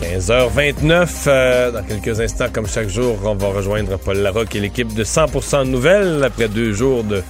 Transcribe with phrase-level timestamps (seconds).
[0.00, 4.92] 15h29, euh, dans quelques instants, comme chaque jour, on va rejoindre Paul Larocque et l'équipe
[4.92, 7.22] de 100% Nouvelles après deux jours de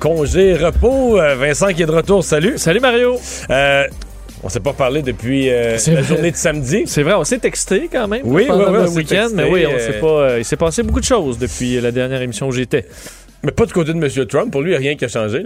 [0.00, 1.20] congé, repos.
[1.20, 2.58] Euh, Vincent qui est de retour, salut.
[2.58, 3.18] Salut Mario.
[3.50, 3.84] Euh,
[4.42, 6.84] on s'est pas parlé depuis euh, la journée de samedi.
[6.86, 8.22] C'est vrai, on s'est texté quand même.
[8.24, 10.38] Oui, oui, oui, le week-end, mais oui, on s'est pas.
[10.38, 12.86] il s'est passé beaucoup de choses depuis la dernière émission où j'étais.
[13.42, 14.26] Mais pas du côté de M.
[14.26, 14.50] Trump.
[14.50, 15.42] Pour lui, il n'y a rien qui a changé.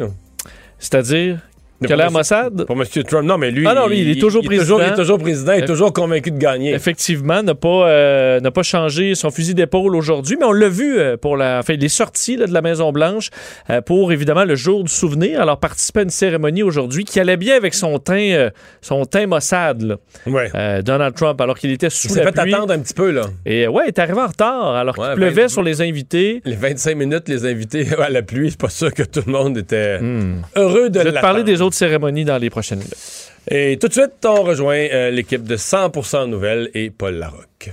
[0.79, 1.39] C'est-à-dire
[1.81, 2.67] Nicolas Mossad?
[2.67, 2.85] Pour M.
[3.05, 4.79] Trump, non, mais lui, ah non, lui il, est toujours président.
[4.79, 6.73] il est toujours président, il est toujours convaincu de gagner.
[6.73, 10.99] Effectivement, n'a pas, euh, n'a pas changé son fusil d'épaule aujourd'hui, mais on l'a vu
[10.99, 13.31] euh, pour la, enfin, il est sorti de la Maison-Blanche
[13.71, 15.41] euh, pour, évidemment, le jour du souvenir.
[15.41, 18.51] Alors, participer à une cérémonie aujourd'hui qui allait bien avec son teint,
[18.81, 19.97] son teint Mossad, là.
[20.27, 20.83] Ouais.
[20.83, 22.51] Donald Trump, alors qu'il était sous il la pluie.
[22.51, 23.23] fait attendre un petit peu, là.
[23.45, 26.41] Et ouais, il est arrivé en retard, alors qu'il pleuvait sur les invités.
[26.45, 29.59] Les 25 minutes, les invités à la pluie, c'est pas sûr que tout le monde
[29.59, 30.43] était hmm.
[30.57, 33.33] heureux de Je vais te parler des autres cérémonies dans les prochaines minutes.
[33.51, 37.71] Et tout de suite, on rejoint euh, l'équipe de 100% Nouvelles et Paul Larocque.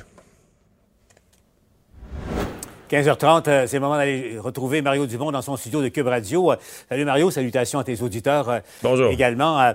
[2.89, 6.51] 15h30, euh, c'est le moment d'aller retrouver Mario Dumont dans son studio de Cube Radio.
[6.51, 6.55] Euh,
[6.89, 9.09] salut Mario, salutations à tes auditeurs Bonjour.
[9.11, 9.71] également.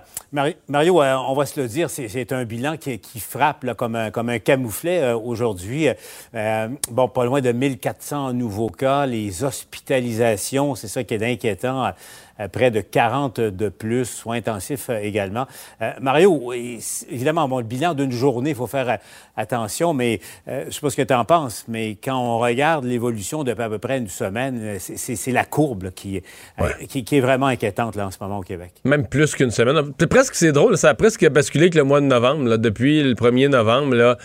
[0.68, 4.38] Mario, on va se le dire, c'est un bilan qui, frappe comme, un, comme un
[4.38, 5.88] camouflet aujourd'hui.
[6.90, 11.94] bon, pas loin de 1400 nouveaux cas, les hospitalisations, c'est ça qui est inquiétant.
[12.40, 15.46] Euh, près de 40 de plus, soins intensifs euh, également.
[15.80, 18.98] Euh, Mario, évidemment, bon, le bilan d'une journée, il faut faire
[19.36, 23.44] attention, mais je sais pas ce que tu en penses, mais quand on regarde l'évolution
[23.44, 26.22] de à peu près une semaine, c'est la courbe qui,
[26.88, 28.72] qui, est vraiment inquiétante là, en ce moment au Québec.
[28.84, 29.92] Même plus qu'une semaine.
[30.08, 32.44] Presque, c'est drôle, ça a presque basculé que le mois de novembre.
[32.44, 34.16] Là, depuis le 1er novembre, là,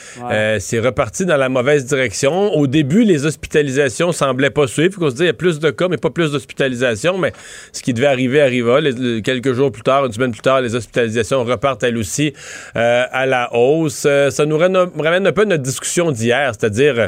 [0.60, 2.54] c'est reparti dans la mauvaise direction.
[2.54, 4.98] Au début, les hospitalisations semblaient pas suivre.
[5.02, 7.18] On se dit, il y a plus de cas, mais pas plus d'hospitalisations.
[7.18, 7.32] Mais
[7.72, 8.80] ce qui arriver arriva.
[9.24, 12.34] quelques jours plus tard, une semaine plus tard, les hospitalisations repartent elles aussi
[12.76, 14.04] euh, à la hausse.
[14.06, 17.00] Euh, ça nous ramène un peu notre discussion d'hier, c'est-à-dire...
[17.00, 17.08] Euh,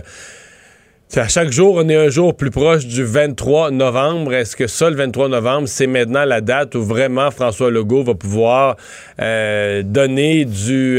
[1.15, 4.33] à chaque jour, on est un jour plus proche du 23 novembre.
[4.33, 8.15] Est-ce que ça, le 23 novembre, c'est maintenant la date où vraiment François Legault va
[8.15, 8.77] pouvoir
[9.19, 10.97] donner du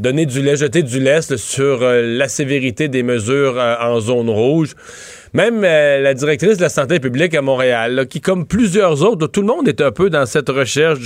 [0.00, 4.74] donner du lait, jeter du lest sur la sévérité des mesures en zone rouge?
[5.32, 9.42] Même euh, la directrice de la santé publique à Montréal, qui, comme plusieurs autres, tout
[9.42, 10.98] le monde est un peu dans cette recherche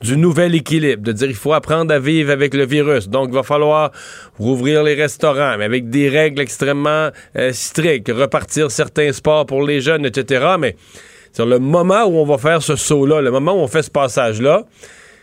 [0.00, 3.08] du, nouvel équilibre, de dire il faut apprendre à vivre avec le virus.
[3.08, 3.92] Donc, il va falloir
[4.38, 9.80] rouvrir les restaurants, mais avec des règles extrêmement euh, strictes, repartir certains sports pour les
[9.80, 10.56] jeunes, etc.
[10.58, 10.74] Mais
[11.32, 13.90] sur le moment où on va faire ce saut-là, le moment où on fait ce
[13.90, 14.64] passage-là,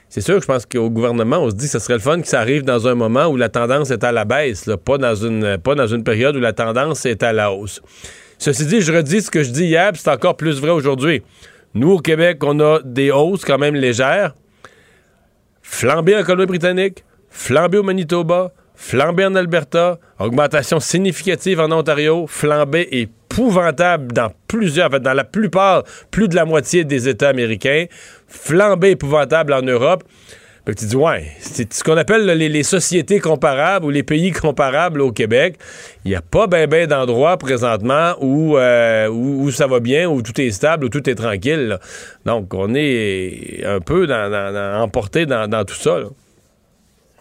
[0.07, 2.21] c'est sûr que je pense qu'au gouvernement, on se dit que ce serait le fun
[2.21, 5.15] que ça arrive dans un moment où la tendance est à la baisse, pas, dans
[5.15, 7.81] une, pas dans une période où la tendance est à la hausse.
[8.37, 11.23] Ceci dit, je redis ce que je dis hier, c'est encore plus vrai aujourd'hui.
[11.73, 14.35] Nous, au Québec, on a des hausses quand même légères.
[15.61, 24.13] Flambé en Colombie-Britannique, flambé au Manitoba, flambé en Alberta, augmentation significative en Ontario, flambé épouvantable
[24.13, 27.85] dans plusieurs, en dans la plupart, plus de la moitié des États américains,
[28.27, 30.03] flambé épouvantable en Europe
[30.73, 35.11] tu dis, ouais, c'est ce qu'on appelle les, sociétés comparables ou les pays comparables au
[35.11, 35.57] Québec.
[36.03, 40.21] Il n'y a pas ben ben d'endroits présentement euh, où, où, ça va bien, où
[40.21, 41.77] tout est stable, où tout est tranquille.
[42.25, 45.99] Donc, on est un peu dans, emporté dans, tout ça.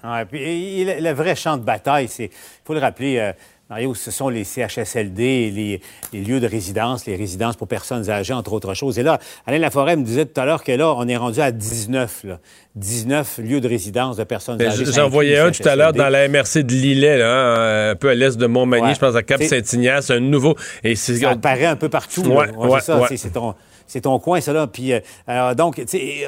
[0.05, 3.33] Ouais, puis, le, vrai champ de bataille, c'est, il faut le rappeler, euh,
[3.69, 5.81] Mario, ce sont les CHSLD, les,
[6.13, 8.97] les, lieux de résidence, les résidences pour personnes âgées, entre autres choses.
[9.01, 11.51] Et là, Alain Laforêt me disait tout à l'heure que là, on est rendu à
[11.51, 12.39] 19, là.
[12.77, 14.85] 19 lieux de résidence de personnes âgées.
[14.85, 18.15] J'en voyais un tout à l'heure dans la MRC de Lillet, là, un peu à
[18.15, 20.55] l'est de Montmagny, je pense à Cap-Saint-Ignace, un nouveau...
[20.85, 22.23] Et ça apparaît un peu partout.
[22.23, 23.55] Ouais, ouais, c'est c'est ton
[24.23, 24.67] coin, ça, là.
[24.67, 24.93] Puis,
[25.27, 25.83] alors, donc,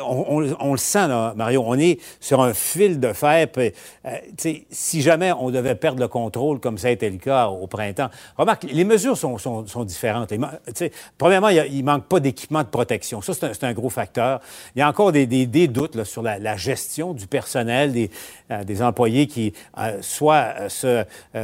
[0.05, 1.63] on, on, on, le sent, là, Mario.
[1.67, 3.49] On est sur un fil de fer.
[3.49, 7.67] Puis, si jamais on devait perdre le contrôle, comme ça a été le cas au
[7.67, 10.33] printemps, remarque, les mesures sont, sont, sont différentes.
[11.17, 13.21] premièrement, il ne manque pas d'équipement de protection.
[13.23, 14.41] Ça, c'est un, gros facteur.
[14.75, 18.11] Il y a encore des, des, doutes là, sur la, gestion du personnel, des,
[18.51, 20.69] euh, des employés qui euh, soit euh,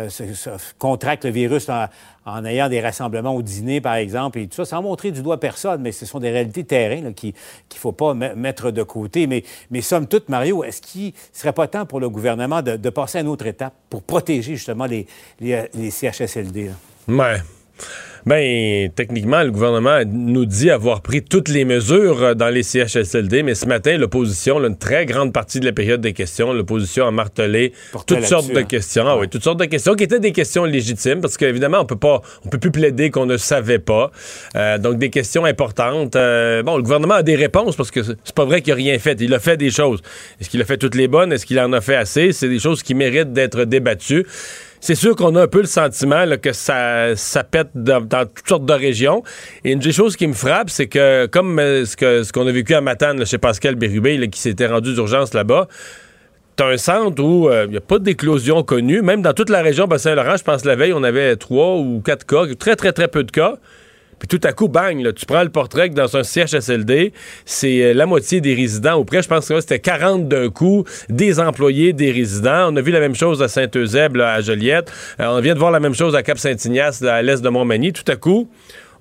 [0.09, 1.87] se, se, contractent le virus en,
[2.27, 5.39] en, ayant des rassemblements au dîner, par exemple, et tout ça, sans montrer du doigt
[5.39, 9.27] personne, mais ce sont des réalités terrain qu'il ne faut pas mettre de côté.
[9.27, 13.19] Mais, somme toute, Mario, est-ce qu'il ne serait pas temps pour le gouvernement de, passer
[13.19, 15.07] à une autre étape pour protéger justement les,
[15.41, 16.71] les, CHSLD?
[18.27, 23.43] Bien, techniquement, le gouvernement nous dit avoir pris toutes les mesures euh, dans les CHSLD,
[23.43, 27.11] mais ce matin, l'opposition, une très grande partie de la période des questions, l'opposition a
[27.11, 27.75] martelé
[28.07, 28.65] toutes sortes de hein.
[28.65, 29.05] questions.
[29.07, 31.97] Ah oui, toutes sortes de questions qui étaient des questions légitimes, parce qu'évidemment, on peut
[31.97, 34.11] pas, on peut plus plaider qu'on ne savait pas.
[34.57, 36.17] Euh, donc, des questions importantes.
[36.17, 38.99] Euh, bon, le gouvernement a des réponses, parce que c'est pas vrai qu'il a rien
[38.99, 39.21] fait.
[39.21, 40.01] Il a fait des choses.
[40.41, 41.31] Est-ce qu'il a fait toutes les bonnes?
[41.31, 42.33] Est-ce qu'il en a fait assez?
[42.33, 44.25] C'est des choses qui méritent d'être débattues
[44.85, 47.15] c'est sûr qu'on a un peu le sentiment que ça,
[47.51, 49.23] pète dans, toutes sortes de régions.
[49.65, 52.75] Et une des choses qui me frappe, c'est que, comme euh, ce qu'on a vécu
[52.75, 55.69] à Matane chez Pascal Bérubé, qui s'était rendu d'urgence là-bas,
[56.57, 59.03] T'as un centre où il euh, n'y a pas d'éclosion connue.
[59.03, 62.25] Même dans toute la région Bas-Saint-Laurent, je pense la veille, on avait trois ou quatre
[62.27, 63.57] cas, très, très, très peu de cas.
[64.27, 67.13] Puis tout à coup, bang, tu prends le portrait que dans un CHSLD,
[67.45, 70.85] c'est euh, la moitié des résidents, ou près, je pense que c'était 40 d'un coup,
[71.11, 72.73] des employés, des résidents.
[72.73, 74.91] On a vu la même chose à Saint-Eusèbe, à Joliette.
[75.21, 77.93] Euh, on vient de voir la même chose à Cap-Saint-Ignace, à l'est de Montmagny.
[77.93, 78.49] Tout à coup,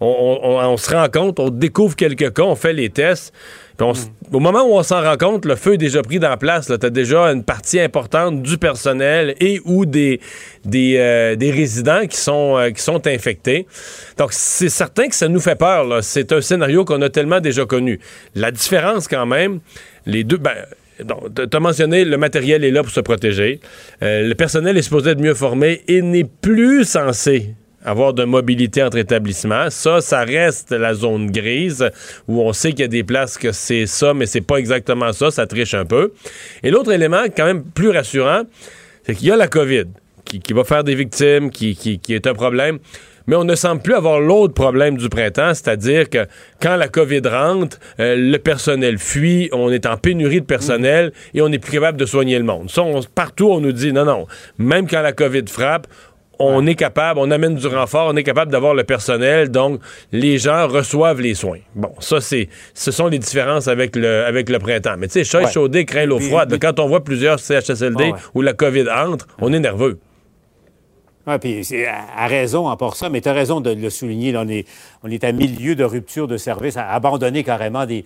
[0.02, 3.34] on, se rend compte, on découvre quelques cas, on fait les tests.
[3.80, 6.68] Au moment où on s'en rend compte, le feu est déjà pris dans place.
[6.68, 10.20] Tu as déjà une partie importante du personnel et ou des,
[10.74, 13.66] euh, résidents qui sont, euh, qui sont infectés.
[14.18, 16.04] Donc, c'est certain que ça nous fait peur.
[16.04, 18.00] C'est un scénario qu'on a tellement déjà connu.
[18.36, 19.60] La différence, quand même,
[20.06, 20.38] les deux...
[20.38, 20.54] Ben,
[21.00, 23.60] tu as mentionné, le matériel est là pour se protéger.
[24.04, 28.84] Euh, le personnel est supposé être mieux formé et n'est plus censé avoir de mobilité
[28.84, 29.70] entre établissements.
[29.70, 31.90] Ça, ça reste la zone grise
[32.28, 35.14] où on sait qu'il y a des places que c'est ça, mais c'est pas exactement
[35.14, 35.32] ça.
[35.32, 36.14] Ça triche un peu.
[36.64, 38.44] Et l'autre élément, quand même plus rassurant,
[39.06, 39.86] c'est qu'il y a la COVID
[40.26, 42.80] qui, va faire des victimes, qui, qui, est un problème.
[43.26, 46.26] Mais on ne semble plus avoir l'autre problème du printemps, c'est-à-dire que
[46.62, 51.42] quand la COVID rentre, euh, le personnel fuit, on est en pénurie de personnel et
[51.42, 52.70] on n'est plus capable de soigner le monde.
[52.70, 52.84] Ça,
[53.16, 54.28] partout, on nous dit non, non.
[54.58, 55.88] Même quand la COVID frappe,
[56.40, 59.80] on est capable, on amène du renfort, on est capable d'avoir le personnel, donc
[60.12, 61.60] les gens reçoivent les soins.
[61.76, 64.96] Bon, ça, c'est, ce sont les différences avec le, avec le printemps.
[64.98, 66.58] Mais tu sais, chat chaudé craint l'eau froide.
[66.60, 70.00] Quand on voit plusieurs CHSLD où la COVID entre, on est nerveux.
[71.26, 74.36] Oui, puis à, raison en part ça, mais tu as raison de le souligner.
[74.36, 74.68] on, est,
[75.04, 78.04] on à milieu de rupture de service, à abandonner carrément des,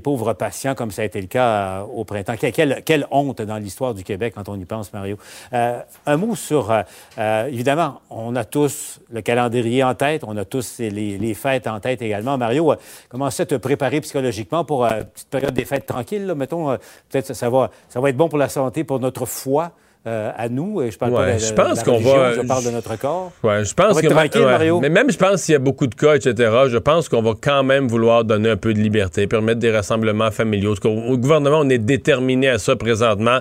[0.00, 2.34] pauvres patients comme ça a été le cas euh, au printemps.
[2.36, 5.16] Quelle, quelle, honte dans l'histoire du Québec quand on y pense, Mario.
[5.54, 10.44] Euh, un mot sur, euh, évidemment, on a tous le calendrier en tête, on a
[10.44, 12.36] tous les, les fêtes en tête également.
[12.36, 12.74] Mario,
[13.08, 16.76] comment ça te préparer psychologiquement pour une petite période des fêtes tranquilles, là, mettons?
[17.08, 19.72] Peut-être ça, ça va être bon pour la santé, pour notre foi.
[20.06, 20.80] Euh, à nous.
[20.80, 22.32] Et je parle pas de, je pense qu'on va.
[22.32, 23.32] Je parle de notre corps.
[23.42, 24.80] Ouais, je pense que Mario.
[24.80, 26.34] Mais même, je pense qu'il y a beaucoup de cas, etc.
[26.70, 30.30] Je pense qu'on va quand même vouloir donner un peu de liberté, permettre des rassemblements
[30.30, 30.74] familiaux.
[30.84, 33.40] Au gouvernement, on est déterminé à ça présentement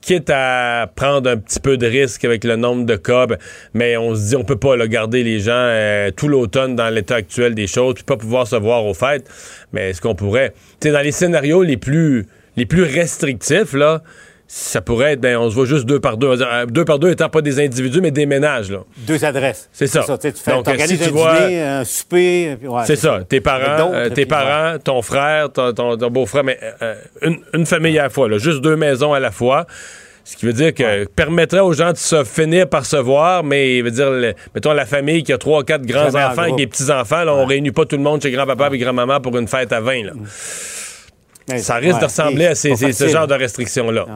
[0.00, 3.38] quitte à prendre un petit peu de risque avec le nombre de cas, ben,
[3.72, 6.92] mais on se dit on peut pas le garder les gens euh, tout l'automne dans
[6.92, 9.30] l'état actuel des choses, puis pas pouvoir se voir aux fêtes.
[9.72, 14.02] Mais est-ce qu'on pourrait, tu dans les scénarios les plus les plus restrictifs là,
[14.54, 16.42] ça pourrait être, ben, on se voit juste deux par deux.
[16.42, 18.70] Euh, deux par deux étant pas des individus, mais des ménages.
[18.70, 18.80] Là.
[18.98, 19.70] Deux adresses.
[19.72, 20.04] C'est ça.
[20.20, 22.58] Tu fais, Donc, si tu un vois, dîner, un souper.
[22.84, 23.20] c'est ça.
[23.26, 26.94] Tes parents, euh, tes parents, ton frère, ton, beau-frère, mais euh,
[27.54, 28.28] une, famille à la fois.
[28.28, 29.66] Là, juste deux maisons à la fois.
[30.22, 33.80] Ce qui veut dire que permettrait aux gens de se finir par se voir, mais
[33.80, 37.72] veut dire, mettons la famille qui a trois, quatre grands-enfants et des petits-enfants, on réunit
[37.72, 40.04] pas tout le monde chez grand-papa et grand-maman pour une fête à 20.
[40.04, 40.12] Là.
[40.12, 41.58] Mm.
[41.58, 44.06] ça risque de ressembler à ces, ce genre de restrictions-là.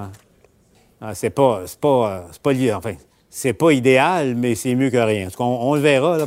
[1.06, 1.14] Ah.
[1.14, 2.72] C'est pas, pas, pas lié.
[2.72, 2.94] Enfin,
[3.30, 5.28] c'est pas idéal, mais c'est mieux que rien.
[5.38, 6.18] On, le verra,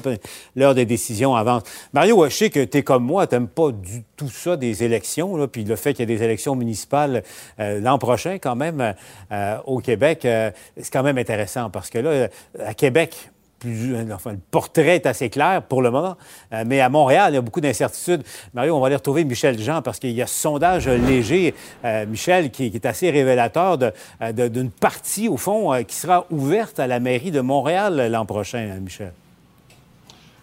[0.55, 1.63] l'heure des décisions avance.
[1.91, 5.47] Mario, je sais que tu es comme moi, tu pas du tout ça des élections,
[5.47, 7.23] puis le fait qu'il y ait des élections municipales
[7.59, 8.93] euh, l'an prochain, quand même,
[9.31, 12.29] euh, au Québec, euh, c'est quand même intéressant parce que là,
[12.63, 13.31] à Québec,
[14.13, 16.15] enfin, le portrait est assez clair pour le moment.
[16.53, 18.23] Euh, mais à Montréal, il y a beaucoup d'incertitudes.
[18.53, 21.53] Mario, on va aller retrouver Michel Jean parce qu'il y a ce sondage léger,
[21.85, 23.77] euh, Michel, qui, est assez révélateur
[24.21, 28.65] euh, d'une partie, au fond, qui sera ouverte à la mairie de Montréal l'an prochain,
[28.81, 29.13] Michel.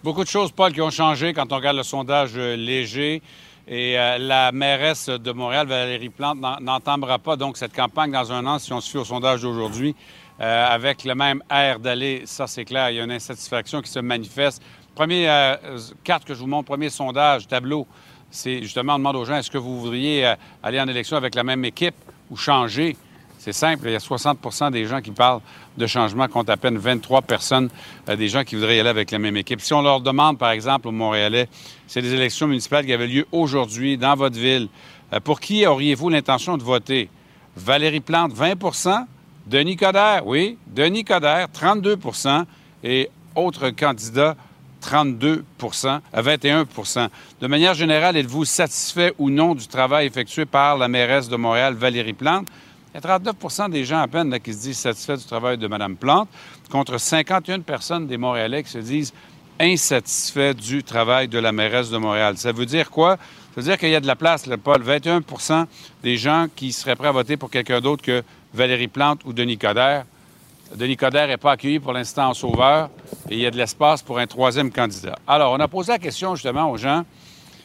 [0.07, 3.23] Beaucoup de choses, Paul, qui ont changé quand on regarde le sondage euh, léger.
[3.67, 8.47] Et euh, la mairesse de Montréal, Valérie Plante, n'entendra pas donc cette campagne dans un
[8.47, 9.97] an si on se fie au sondage d'aujourd'hui.
[10.41, 13.91] Euh, avec le même air d'aller, ça c'est clair, il y a une insatisfaction qui
[13.91, 14.63] se manifeste.
[14.95, 15.55] Premier
[16.05, 17.87] carte que je vous montre, premier sondage, tableau,
[18.31, 21.45] c'est justement on demande aux gens est-ce que vous voudriez aller en élection avec la
[21.45, 21.95] même équipe
[22.31, 22.97] ou changer?
[23.47, 25.41] C'est simple, il y a 60% des gens qui parlent
[25.77, 27.69] de changement compte à peine 23 personnes,
[28.09, 29.61] euh, des gens qui voudraient y aller avec la même équipe.
[29.61, 31.49] Si on leur demande, par exemple, aux Montréalais,
[31.87, 34.69] c'est des élections municipales qui avaient lieu aujourd'hui dans votre ville,
[35.13, 37.09] euh, pour qui auriez-vous l'intention de voter?
[37.57, 38.57] Valérie Plante, 20
[39.47, 42.45] Denis Coderre, oui, Denis Coderre, 32%
[42.83, 44.37] et autres candidats,
[44.81, 45.45] 32
[46.13, 47.09] à 21%
[47.41, 51.75] De manière générale, êtes-vous satisfait ou non du travail effectué par la mairesse de Montréal,
[51.75, 52.47] Valérie Plante?
[52.95, 55.67] Il y a 39% des gens à peine qui se disent satisfaits du travail de
[55.67, 56.29] Mme Plante,
[56.71, 59.13] contre 51 personnes des Montréalais qui se disent
[59.61, 62.37] insatisfaits du travail de la mairesse de Montréal.
[62.37, 63.17] Ça veut dire quoi?
[63.17, 64.83] Ça veut dire qu'il y a de la place, là, Paul.
[64.83, 65.67] 21%
[66.03, 68.23] des gens qui seraient prêts à voter pour quelqu'un d'autre que
[68.55, 70.05] Valérie Plante ou Denis Coderre.
[70.75, 72.91] Denis Coderre n'est pas accueilli pour l'instant en sauveur
[73.29, 75.17] et il y a de l'espace pour un troisième candidat.
[75.27, 77.05] Alors, on a posé la question justement aux gens.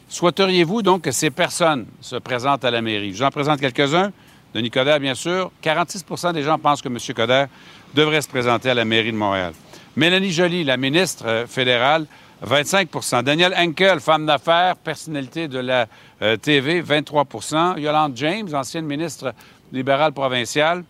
[0.08, 3.14] Souhaiteriez-vous donc que ces personnes se présentent à la mairie?
[3.14, 4.12] J'en présente quelques-uns.
[4.54, 5.52] Denis Coderre, bien sûr.
[5.64, 6.98] 46% des gens pensent que M.
[7.16, 7.48] Coderre
[7.94, 9.54] devrait se présenter à la mairie de Montréal.
[9.96, 12.06] Mélanie Joly, la ministre euh, fédérale,
[12.46, 15.86] 25% Daniel Henkel, femme d'affaires, personnalité de la
[16.22, 19.34] euh, TV, 23% Yolande James, ancienne ministre
[19.72, 20.84] libérale provinciale,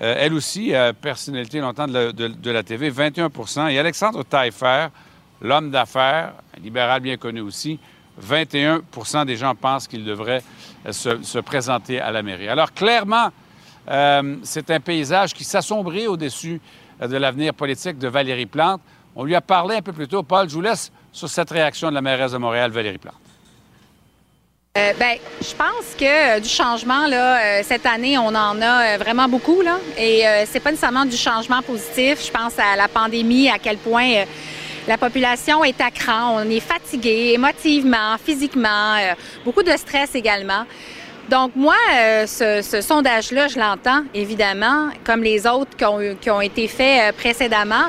[0.00, 4.88] euh, elle aussi, personnalité longtemps de la, TV, 21% Et Alexandre Taillefer,
[5.40, 7.78] l'homme d'affaires, libéral bien connu aussi,
[8.20, 10.42] 21% des gens pensent qu'il devrait
[10.86, 12.48] euh, se, présenter à la mairie.
[12.48, 13.28] Alors clairement,
[13.88, 16.60] euh, c'est un paysage qui s'assombrit au-dessus
[17.00, 18.80] de l'avenir politique de Valérie Plante.
[19.14, 20.22] On lui a parlé un peu plus tôt.
[20.22, 23.27] Paul, je vous laisse sur cette réaction de la mairesse de Montréal, Valérie Plante.
[24.74, 29.60] Ben, je pense que du changement, là, cette année, on en a vraiment beaucoup.
[29.60, 32.24] Là, et c'est pas nécessairement du changement positif.
[32.24, 34.24] Je pense à la pandémie, à quel point
[34.88, 39.12] la population est à cran, on est fatigué émotivement, physiquement, euh,
[39.44, 40.64] beaucoup de stress également.
[41.28, 47.02] Donc moi, euh, ce, sondage-là, je l'entends évidemment, comme les autres qui ont, été faits
[47.02, 47.88] euh, précédemment.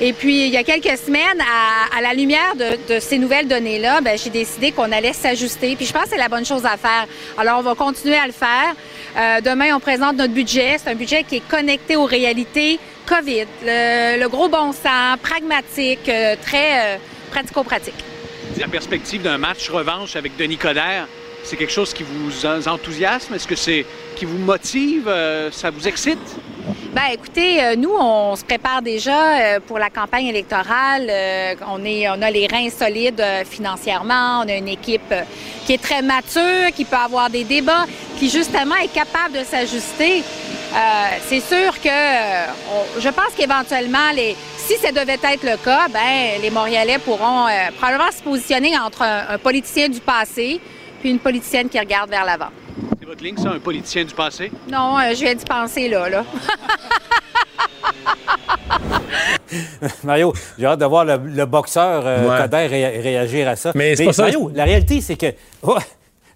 [0.00, 4.18] Et puis, il y a quelques semaines, à, la lumière de, ces nouvelles données-là, ben,
[4.18, 5.76] j'ai décidé qu'on allait s'ajuster.
[5.76, 7.06] Puis je pense que c'est la bonne chose à faire.
[7.38, 8.74] Alors, on va continuer à le faire.
[9.16, 10.76] Euh, demain, on présente notre budget.
[10.78, 16.36] C'est un budget qui est connecté aux réalités COVID, le, gros bon sens, pragmatique, euh,
[16.42, 16.96] très euh,
[17.30, 18.02] pratico-pratique.
[18.58, 21.06] La perspective d'un match revanche avec Denis Coderre,
[21.42, 23.34] c'est quelque chose qui vous enthousiasme?
[23.34, 23.84] Est-ce que c'est
[24.16, 25.12] qui vous motive?
[25.50, 26.18] ça vous excite?
[26.94, 31.08] Ben, écoutez, euh, nous, on se prépare déjà euh, pour la campagne électorale.
[31.10, 34.42] Euh, on, est, a les reins solides financièrement.
[34.44, 35.14] On a une équipe
[35.66, 37.86] qui est très mature, qui peut avoir des débats,
[38.18, 40.22] qui justement est capable de s'ajuster.
[41.28, 44.10] c'est sûr que je pense qu'éventuellement,
[44.56, 47.46] si ça devait être le cas, ben, les Montréalais pourront
[47.78, 50.60] probablement se positionner entre un politicien du passé
[51.00, 52.50] puis une politicienne qui regarde vers l'avant.
[53.04, 54.50] C'est votre ligne, ça, un politicien du passé?
[54.66, 56.24] Non, euh, je viens d'y penser là, là.
[60.04, 63.72] Mario, j'ai hâte de voir le, boxeur euh, réagir à ça.
[63.74, 65.26] Mais, c'est pas Mario, la réalité, c'est que.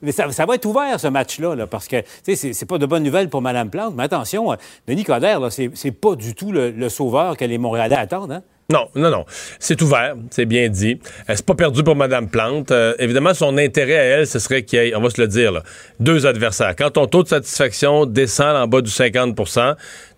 [0.03, 3.31] mais ça, va être ouvert, ce match-là, là, parce que c'est, pas de bonnes nouvelles
[3.31, 3.95] pour Mme Plante.
[3.97, 4.57] Mais attention, euh,
[4.87, 8.33] Denis Coderre, c'est, c'est pas du tout le, sauveur que les Montréalais attendent.
[8.33, 8.43] Hein?
[8.71, 9.25] Non, non, non.
[9.59, 11.01] C'est ouvert, c'est bien dit.
[11.31, 12.71] Euh, c'est pas perdu pour Mme Plante.
[12.71, 15.27] Euh, évidemment, son intérêt à elle, ce serait qu'il y ait, on va se le
[15.27, 15.63] dire, là,
[16.01, 16.77] deux adversaires.
[16.77, 19.35] Quand ton taux de satisfaction descend en bas du 50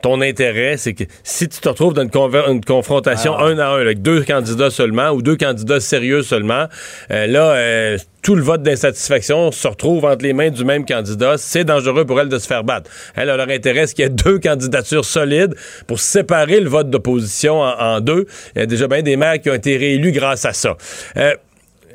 [0.03, 3.45] ton intérêt, c'est que si tu te retrouves dans une, confrontation ah.
[3.45, 6.67] un à un avec deux candidats seulement ou deux candidats sérieux seulement,
[7.11, 11.37] euh, là, euh, tout le vote d'insatisfaction se retrouve entre les mains du même candidat.
[11.39, 12.91] C'est dangereux pour elle de se faire battre.
[13.15, 15.55] Elle a leur intérêt, c'est qu'il y ait deux candidatures solides
[15.87, 18.27] pour séparer le vote d'opposition en, deux.
[18.55, 20.77] Il y a déjà bien des maires qui ont été réélus grâce à ça.
[21.17, 21.35] Euh,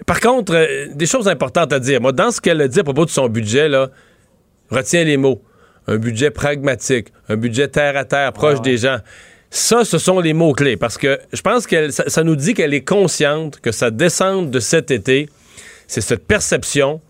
[0.05, 2.01] par contre, des choses importantes à dire.
[2.01, 3.89] Moi, dans ce qu'elle a dit à propos de son budget, là,
[4.69, 5.41] retiens les mots
[5.87, 8.97] un budget pragmatique, un budget terre à terre, proche des gens.
[9.49, 12.83] Ça, ce sont les mots-clés parce que je pense que ça, nous dit qu'elle est
[12.83, 15.29] consciente que sa descente de cet été,
[15.87, 17.01] c'est cette perception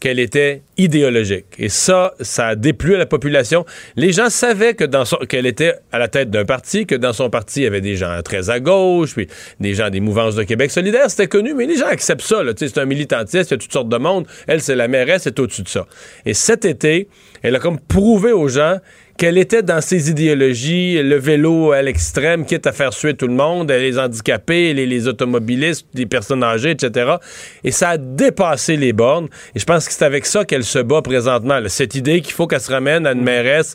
[0.00, 1.44] qu'elle était idéologique.
[1.58, 3.66] Et ça, ça a déplu à la population.
[3.96, 7.28] Les gens savaient que dans qu'elle était à la tête d'un parti, que dans son
[7.28, 9.28] parti, il y avait des gens très à gauche, puis
[9.60, 12.42] des gens des mouvances de Québec solidaire, c'était connu, mais les gens acceptent ça.
[12.56, 14.26] C'est un militantiste, il y a toutes sortes de monde.
[14.46, 15.86] Elle, c'est la mairesse, c'est au-dessus de ça.
[16.24, 17.08] Et cet été,
[17.42, 18.78] elle a comme prouvé aux gens
[19.20, 23.34] quelle était dans ses idéologies le vélo à l'extrême, quitte à faire suer tout le
[23.34, 27.16] monde, les handicapés, les, automobilistes, les personnes âgées, etc.
[27.62, 29.28] Et ça a dépassé les bornes.
[29.54, 31.60] Et je pense que c'est avec ça qu'elle se bat présentement.
[31.66, 33.74] Cette idée qu'il faut qu'elle se ramène à une mairesse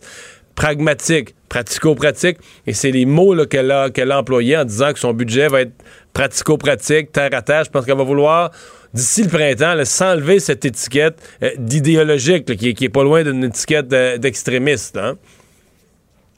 [0.55, 2.37] pragmatique, pratico-pratique.
[2.65, 5.73] Et c'est les mots qu'elle a, a employés en disant que son budget va être
[6.13, 7.65] pratico-pratique, terre à terre.
[7.65, 8.49] Je pense qu'elle va vouloir
[8.95, 13.91] d'ici le printemps, s'enlever cette étiquette euh, d'idéologique qui, qui, est pas loin d'une étiquette
[13.93, 14.97] euh, d'extrémiste.
[14.97, 15.17] Hein?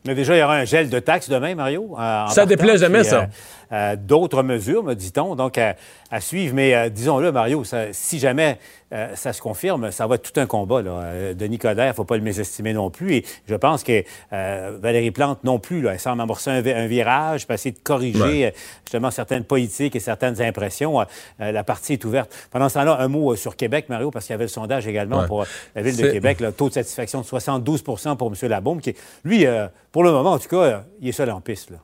[0.06, 1.96] Mais déjà, il y aura un gel de taxes demain, Mario.
[2.30, 3.28] ça déplaît jamais, ça.
[3.72, 5.76] Euh, d'autres mesures, me dit-on, donc à,
[6.22, 6.56] suivre.
[6.56, 8.58] Mais disons-le, Mario, si jamais
[8.94, 10.82] euh, ça se confirme, ça va être tout un combat.
[10.82, 10.92] Là.
[10.92, 13.16] Euh, Denis Coderre, il ne faut pas le mésestimer non plus.
[13.16, 17.46] Et je pense que euh, Valérie Plante non plus, là, elle semble amorcer un, virage,
[17.46, 18.54] pour essayer de corriger
[18.86, 21.06] justement certaines politiques et certaines impressions.
[21.40, 22.34] la partie est ouverte.
[22.52, 25.26] Pendant ce temps-là, un mot sur Québec, Mario, parce qu'il y avait le sondage également
[25.26, 25.46] pour
[25.76, 28.50] la ville de Québec, le taux de satisfaction de 72% pour M.
[28.50, 29.46] Labaume, qui, lui,
[29.92, 31.72] pour le moment, en tout cas, il est seul en piste.
[31.72, 31.78] Là.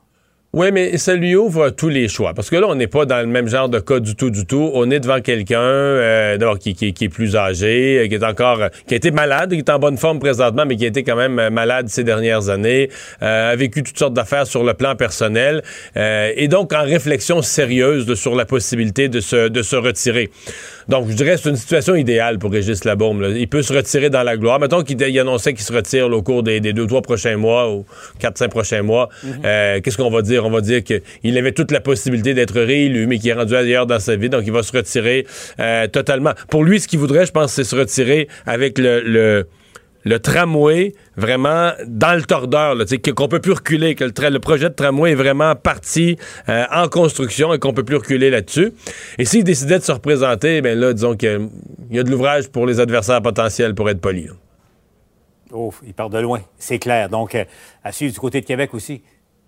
[0.56, 2.32] Oui, mais ça lui ouvre tous les choix.
[2.32, 4.46] Parce que là, on n'est pas dans le même genre de cas du tout, du
[4.46, 4.70] tout.
[4.72, 8.94] On est devant quelqu'un euh, qui, est plus âgé, euh, qui est encore, euh, qui
[8.94, 11.48] a été malade, qui est en bonne forme présentement, mais qui a été quand même
[11.50, 12.88] malade ces dernières années,
[13.20, 15.62] a vécu toutes sortes d'affaires sur le plan personnel,
[15.96, 20.30] et donc en réflexion sérieuse sur la possibilité de se, de se retirer.
[20.88, 23.34] Donc, je dirais que c'est une situation idéale pour Régis Labaume.
[23.36, 24.60] Il peut se retirer dans la gloire.
[24.60, 27.84] Mettons qu'il annonçait qu'il se retire au cours des, deux, trois prochains mois ou
[28.18, 29.08] quatre, cinq prochains mois.
[29.24, 29.80] Mm-hmm.
[29.80, 30.44] Qu'est-ce qu'on va dire?
[30.44, 33.86] on va dire qu'il avait toute la possibilité d'être réélu, mais qu'il est rendu ailleurs
[33.86, 35.26] dans sa vie, donc il va se retirer
[35.60, 36.32] euh, totalement.
[36.50, 39.46] Pour lui, ce qu'il voudrait, je pense, c'est se retirer avec le, le,
[40.18, 42.76] tramway vraiment dans le tordeur,
[43.16, 46.16] qu'on peut plus reculer, que le, projet de tramway est vraiment parti
[46.48, 48.72] euh, en construction et qu'on peut plus reculer là-dessus.
[49.18, 51.48] Et s'il décidait de se représenter, ben là, disons qu'il
[51.90, 54.28] y a de l'ouvrage pour les adversaires potentiels, pour être poli.
[55.52, 57.08] Oh, il part de loin, c'est clair.
[57.08, 57.44] Donc, euh,
[57.82, 59.02] à suivre du côté de Québec aussi.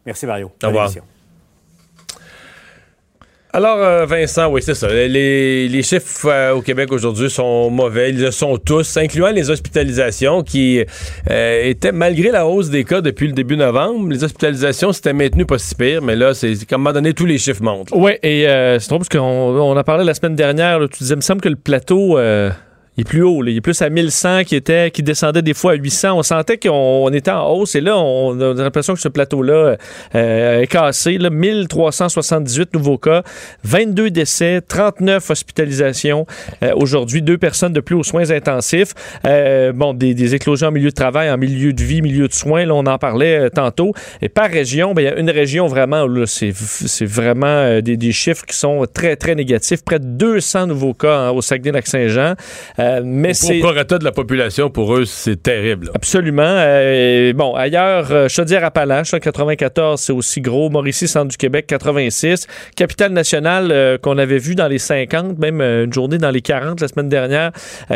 [0.04, 0.52] Merci, Mario.
[0.62, 0.90] Au revoir.
[3.56, 4.86] Alors, euh, Vincent, oui, c'est ça.
[4.86, 8.10] Les, chiffres euh, au Québec aujourd'hui sont mauvais.
[8.10, 10.84] Ils le sont tous, incluant les hospitalisations qui
[11.30, 15.46] euh, étaient, malgré la hausse des cas depuis le début novembre, les hospitalisations s'étaient maintenues
[15.46, 17.88] pas si pire, mais là, c'est comme à un moment donné, tous les chiffres montent.
[17.94, 18.44] Oui, et
[18.78, 21.40] c'est drôle parce qu'on on a parlé la semaine dernière, tu disais, il me semble
[21.40, 22.18] que le plateau
[22.96, 25.72] il est plus haut, il est plus à 1100 qui était qui descendait des fois
[25.72, 26.18] à 800.
[26.18, 29.76] On sentait qu'on était en hausse et là on a l'impression que ce plateau-là
[30.14, 31.18] euh, est cassé.
[31.18, 33.22] Là, 1378 nouveaux cas,
[33.64, 36.26] 22 décès, 39 hospitalisations
[36.62, 38.94] euh, aujourd'hui, deux personnes de plus aux soins intensifs.
[39.26, 42.64] Euh, bon, des, éclosions en milieu de travail, en milieu de vie, milieu de soins,
[42.64, 43.92] là on en parlait tantôt.
[44.22, 48.46] Et par région, ben, il y a une région vraiment là c'est vraiment des, chiffres
[48.46, 49.84] qui sont très très négatifs.
[49.84, 52.34] Près de 200 nouveaux cas hein, au Saguenay-Lac-Saint-Jean.
[52.86, 53.58] Euh, mais c'est.
[53.58, 55.90] Pour de la population, pour eux, c'est terrible.
[55.94, 56.42] Absolument.
[56.46, 60.70] Euh, bon, ailleurs, euh, Chaudière-Appalaches, 94, c'est aussi gros.
[60.70, 62.46] Mauricie, centre du Québec, 86.
[62.76, 66.88] Capitale nationale, qu'on avait vu dans les 50, même une journée dans les 40 la
[66.88, 67.52] semaine dernière,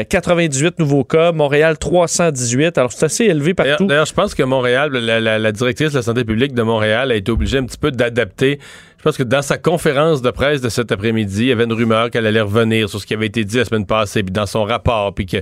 [0.08, 1.32] 98 nouveaux cas.
[1.32, 2.78] Montréal, 318.
[2.78, 3.86] Alors, c'est assez élevé partout.
[3.86, 7.14] D'ailleurs, je pense que Montréal, la, la directrice de la santé publique de Montréal a
[7.14, 8.58] été obligée un petit peu d'adapter
[9.00, 11.72] je pense que dans sa conférence de presse de cet après-midi, il y avait une
[11.72, 14.44] rumeur qu'elle allait revenir sur ce qui avait été dit la semaine passée, puis dans
[14.44, 15.38] son rapport, puis que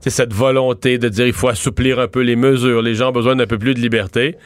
[0.00, 3.12] c'est cette volonté de dire il faut assouplir un peu les mesures, les gens ont
[3.12, 4.38] besoin d'un peu plus de liberté.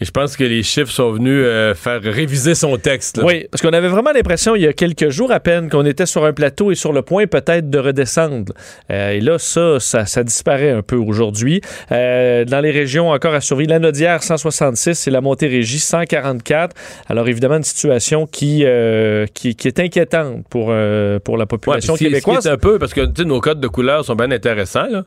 [0.00, 3.20] Et je pense que les chiffres sont venus euh, faire réviser son texte.
[3.22, 6.06] Oui, parce qu'on avait vraiment l'impression il y a quelques jours à peine qu'on était
[6.06, 8.52] sur un plateau et sur le point peut-être de redescendre.
[8.90, 11.60] Euh, et là, ça, ça, disparaît un peu aujourd'hui.
[11.90, 16.76] Euh, dans les régions encore à surveiller, la Nodière 166 et la Montérégie 144.
[17.08, 18.64] Alors évidemment, une situation qui,
[19.34, 20.72] qui, est inquiétante pour,
[21.24, 22.46] pour la population québécoise.
[22.46, 25.04] un peu, parce que nos codes de couleur sont bien intéressants, là.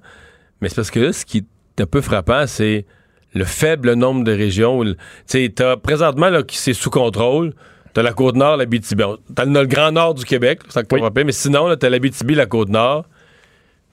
[0.60, 2.86] mais c'est parce que ce qui est un peu frappant, c'est
[3.34, 4.84] le faible nombre de régions.
[4.84, 7.54] Tu sais, présentement, là, qui c'est sous contrôle.
[7.94, 9.02] T'as la Côte-Nord, la BTB.
[9.36, 11.02] T'as le, grand nord du Québec, ça oui.
[11.26, 13.06] mais sinon, t'as la BTB, la Côte-Nord,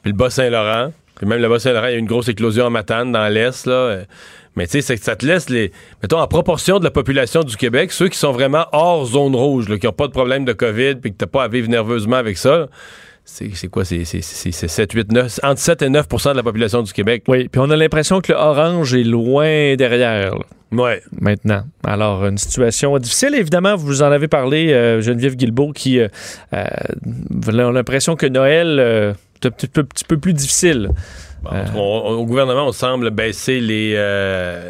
[0.03, 0.93] puis le Bas-Saint-Laurent.
[1.17, 4.03] Puis même le Bas-Saint-Laurent, il y a une grosse éclosion en Matane dans l'Est, là.
[4.55, 5.73] Mais tu sais, ça te laisse les.
[6.03, 9.67] Mettons, en proportion de la population du Québec, ceux qui sont vraiment hors zone rouge,
[9.79, 12.39] qui n'ont pas de problème de COVID, puis que t'as pas à vivre nerveusement avec
[12.39, 12.69] ça,
[13.31, 13.85] c'est quoi?
[13.85, 17.25] C'est 7, 8, 9, entre 7 et 9% de la population du Québec.
[17.29, 20.35] Oui, puis on a l'impression que le orange est loin derrière.
[20.73, 20.93] Oui.
[21.21, 21.65] Maintenant.
[21.85, 23.35] Alors, une situation difficile.
[23.35, 26.09] Évidemment, vous en avez parlé, euh, Geneviève Guilbeault, qui euh,
[26.55, 29.85] euh a l'impression que Noël est un petit peu,
[30.17, 30.91] plus difficile.
[31.77, 33.95] au gouvernement, on semble baisser les,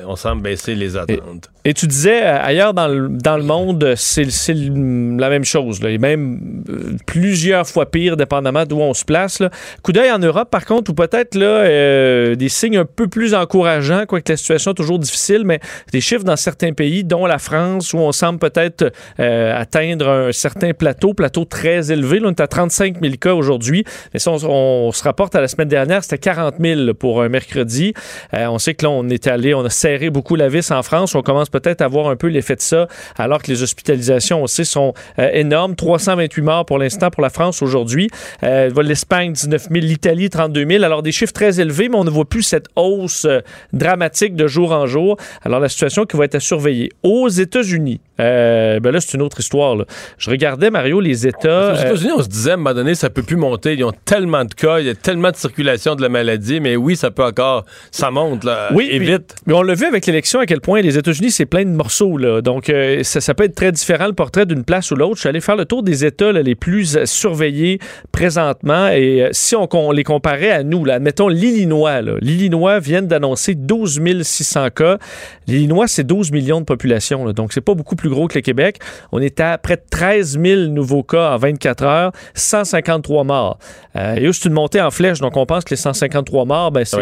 [0.06, 1.50] on semble baisser les attentes.
[1.57, 5.82] Et tu disais, euh, ailleurs dans le, dans le monde, c'est la même chose.
[5.82, 9.40] Là, et même euh, plusieurs fois pire, dépendamment d'où on se place.
[9.40, 9.50] Là.
[9.82, 14.04] Coup d'œil en Europe, par contre, ou peut-être euh, des signes un peu plus encourageants,
[14.06, 15.60] quoique la situation est toujours difficile, mais
[15.92, 20.72] des chiffres dans certains pays, dont la France, où on semble peut-être atteindre un certain
[20.72, 22.20] plateau, plateau très élevé.
[22.20, 23.84] Là, on est à 35 000 cas aujourd'hui.
[24.12, 27.94] Mais si on, se rapporte à la semaine dernière, c'était 40 000 pour un mercredi.
[28.32, 31.14] on sait que là, on est allé, on a serré beaucoup la vis en France.
[31.14, 34.64] On commence peut-être à voir un peu l'effet de ça, alors que les hospitalisations aussi
[34.64, 35.74] sont euh, énormes.
[35.74, 38.08] 328 morts pour l'instant pour la France aujourd'hui.
[38.42, 39.74] Euh, L'Espagne, 19 000.
[39.84, 40.84] L'Italie, 32 000.
[40.84, 43.40] Alors, des chiffres très élevés, mais on ne voit plus cette hausse euh,
[43.72, 45.16] dramatique de jour en jour.
[45.44, 46.90] Alors, la situation qui va être à surveiller.
[47.02, 49.76] Aux États-Unis, euh, ben là, c'est une autre histoire.
[50.18, 51.72] Je regardais, Mario, les États.
[51.72, 53.74] Aux États-Unis, on se disait, à un moment donné, ça peut plus monter.
[53.74, 56.76] Ils ont tellement de cas, il y a tellement de circulation de la maladie, mais
[56.76, 57.64] oui, ça peut encore.
[57.90, 58.68] Ça monte, là.
[58.72, 59.36] Oui, et vite.
[59.46, 62.16] Mais on l'a vu avec l'élection à quel point les États-Unis, c'est plein de morceaux.
[62.16, 62.40] Là.
[62.40, 65.14] Donc, euh, ça, peut être très différent le portrait d'une place ou l'autre.
[65.16, 67.78] Je suis allé faire le tour des États les plus euh, surveillés
[68.10, 68.88] présentement.
[68.88, 72.00] Et euh, si on, les comparait à nous, là, admettons l'Illinois.
[72.20, 74.98] L'Illinois vient d'annoncer 12 600 cas.
[75.46, 77.24] L'Illinois, c'est 12 millions de population.
[77.24, 78.80] Là, donc, c'est pas beaucoup plus gros que le Québec.
[79.12, 83.58] On est à près de 13 000 nouveaux cas en 24 heures, 153 morts.
[83.94, 85.20] et c'est une montée en flèche.
[85.20, 86.98] Donc, on pense que les 153 morts, ben, ça,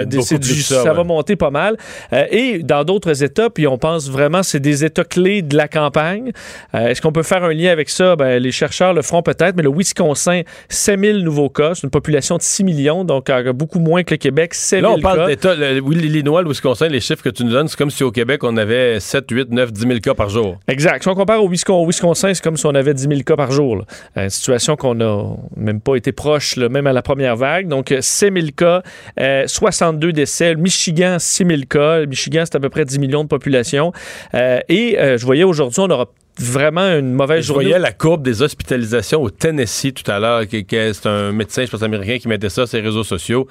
[0.93, 1.79] va monter pas mal.
[2.13, 6.33] et dans d'autres États, puis on pense vraiment c'est des États clés de la campagne.
[6.75, 8.17] Euh, est-ce qu'on peut faire un lien avec ça?
[8.17, 11.75] Ben, les chercheurs le feront peut-être, mais le Wisconsin, 7000 nouveaux cas.
[11.75, 14.55] C'est une population de 6 millions, donc euh, beaucoup moins que le Québec.
[14.55, 15.55] 7 Là, on parle d'États.
[15.55, 18.57] L'Illinois, le Wisconsin, les chiffres que tu nous donnes, c'est comme si au Québec, on
[18.57, 20.59] avait 7, 8, 9, 10 000 cas par jour.
[20.69, 21.03] Exact.
[21.03, 23.85] Si on compare au Wisconsin, c'est comme si on avait 10 000 cas par jour.
[24.17, 25.25] Euh, une situation qu'on n'a
[25.57, 27.69] même pas été proche, même à la première vague.
[27.69, 28.83] Donc, 7 000 cas,
[29.47, 30.55] 62 décès.
[30.55, 32.07] Michigan, 6 000 cas.
[32.07, 33.93] Michigan, c'est à peu près 10 millions de population.
[34.35, 36.07] Euh, et euh, je voyais aujourd'hui, on aura
[36.39, 37.65] vraiment une mauvaise journée.
[37.65, 40.43] Je voyais la courbe des hospitalisations au Tennessee tout à l'heure.
[40.51, 43.47] C'est un médecin, je pense, américain qui mettait ça sur les réseaux sociaux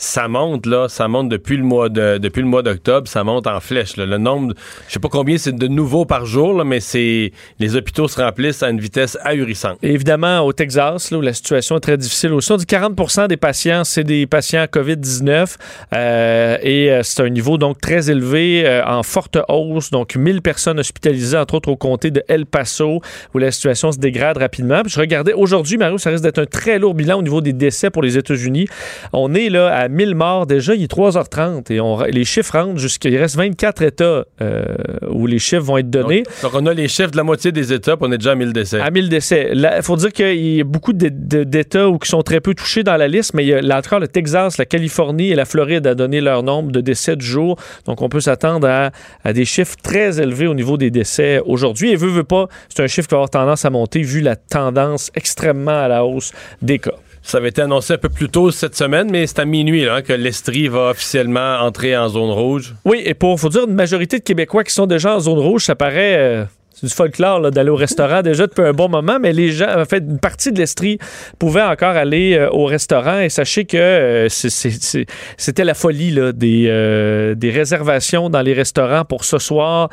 [0.00, 3.46] ça monte là, ça monte depuis le mois de depuis le mois d'octobre, ça monte
[3.46, 3.98] en flèche.
[3.98, 4.54] Le nombre,
[4.88, 8.62] je sais pas combien c'est de nouveaux par jour, mais c'est les hôpitaux se remplissent
[8.62, 9.76] à une vitesse ahurissante.
[9.82, 13.84] évidemment, au Texas, là, où la situation est très difficile on dit 40% des patients
[13.84, 15.56] c'est des patients COVID-19
[15.92, 19.90] euh, et euh, c'est un niveau donc très élevé, euh, en forte hausse.
[19.90, 23.00] Donc 1000 personnes hospitalisées, entre autres au comté de El Paso,
[23.34, 24.82] où la situation se dégrade rapidement.
[24.82, 27.52] Puis je regardais aujourd'hui, Mario, ça risque d'être un très lourd bilan au niveau des
[27.52, 28.66] décès pour les États-Unis.
[29.12, 30.74] On est là à 1000 morts déjà.
[30.74, 33.08] Il est 3h30 et on, les chiffres rentrent jusqu'à.
[33.08, 34.64] Il reste 24 États euh,
[35.10, 36.22] où les chiffres vont être donnés.
[36.42, 38.34] Donc, on a les chiffres de la moitié des États, puis on est déjà à
[38.34, 38.80] 1000 décès.
[38.80, 39.50] À 1000 décès.
[39.52, 43.08] Il faut dire qu'il y a beaucoup d'États qui sont très peu touchés dans la
[43.08, 46.20] liste, mais il y a là le Texas, la Californie et la Floride à donné
[46.20, 47.56] leur nombre de décès du jour.
[47.86, 48.90] Donc, on peut s'attendre à,
[49.24, 51.90] à, des chiffres très élevés au niveau des décès aujourd'hui.
[51.90, 54.36] Et veut, veut pas, c'est un chiffre qui va avoir tendance à monter vu la
[54.36, 56.94] tendance extrêmement à la hausse des cas.
[57.22, 60.02] Ça avait été annoncé un peu plus tôt cette semaine, mais c'est à minuit là,
[60.02, 62.74] que l'Estrie va officiellement entrer en zone rouge.
[62.84, 65.64] Oui, et pour, faut dire, une majorité de Québécois qui sont déjà en zone rouge,
[65.64, 66.16] ça paraît...
[66.18, 66.44] Euh,
[66.80, 69.84] c'est du folklore d'aller au restaurant déjà depuis un bon moment, mais les gens, en
[69.84, 70.98] fait, une partie de l'Estrie
[71.38, 76.66] pouvait encore aller euh, au restaurant et sachez que euh, c'était la folie là, des,
[76.68, 79.88] euh, des réservations dans les restaurants pour ce soir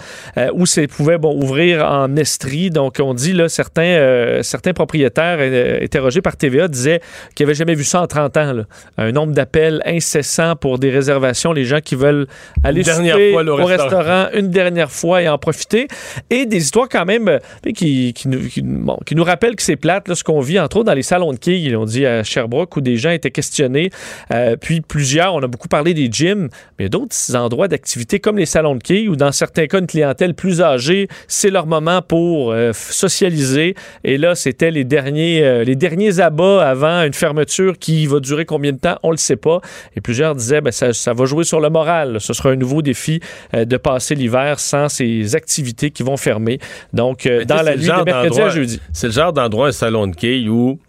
[0.53, 2.69] où ça pouvait bon, ouvrir en Estrie.
[2.69, 5.39] Donc, on dit, là, certains, certains propriétaires
[5.81, 7.01] interrogés par TVA disaient
[7.35, 8.53] qu'ils n'avaient jamais vu ça en 30 ans.
[8.53, 8.63] Là.
[8.97, 12.27] Un nombre d'appels incessants pour des réservations, les gens qui veulent
[12.63, 13.65] aller souper au, restaurant.
[13.65, 15.87] restaurant une dernière fois et en profiter.
[16.29, 17.39] Et des histoires quand même euh,
[17.73, 21.03] qui, nous, qui, nous rappelle que c'est plate, ce qu'on vit entre autres dans les
[21.03, 23.89] salons de quilles, on dit à Sherbrooke, où des gens étaient questionnés.
[24.31, 28.45] Euh, puis plusieurs, on a beaucoup parlé des gyms, mais d'autres endroits d'activité comme les
[28.45, 32.51] salons de quilles, où dans certains cas, une clientèle plus âgée, c'est leur moment pour
[32.51, 33.75] euh, socialiser.
[34.03, 38.73] Et là, c'était les derniers, les derniers abats avant une fermeture qui va durer combien
[38.73, 39.61] de temps, on le sait pas.
[39.95, 42.19] Et plusieurs disaient, ben, ça va jouer sur le moral.
[42.19, 43.19] Ce sera un nouveau défi
[43.53, 46.59] de passer l'hiver sans ces activités qui vont fermer.
[46.93, 48.81] Donc, euh, dans la nuit de mercredi à jeudi.
[48.93, 50.79] C'est le genre d'endroit, un salon de quilles où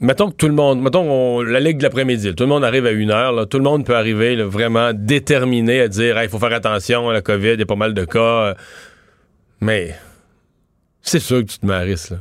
[0.00, 2.92] Mettons que tout le monde, mettons la ligue de l'après-midi, tout le monde arrive à
[2.92, 7.08] une heure, tout le monde peut arriver vraiment déterminé à dire il faut faire attention
[7.08, 8.54] à la COVID, il y a pas mal de cas.
[9.60, 9.96] Mais
[11.02, 12.10] c'est sûr que tu te marisses.
[12.10, 12.18] Là.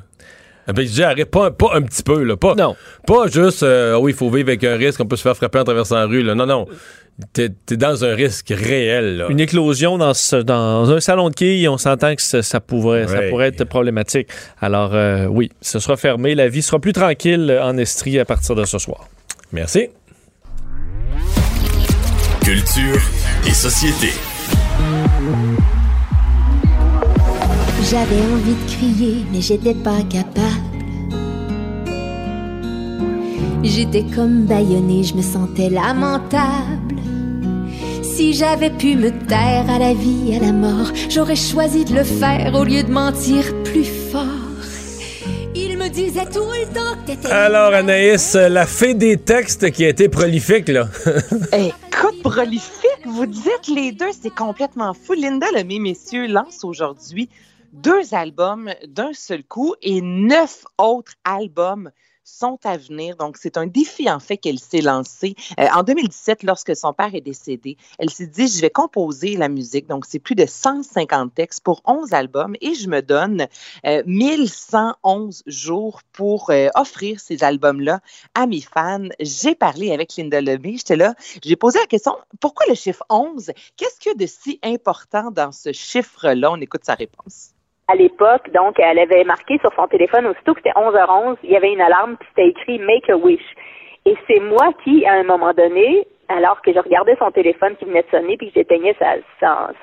[0.67, 2.36] Ah, ben, je dis, pas, pas un petit peu, là.
[2.36, 2.75] Pas, non.
[3.06, 5.60] Pas juste, euh, oui, il faut vivre avec un risque, on peut se faire frapper
[5.60, 6.36] en traversant la rue, là.
[6.36, 6.67] Non, non.
[7.34, 9.17] T'es es dans un risque réel.
[9.17, 9.27] Là.
[9.30, 10.12] Une éclosion dans,
[10.43, 14.27] dans un salon de quilles, on s'entend que ça, pourrait, ça pourrait être problématique.
[14.62, 16.36] Alors, euh, oui, ce sera fermé.
[16.36, 19.08] La vie sera plus tranquille en Estrie à partir de ce soir.
[19.51, 19.88] Merci.
[22.43, 23.01] Culture
[23.47, 24.13] et société.
[27.89, 30.45] J'avais envie de crier, mais j'étais pas capable.
[33.63, 36.97] J'étais comme bâillonnée, je me sentais lamentable.
[38.04, 42.04] Si j'avais pu me taire à la vie, à la mort, j'aurais choisi de le
[42.04, 44.26] faire au lieu de mentir plus fort.
[45.56, 47.32] Il me disait tout le temps que t'étais.
[47.32, 50.89] Alors, Anaïs, la fée des textes qui a été prolifique, là.
[51.54, 55.13] Écoute, prolifique, vous dites les deux, c'est complètement fou.
[55.13, 57.30] Linda Lemay, messieurs, lance aujourd'hui
[57.73, 61.91] deux albums d'un seul coup et neuf autres albums
[62.27, 63.15] sont à venir.
[63.15, 65.36] Donc, c'est un défi, en fait, qu'elle s'est lancé.
[65.60, 69.47] Euh, en 2017, lorsque son père est décédé, elle s'est dit, je vais composer la
[69.47, 69.88] musique.
[69.88, 73.47] Donc, c'est plus de 150 textes pour 11 albums et je me donne
[73.86, 78.01] euh, 1111 jours pour euh, offrir ces albums-là
[78.36, 79.08] à mes fans.
[79.21, 80.77] J'ai parlé avec Linda Lemay.
[80.77, 83.51] J'étais là, j'ai posé la question, pourquoi le chiffre 11?
[83.77, 86.51] Qu'est-ce qu'il y a de si important dans ce chiffre-là?
[86.51, 87.57] On écoute sa réponse
[87.88, 91.56] à l'époque, donc, elle avait marqué sur son téléphone, aussitôt que c'était 11h11, il y
[91.56, 93.41] avait une alarme, puis c'était écrit Make a Wish.
[94.06, 97.86] Et c'est moi qui, à un moment donné, alors que je regardais son téléphone qui
[97.86, 99.15] venait de sonner, puis que j'éteignais sa,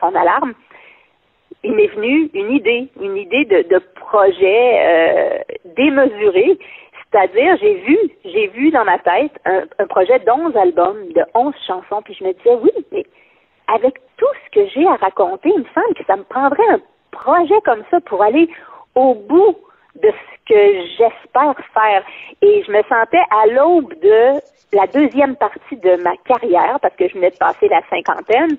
[0.00, 0.52] son, alarme,
[1.62, 5.38] il m'est venu une idée, une idée de, de projet euh,
[5.76, 6.58] démesuré.
[7.10, 11.54] C'est-à-dire, j'ai vu, j'ai vu dans ma tête un, un projet d'11 albums, de 11
[11.66, 13.04] chansons, puis je me disais, oui, mais
[13.66, 16.80] avec tout ce que j'ai à raconter, il me semble que ça me prendrait un
[17.14, 18.48] projet comme ça pour aller
[18.94, 19.57] au bout
[19.96, 22.03] de ce que j'espère faire.
[22.42, 24.40] Et je me sentais à l'aube de
[24.72, 28.57] la deuxième partie de ma carrière, parce que je venais de passer la cinquantaine,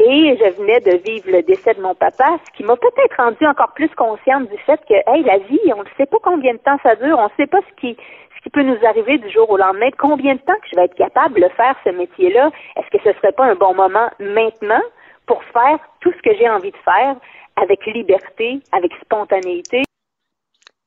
[0.00, 3.46] et je venais de vivre le décès de mon papa, ce qui m'a peut-être rendu
[3.46, 6.58] encore plus consciente du fait que, hey, la vie, on ne sait pas combien de
[6.58, 7.96] temps ça dure, on ne sait pas ce qui,
[8.44, 10.94] qui peut nous arriver du jour au lendemain, combien de temps que je vais être
[10.94, 12.50] capable de faire ce métier-là?
[12.76, 14.82] Est-ce que ce serait pas un bon moment maintenant
[15.26, 17.16] pour faire tout ce que j'ai envie de faire?
[17.56, 19.82] Avec liberté, avec spontanéité.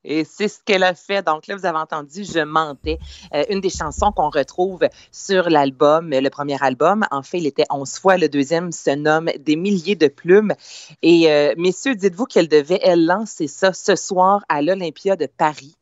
[0.04, 1.26] Et c'est ce qu'elle a fait.
[1.26, 2.98] Donc là, vous avez entendu Je mentais,
[3.34, 7.04] euh, une des chansons qu'on retrouve sur l'album, le premier album.
[7.10, 8.16] En fait, il était 11 fois.
[8.16, 10.54] Le deuxième se nomme Des milliers de plumes.
[11.02, 15.77] Et euh, messieurs, dites-vous qu'elle devait, elle, lancer ça ce soir à l'Olympia de Paris.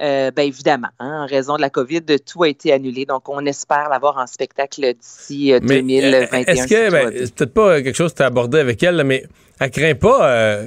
[0.00, 3.04] Euh, ben évidemment, hein, en raison de la COVID, tout a été annulé.
[3.04, 6.44] Donc, on espère l'avoir en spectacle d'ici 2021.
[6.46, 9.24] Est-ce que, ben, c'est peut-être pas quelque chose que tu as abordé avec elle, mais
[9.58, 10.66] elle craint pas euh,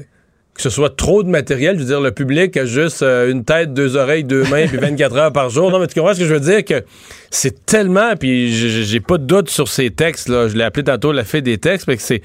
[0.53, 1.77] que ce soit trop de matériel?
[1.77, 4.77] Je veux dire, le public a juste euh, une tête, deux oreilles, deux mains, puis
[4.77, 5.71] 24 heures par jour.
[5.71, 6.63] Non, mais tu comprends ce que je veux dire?
[6.63, 6.83] Que
[7.31, 10.47] c'est tellement, puis j'ai pas de doute sur ces textes, là.
[10.47, 12.21] Je l'ai appelé tantôt la fée des textes, mais que c'est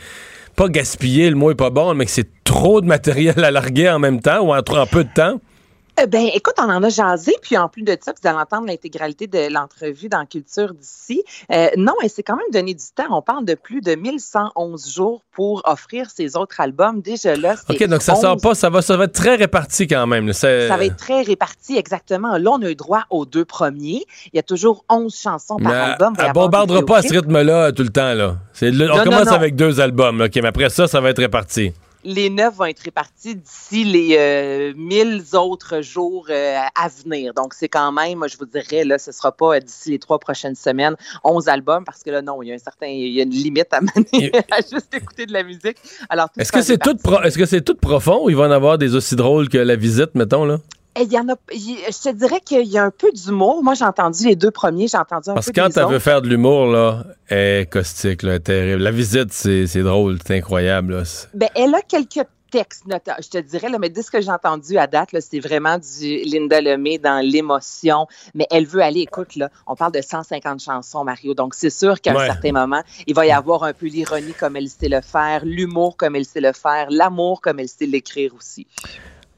[0.56, 3.88] pas gaspiller, le mot est pas bon, mais que c'est trop de matériel à larguer
[3.88, 5.40] en même temps ou en, en peu de temps.
[5.98, 8.66] Euh, ben, écoute, on en a jasé, puis en plus de ça, vous allez entendre
[8.66, 11.22] l'intégralité de l'entrevue dans Culture d'ici.
[11.52, 13.06] Euh, non, et c'est quand même donné du temps.
[13.10, 17.00] On parle de plus de 1111 jours pour offrir ces autres albums.
[17.00, 20.06] Déjà là, OK, donc ça sort pas, ça va, ça va être très réparti quand
[20.06, 20.32] même.
[20.32, 22.36] Ça va être très réparti, exactement.
[22.38, 24.04] Là, on a eu droit aux deux premiers.
[24.32, 26.14] Il y a toujours 11 chansons par album.
[26.18, 28.14] Elle bombardera pas à ce rythme-là tout le temps.
[28.14, 28.36] Là.
[28.62, 31.72] on commence avec deux albums, OK, mais après ça, ça va être réparti
[32.04, 37.34] les neuf vont être répartis d'ici les euh, mille autres jours euh, à venir.
[37.34, 40.18] Donc, c'est quand même, je vous dirais, là, ce ne sera pas d'ici les trois
[40.18, 43.20] prochaines semaines, onze albums, parce que là, non, il y a un certain, il y
[43.20, 45.76] a une limite à mener à juste écouter de la musique.
[46.08, 48.78] Alors, est-ce que c'est tout, est-ce que c'est tout profond ou il va en avoir
[48.78, 50.58] des aussi drôles que la visite, mettons, là?
[50.98, 53.62] Eh, il y en a, je te dirais qu'il y a un peu d'humour.
[53.62, 55.92] Moi, j'ai entendu les deux premiers, j'ai entendu un Parce peu Parce que quand tu
[55.92, 58.82] veux faire de l'humour, là, est caustique, là, terrible.
[58.82, 61.02] La visite, c'est drôle, c'est incroyable.
[61.34, 64.78] Ben, elle a quelques textes, je te dirais, là, mais de ce que j'ai entendu
[64.78, 68.06] à date, c'est vraiment du Linda Lemay dans l'émotion.
[68.34, 71.34] Mais elle veut aller, écoute, là, on parle de 150 chansons, Mario.
[71.34, 74.56] Donc, c'est sûr qu'à un certain moment, il va y avoir un peu l'ironie comme
[74.56, 78.34] elle sait le faire, l'humour comme elle sait le faire, l'amour comme elle sait l'écrire
[78.34, 78.66] aussi.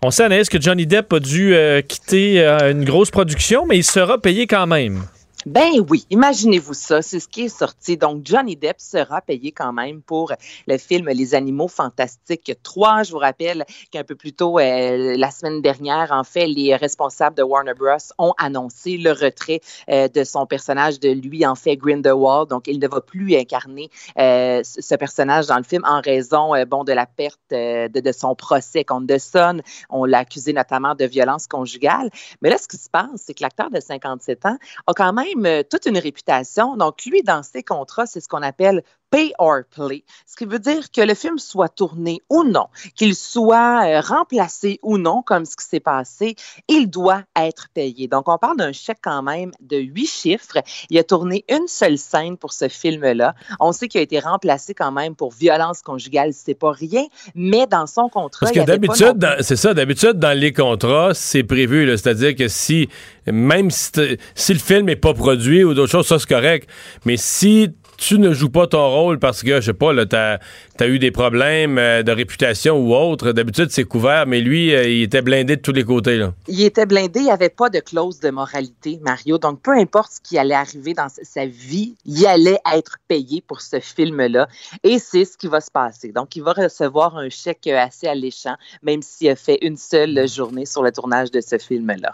[0.02, 3.76] On sait, Anaïs, que Johnny Depp a dû euh, quitter euh, une grosse production, mais
[3.76, 5.02] il sera payé quand même.
[5.46, 7.96] Ben oui, imaginez-vous ça, c'est ce qui est sorti.
[7.96, 10.34] Donc, Johnny Depp sera payé quand même pour
[10.66, 13.04] le film Les Animaux Fantastiques 3.
[13.04, 17.36] Je vous rappelle qu'un peu plus tôt, euh, la semaine dernière, en fait, les responsables
[17.36, 17.96] de Warner Bros.
[18.18, 22.50] ont annoncé le retrait euh, de son personnage, de lui, en fait, Grindelwald.
[22.50, 26.84] Donc, il ne va plus incarner euh, ce personnage dans le film en raison, bon,
[26.84, 29.62] de la perte de, de, son procès contre The Son.
[29.88, 32.10] On l'a accusé notamment de violence conjugale.
[32.42, 35.29] Mais là, ce qui se passe, c'est que l'acteur de 57 ans a quand même
[35.36, 36.76] euh, toute une réputation.
[36.76, 40.58] Donc, lui, dans ses contrats, c'est ce qu'on appelle pay or play, ce qui veut
[40.58, 45.44] dire que le film soit tourné ou non, qu'il soit euh, remplacé ou non, comme
[45.44, 46.36] ce qui s'est passé,
[46.68, 48.08] il doit être payé.
[48.08, 50.58] Donc, on parle d'un chèque quand même de huit chiffres.
[50.90, 53.34] Il a tourné une seule scène pour ce film-là.
[53.58, 57.66] On sait qu'il a été remplacé quand même pour violence conjugale, c'est pas rien, mais
[57.66, 58.46] dans son contrat.
[58.46, 62.88] Parce que d'habitude, c'est ça, d'habitude, dans les contrats, c'est prévu, c'est-à-dire que si,
[63.26, 63.90] même si,
[64.34, 66.68] si le film n'est pas produit ou d'autres choses, ça c'est correct,
[67.04, 67.70] mais si
[68.00, 71.10] tu ne joues pas ton rôle parce que, je sais pas, tu as, eu des
[71.10, 73.32] problèmes euh, de réputation ou autre.
[73.32, 76.16] D'habitude, c'est couvert, mais lui, euh, il était blindé de tous les côtés.
[76.16, 76.32] Là.
[76.48, 79.36] Il était blindé, il n'y avait pas de clause de moralité, Mario.
[79.36, 83.60] Donc, peu importe ce qui allait arriver dans sa vie, il allait être payé pour
[83.60, 84.48] ce film-là.
[84.82, 86.10] Et c'est ce qui va se passer.
[86.10, 90.64] Donc, il va recevoir un chèque assez alléchant, même s'il a fait une seule journée
[90.64, 92.12] sur le tournage de ce film-là.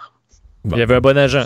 [0.65, 1.45] Il y avait un bon agent.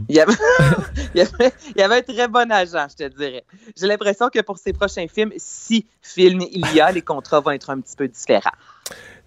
[0.08, 3.44] Il y, avait, un très bon agent, je te dirais.
[3.78, 7.52] J'ai l'impression que pour ses prochains films, si film il y a, les contrats vont
[7.52, 8.50] être un petit peu différents.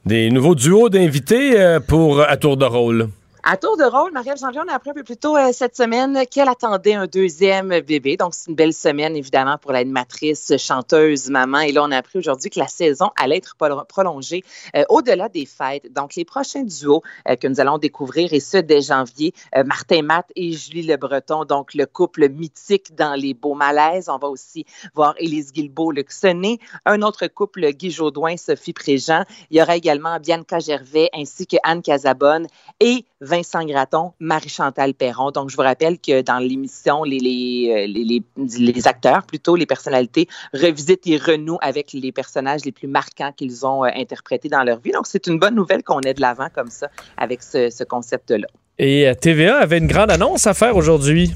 [0.05, 3.09] Des nouveaux duos d'invités euh, pour À Tour de rôle.
[3.41, 5.75] À tour de rôle, Marie-Ève Janvier, on a appris un peu plus tôt euh, cette
[5.75, 8.17] semaine qu'elle attendait un deuxième bébé.
[8.17, 11.61] Donc, c'est une belle semaine, évidemment, pour l'animatrice, chanteuse, maman.
[11.61, 13.55] Et là, on a appris aujourd'hui que la saison allait être
[13.87, 14.43] prolongée
[14.75, 15.91] euh, au-delà des fêtes.
[15.93, 19.33] Donc, les prochains duos euh, que nous allons découvrir, et ce, dès janvier,
[19.65, 24.09] Martin Matt et Julie Le Breton, donc le couple mythique dans les beaux malaises.
[24.09, 29.23] On va aussi voir Élise Guilbeault, Luc Sonné, un autre couple, Guy Jodoin, Sophie Préjean.
[29.49, 32.47] Il y aura également Bianca Gervais ainsi que Anne Casabonne
[32.79, 35.31] et Vincent Gratton, Marie-Chantal Perron.
[35.31, 41.17] Donc, je vous rappelle que dans l'émission, euh, les, acteurs, plutôt les personnalités, revisitent et
[41.17, 44.91] renouent avec les personnages les plus marquants qu'ils ont euh, interprétés dans leur vie.
[44.91, 48.47] Donc, c'est une bonne nouvelle qu'on ait de l'avant comme ça avec ce, ce concept-là.
[48.79, 51.33] Et euh, TVA avait une grande annonce à faire aujourd'hui.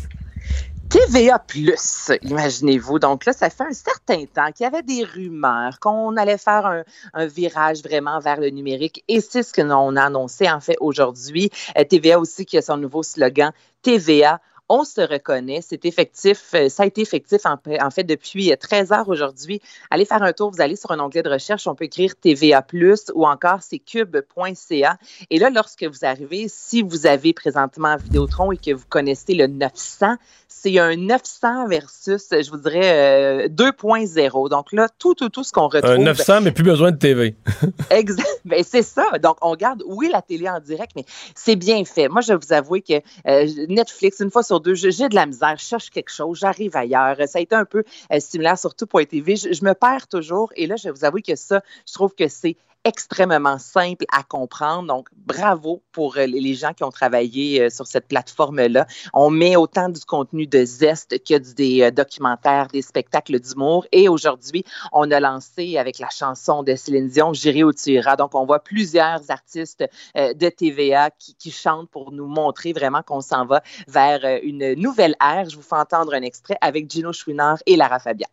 [0.94, 3.00] TVA Plus, imaginez-vous.
[3.00, 6.84] Donc là, ça fait un certain temps qu'il y avait des rumeurs qu'on allait faire
[7.16, 10.78] un, virage vraiment vers le numérique et c'est ce que l'on a annoncé en fait
[10.80, 11.50] aujourd'hui.
[11.80, 15.60] Euh, TVA aussi qui a son nouveau slogan TVA on se reconnaît.
[15.62, 16.52] C'est effectif.
[16.56, 19.62] Euh, ça a été effectif en, fait depuis 13 heures aujourd'hui.
[19.90, 20.52] Allez faire un tour.
[20.52, 21.68] Vous allez sur un onglet de recherche.
[21.68, 22.66] On peut écrire TVA
[23.14, 24.98] ou encore c'est cube.ca.
[25.30, 29.48] Et là, lorsque vous arrivez, si vous avez présentement Vidéotron et que vous connaissez le
[29.48, 30.16] 900,
[30.56, 34.46] c'est un 900 versus, je vous dirais, 2.0.
[34.46, 35.92] Euh, Donc là, tout, tout, tout ce qu'on retrouve.
[35.92, 37.36] Un 900, mais plus besoin de TV.
[37.90, 38.42] exact.
[38.46, 39.18] Ben, c'est ça.
[39.22, 42.08] Donc, on garde, oui, la télé en direct, mais c'est bien fait.
[42.08, 42.94] Moi, je vais vous avouer que
[43.28, 46.76] euh, Netflix, une fois sur deux, j'ai de la misère, je cherche quelque chose, j'arrive
[46.78, 47.18] ailleurs.
[47.28, 49.36] Ça a été un peu euh, similaire sur tout.tv.
[49.36, 50.52] Je, je me perds toujours.
[50.56, 54.24] Et là, je vais vous avouer que ça, je trouve que c'est extrêmement simple à
[54.24, 54.88] comprendre.
[54.88, 58.86] Donc, bravo pour euh, les gens qui ont travaillé euh, sur cette plateforme-là.
[59.14, 63.86] On met autant du contenu de zeste que des euh, documentaires, des spectacles d'humour.
[63.92, 68.00] Et aujourd'hui, on a lancé avec la chanson de Céline Dion, J'irai où tu.
[68.18, 69.84] Donc, on voit plusieurs artistes
[70.16, 75.16] de TVA qui, qui chantent pour nous montrer vraiment qu'on s'en va vers une nouvelle
[75.22, 75.50] ère.
[75.50, 78.28] Je vous fais entendre un extrait avec Gino Chouinard et Lara Fabian.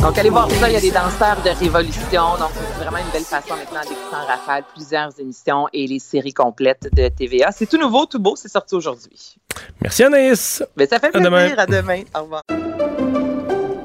[0.00, 2.36] Donc, allez voir ça, il y a des danseurs de révolution.
[2.38, 6.32] Donc, c'est vraiment une belle façon maintenant d'écouter en rafale plusieurs émissions et les séries
[6.32, 7.50] complètes de TVA.
[7.50, 9.36] C'est tout nouveau, tout beau, c'est sorti aujourd'hui.
[9.82, 10.62] Merci Anaïs.
[10.76, 11.26] Mais ça fait plaisir.
[11.26, 11.54] À demain.
[11.58, 12.02] à demain.
[12.14, 12.42] Au revoir.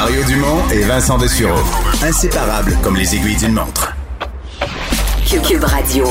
[0.00, 1.60] Mario Dumont et Vincent Dessureau,
[2.02, 3.94] inséparables comme les aiguilles d'une montre.
[5.46, 6.06] Cube Radio.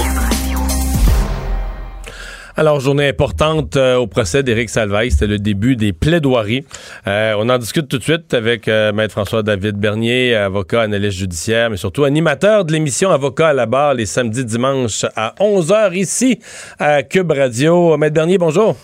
[2.55, 5.09] Alors, journée importante euh, au procès d'Éric Salvaille.
[5.09, 6.65] C'était le début des plaidoiries.
[7.07, 11.71] Euh, on en discute tout de suite avec euh, Maître François-David Bernier, avocat, analyste judiciaire,
[11.71, 16.37] mais surtout animateur de l'émission Avocat à la barre les samedis, dimanches à 11h ici
[16.77, 17.97] à Cube Radio.
[17.97, 18.75] Maître Bernier, bonjour.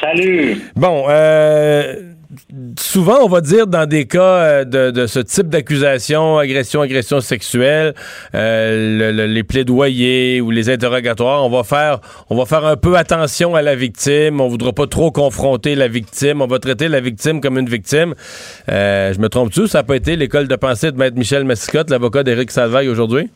[0.00, 0.60] Salut.
[0.74, 1.04] Bon,
[2.78, 7.94] souvent, on va dire dans des cas de, de ce type d'accusation, agression, agression sexuelle,
[8.32, 13.62] les plaidoyers ou les interrogatoires, on va faire, on va faire un peu attention à
[13.62, 14.40] la victime.
[14.40, 16.42] On voudra pas trop confronter la victime.
[16.42, 18.14] On va traiter la victime comme une victime.
[18.68, 19.66] je me trompe-tu?
[19.68, 23.30] Ça n'a pas été l'école de pensée de Maître Michel Massicotte, l'avocat d'Éric Salvaille aujourd'hui?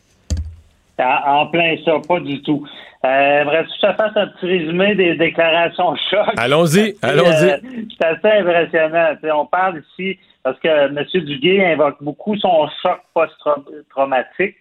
[1.00, 2.66] En plein ça, pas du tout.
[3.04, 6.34] Euh, bref, je te fasse un petit résumé des déclarations choc.
[6.36, 7.50] Allons-y, allons-y.
[7.50, 7.58] Euh,
[7.98, 9.40] c'est assez impressionnant.
[9.40, 11.04] on parle ici, parce que M.
[11.24, 14.54] Duguay invoque beaucoup son choc post-traumatique,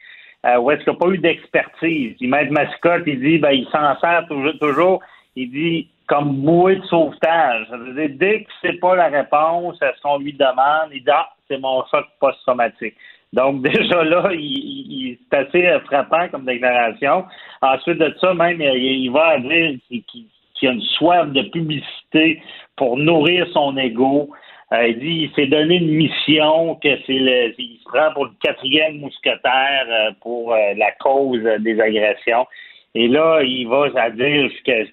[0.46, 2.16] euh, où est-ce qu'il n'y a pas eu d'expertise.
[2.22, 5.02] Il met mascotte, il dit, ben, il s'en sert toujours, toujours,
[5.36, 7.68] il dit, comme bouée de sauvetage.
[7.70, 11.04] Ça veut dire, dès que c'est pas la réponse à ce qu'on lui demande, il
[11.04, 12.96] dit, ah, c'est mon choc post-traumatique.
[13.34, 17.26] Donc, déjà là, il, c'est assez frappant comme déclaration.
[17.62, 20.26] Ensuite de ça, même, il, va dire qu'il
[20.62, 22.42] y a une soif de publicité
[22.76, 24.30] pour nourrir son ego.
[24.72, 28.26] Euh, il dit il s'est donné une mission que c'est le il se prend pour
[28.26, 32.46] le quatrième mousquetaire euh, pour euh, la cause des agressions.
[32.94, 34.84] Et là, il va à dire que,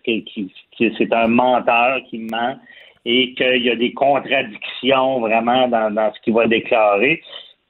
[0.79, 2.57] que c'est un menteur qui ment
[3.05, 7.23] et qu'il y a des contradictions vraiment dans, dans ce qu'il va déclarer.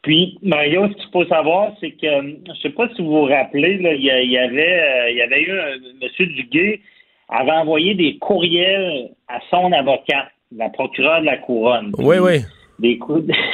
[0.06, 3.76] Puis, Mario, ce qu'il faut savoir, c'est que, je sais pas si vous vous rappelez,
[3.80, 6.28] il, y avait, euh, il y avait eu un, M.
[6.28, 6.80] Duguay
[7.28, 11.90] avait envoyé des courriels à son avocat, la procureure de la couronne.
[11.98, 12.38] Oui, oui.
[12.78, 13.00] Des,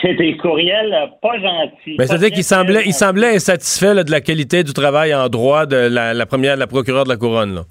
[0.19, 1.97] des courriels pas gentils.
[1.99, 5.89] Mais c'est-à-dire qu'il semblait, il semblait insatisfait de la qualité du travail en droit de
[5.89, 7.63] la, première, de la procureure de la couronne.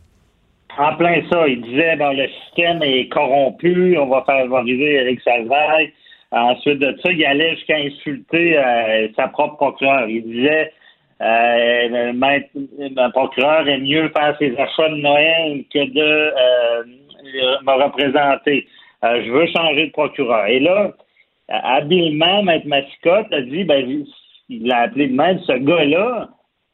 [0.79, 1.47] En plein ça.
[1.47, 5.93] Il disait, bon, le système est corrompu, on va faire arriver Eric Salvaille.
[6.31, 10.07] Ensuite de ça, il allait jusqu'à insulter euh, sa propre procureure.
[10.07, 10.71] Il disait
[11.21, 16.83] euh, ma procureur est mieux faire ses achats de Noël que de euh,
[17.63, 18.67] me représenter.
[19.03, 20.47] Euh, je veux changer de procureur.
[20.47, 20.93] Et là,
[21.49, 24.05] habilement, Maître Mascotte a dit, ben,
[24.49, 26.29] il l'a appelé de même, ce gars-là,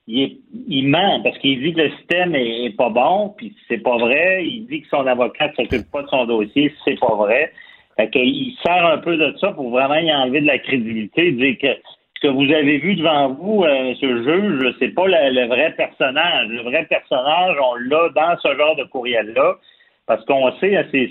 [0.08, 0.40] il,
[0.70, 4.46] il ment parce qu'il dit que le système est, pas bon, puis c'est pas vrai.
[4.46, 7.52] Il dit que son avocat ne s'occupe pas de son dossier, c'est pas vrai.
[7.98, 11.58] Fait qu'il sert un peu de ça pour vraiment y enlever de la crédibilité, dire
[11.60, 11.68] que
[12.16, 16.48] ce que vous avez vu devant vous, euh, ce juge, c'est pas le, vrai personnage.
[16.50, 19.56] Le vrai personnage, on l'a dans ce genre de courriel-là.
[20.08, 21.10] Parce qu'on sait, hein, c'est,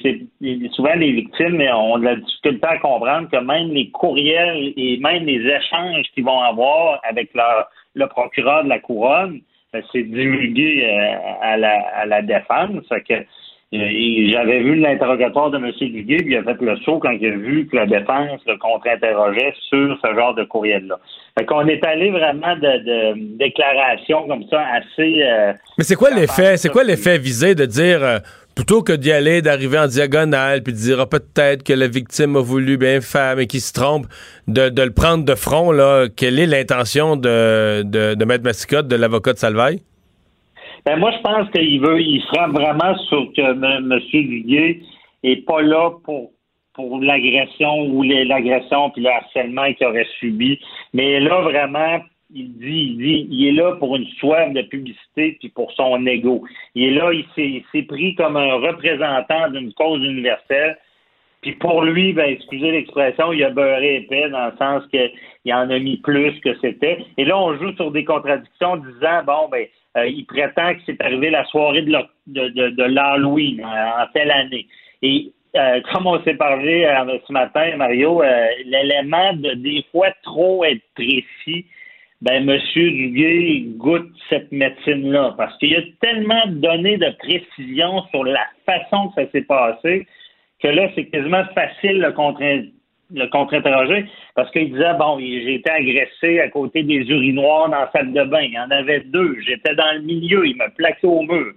[0.70, 5.26] souvent les victimes ont de la difficulté à comprendre que même les courriels et même
[5.26, 9.41] les échanges qu'ils vont avoir avec leur, le procureur de la couronne,
[9.72, 12.87] ben, c'est divulgué euh, à, la, à la défense.
[13.07, 13.14] que
[13.72, 15.72] j'avais vu l'interrogatoire de M.
[15.72, 18.56] Duguay, puis il a fait le saut quand il a vu que la défense le
[18.58, 20.98] contre-interrogeait sur ce genre de courriel-là.
[21.36, 25.22] Fait qu'on est allé vraiment de, déclarations comme ça assez.
[25.22, 26.56] Euh, Mais c'est quoi l'effet?
[26.56, 28.18] C'est quoi l'effet visé de dire euh,
[28.54, 32.36] plutôt que d'y aller, d'arriver en diagonale, puis de dire ah, peut-être que la victime
[32.36, 34.06] a voulu bien faire, mais qu'il se trompe,
[34.46, 38.96] de, le prendre de front, là, quelle est l'intention de, de, de Maître Massicotte, de
[38.96, 39.80] l'avocat de Salvaille?
[40.87, 44.01] Ben moi, je pense qu'il veut, il frappe vraiment sur que M.
[44.12, 44.82] Duguay
[45.24, 46.30] est pas là pour
[46.74, 50.61] pour l'agression ou l'agression puis le harcèlement qu'il aurait subi.
[50.93, 52.01] Mais là, vraiment,
[52.32, 56.07] il dit, il dit, il est là pour une soif de publicité puis pour son
[56.07, 56.45] ego.
[56.74, 60.78] Il est là, il s'est pris comme un représentant d'une cause universelle.
[61.43, 65.70] Puis pour lui, ben, excusez l'expression, il a beurré épais dans le sens qu'il en
[65.70, 66.99] a mis plus que c'était.
[67.18, 69.66] Et là, on joue sur des contradictions disant, bon, ben,
[69.97, 71.93] euh, il prétend que c'est arrivé la soirée de,
[72.26, 74.66] de, l'Halloween euh, en telle année.
[75.03, 76.87] Et euh, comme on s'est parlé
[77.26, 78.22] ce matin, Mario,
[78.64, 81.66] l'élément de des fois trop être précis,
[82.22, 82.59] ben M.
[82.74, 88.47] Duguay goûte cette médecine-là parce qu'il y a tellement de données de précision sur la
[88.64, 90.07] façon que ça s'est passé
[90.62, 92.42] que là, c'est quasiment facile le contre
[93.14, 97.90] le contre-interroger parce qu'il disait bon, j'ai été agressé à côté des urinoirs dans la
[97.92, 98.40] salle de bain.
[98.40, 99.36] Il y en avait deux.
[99.46, 100.46] J'étais dans le milieu.
[100.46, 101.52] Il m'a plaqué au mur.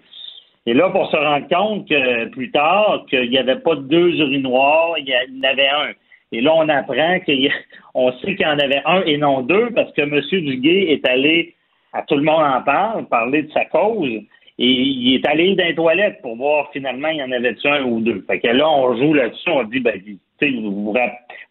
[0.65, 4.97] Et là, pour se rendre compte que plus tard, qu'il n'y avait pas deux urinoirs,
[4.99, 5.91] il y en avait un.
[6.31, 9.91] Et là, on apprend qu'on sait qu'il y en avait un et non deux parce
[9.93, 10.19] que M.
[10.19, 11.55] Duguay est allé,
[11.93, 14.21] à tout le monde en parle, parler de sa cause.
[14.61, 17.83] Et il est allé dans les toilettes pour voir finalement il y en avait un
[17.83, 18.23] ou deux.
[18.27, 19.99] Fait que là, on joue là-dessus, on dit, ben,
[20.41, 20.93] vous,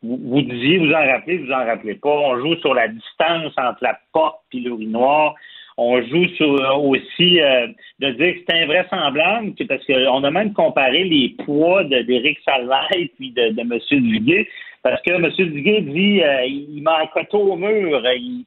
[0.03, 2.11] vous, vous, disiez, vous en rappelez, vous en rappelez pas.
[2.11, 5.35] On joue sur la distance entre la porte et l'urinoir.
[5.81, 6.51] On joue sur
[6.85, 7.69] aussi euh,
[8.01, 13.31] de dire que c'est invraisemblable, parce qu'on a même comparé les poids d'Éric Salvaille puis
[13.31, 13.79] de, de M.
[13.91, 14.49] Duguay,
[14.83, 15.31] parce que M.
[15.31, 18.45] Duguay dit euh, il m'a accoté au mur, il,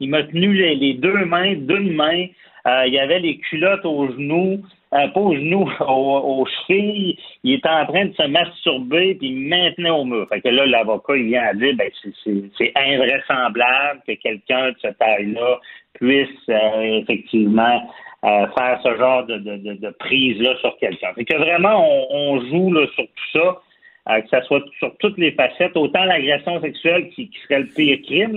[0.00, 2.26] il, m'a tenu les, deux mains d'une main,
[2.66, 4.62] euh, il y avait les culottes aux genoux.
[4.92, 7.18] euh, pas aux genoux, aux, chevilles.
[7.44, 10.26] Il était en train de se masturber puis il maintenait au mur.
[10.28, 11.90] Fait que là, l'avocat, il vient à dire, ben,
[12.24, 15.60] c'est invraisemblable que quelqu'un de cette taille-là
[15.94, 17.90] puisse euh, effectivement
[18.24, 21.12] euh, faire ce genre de, de, de, prise-là sur quelqu'un.
[21.14, 23.60] Fait que vraiment, on, joue là, sur tout ça.
[24.08, 27.98] Euh, que ce soit sur toutes les facettes, autant l'agression sexuelle qui, serait le pire
[28.02, 28.34] crime,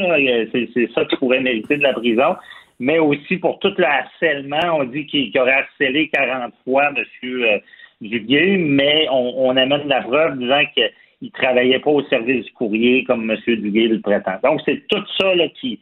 [0.52, 2.36] c'est ça qui pourrait mériter de la prison,
[2.84, 4.78] mais aussi pour tout le harcèlement.
[4.80, 7.04] On dit qu'il aurait harcelé 40 fois M.
[7.24, 7.60] Euh,
[8.02, 13.06] Duguay, mais on, amène la preuve disant qu'il ne travaillait pas au service du courrier
[13.06, 13.38] comme M.
[13.48, 14.38] Duguay le prétend.
[14.44, 15.80] Donc, c'est tout ça là, qui,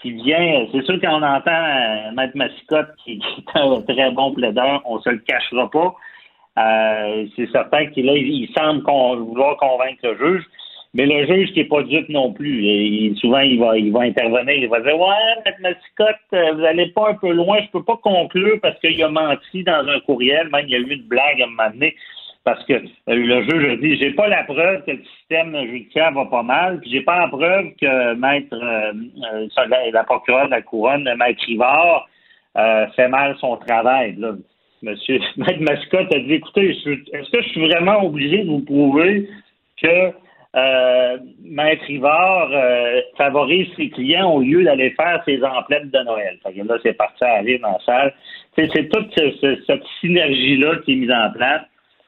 [0.00, 0.66] qui vient.
[0.72, 5.10] C'est sûr qu'on entend euh, Maître Massicotte, qui, est un très bon plaideur, on se
[5.10, 5.94] le cachera pas.
[6.58, 10.44] Euh, c'est certain qu'il il semble vouloir convaincre le juge.
[10.94, 13.14] Mais le juge qui n'est pas dupe non plus.
[13.16, 14.54] Souvent, il va, il va intervenir.
[14.54, 15.14] Il va dire Ouais,
[15.44, 15.54] M.
[15.60, 19.02] Mascotte, euh, vous n'allez pas un peu loin, je ne peux pas conclure parce qu'il
[19.02, 20.48] a menti dans un courriel.
[20.48, 21.94] Même il y a eu une blague à un moment donné.
[22.44, 26.12] Parce que euh, le juge a dit J'ai pas la preuve que le système judiciaire
[26.12, 30.62] va pas mal, puis j'ai pas la preuve que maître euh, la, procureure de la
[30.62, 32.08] couronne, maître Rivard,
[32.96, 34.14] fait mal son travail.
[34.16, 34.32] Là.
[34.82, 39.28] Monsieur Maître Mascotte a dit écoutez, est-ce que je suis vraiment obligé de vous prouver
[39.82, 40.12] que
[40.56, 46.38] euh, Maître Rivard euh, favorise ses clients au lieu d'aller faire ses emplettes de Noël.
[46.42, 48.14] Fait que là, c'est parti à aller dans la salle.
[48.56, 51.62] C'est, toute cette synergie-là qui est mise en place.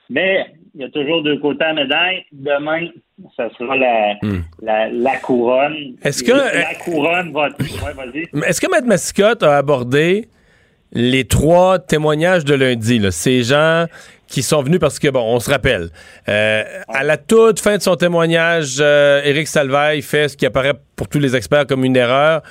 [0.09, 2.25] Mais il y a toujours deux côtés à la médaille.
[2.33, 2.89] Demain,
[3.37, 4.43] ça sera la, hmm.
[4.63, 5.97] la, couronne.
[6.03, 6.33] Est-ce que.
[6.33, 7.49] La couronne va.
[7.49, 8.49] Ouais.
[8.49, 10.29] Est-ce que Maître Mascotte a abordé
[10.93, 13.87] les trois témoignages de lundi, là, ces gens
[14.31, 15.91] qui sont venus parce que, bon, on se rappelle,
[16.29, 20.75] euh, à la toute fin de son témoignage, euh, Éric Salvaille fait ce qui apparaît
[20.95, 22.43] pour tous les experts comme une erreur.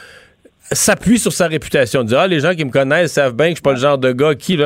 [0.71, 3.55] S'appuie sur sa réputation, dit ah les gens qui me connaissent savent bien que je
[3.55, 4.59] suis pas le genre de gars qui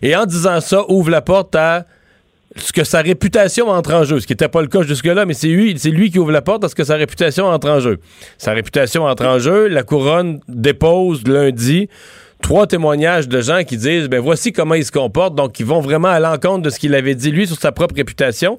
[0.00, 1.84] et en disant ça ouvre la porte à
[2.56, 5.34] ce que sa réputation entre en jeu, ce qui n'était pas le cas jusque-là, mais
[5.34, 7.80] c'est lui, c'est lui qui ouvre la porte à ce que sa réputation entre en
[7.80, 7.98] jeu.
[8.38, 11.88] Sa réputation entre en jeu, la couronne dépose lundi
[12.40, 15.80] trois témoignages de gens qui disent ben voici comment il se comporte, donc ils vont
[15.80, 18.58] vraiment à l'encontre de ce qu'il avait dit lui sur sa propre réputation.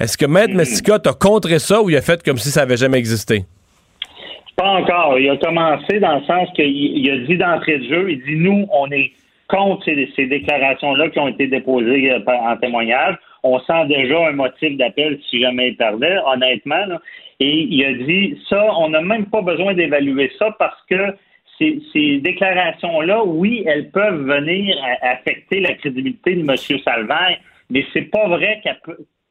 [0.00, 2.76] Est-ce que Maître Messicotte a contré ça ou il a fait comme si ça avait
[2.76, 3.44] jamais existé?
[4.56, 5.18] Pas encore.
[5.18, 8.66] Il a commencé dans le sens qu'il a dit d'entrée de jeu, il dit nous,
[8.72, 9.12] on est
[9.48, 13.16] contre ces, déclarations-là qui ont été déposées euh, en témoignage.
[13.42, 16.98] On sent déjà un motif d'appel si jamais il perdait, honnêtement.
[17.40, 21.14] Et il a dit ça, on n'a même pas besoin d'évaluer ça parce que
[21.58, 26.56] ces, déclarations-là, oui, elles peuvent venir affecter la crédibilité de M.
[26.84, 27.38] Salvaire,
[27.70, 28.60] mais c'est pas vrai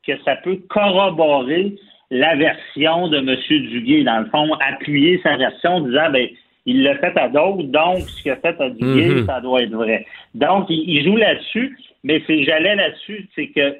[0.05, 1.75] que ça peut corroborer
[2.09, 3.35] la version de M.
[3.69, 4.03] Duguay.
[4.03, 6.27] Dans le fond, appuyer sa version en disant, ben,
[6.65, 9.25] il l'a fait à d'autres, donc ce qu'il a fait à Duguay, mm-hmm.
[9.25, 10.05] ça doit être vrai.
[10.35, 13.77] Donc, il, joue là-dessus, mais c'est j'allais là-dessus, c'est que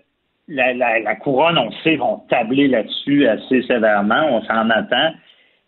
[0.48, 5.12] la, couronne, on sait, vont tabler là-dessus assez sévèrement, on s'en attend.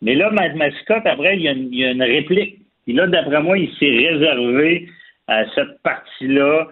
[0.01, 2.58] Mais là, Mme Mascotte, après, il y a une réplique
[2.89, 4.89] et là, d'après moi, il s'est réservé
[5.27, 6.67] à cette partie-là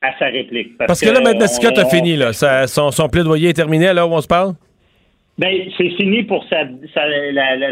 [0.00, 0.78] à sa réplique.
[0.78, 2.32] Parce, que, là, maintenant, Scott a fini, là.
[2.32, 4.52] son, plaidoyer est terminé, là où on se parle?
[5.38, 6.64] Ben, c'est fini pour sa,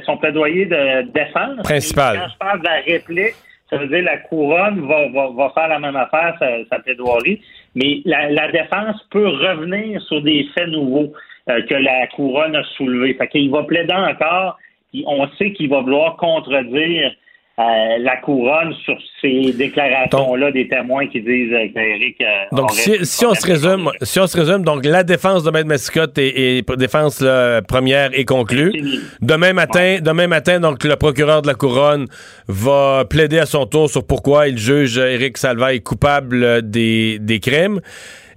[0.05, 1.63] son plaidoyer de défense.
[1.63, 2.19] Principal.
[2.19, 3.35] Quand je parle de la réplique,
[3.69, 6.37] ça veut dire la couronne va, faire la même affaire,
[6.71, 7.41] sa, plaidoirie,
[7.77, 11.13] mais la, défense peut revenir sur des faits nouveaux
[11.49, 13.15] euh, que la couronne a soulevés.
[13.15, 14.59] Fait qu'il va plaider encore,
[15.07, 17.13] on sait qu'il va vouloir contredire
[17.61, 22.19] euh, la couronne sur ces déclarations-là des témoins qui disent euh, qu'Éric.
[22.21, 25.69] Euh, donc, si, on se résume, si on se résume, donc la défense de Maître
[25.69, 27.23] Mascotte et, défense
[27.69, 28.73] première est conclue.
[29.21, 32.07] Demain matin, demain matin, donc le procureur de la couronne
[32.49, 37.81] va plaider à son tour sur pourquoi il juge Éric Salvaille coupable des, des crimes.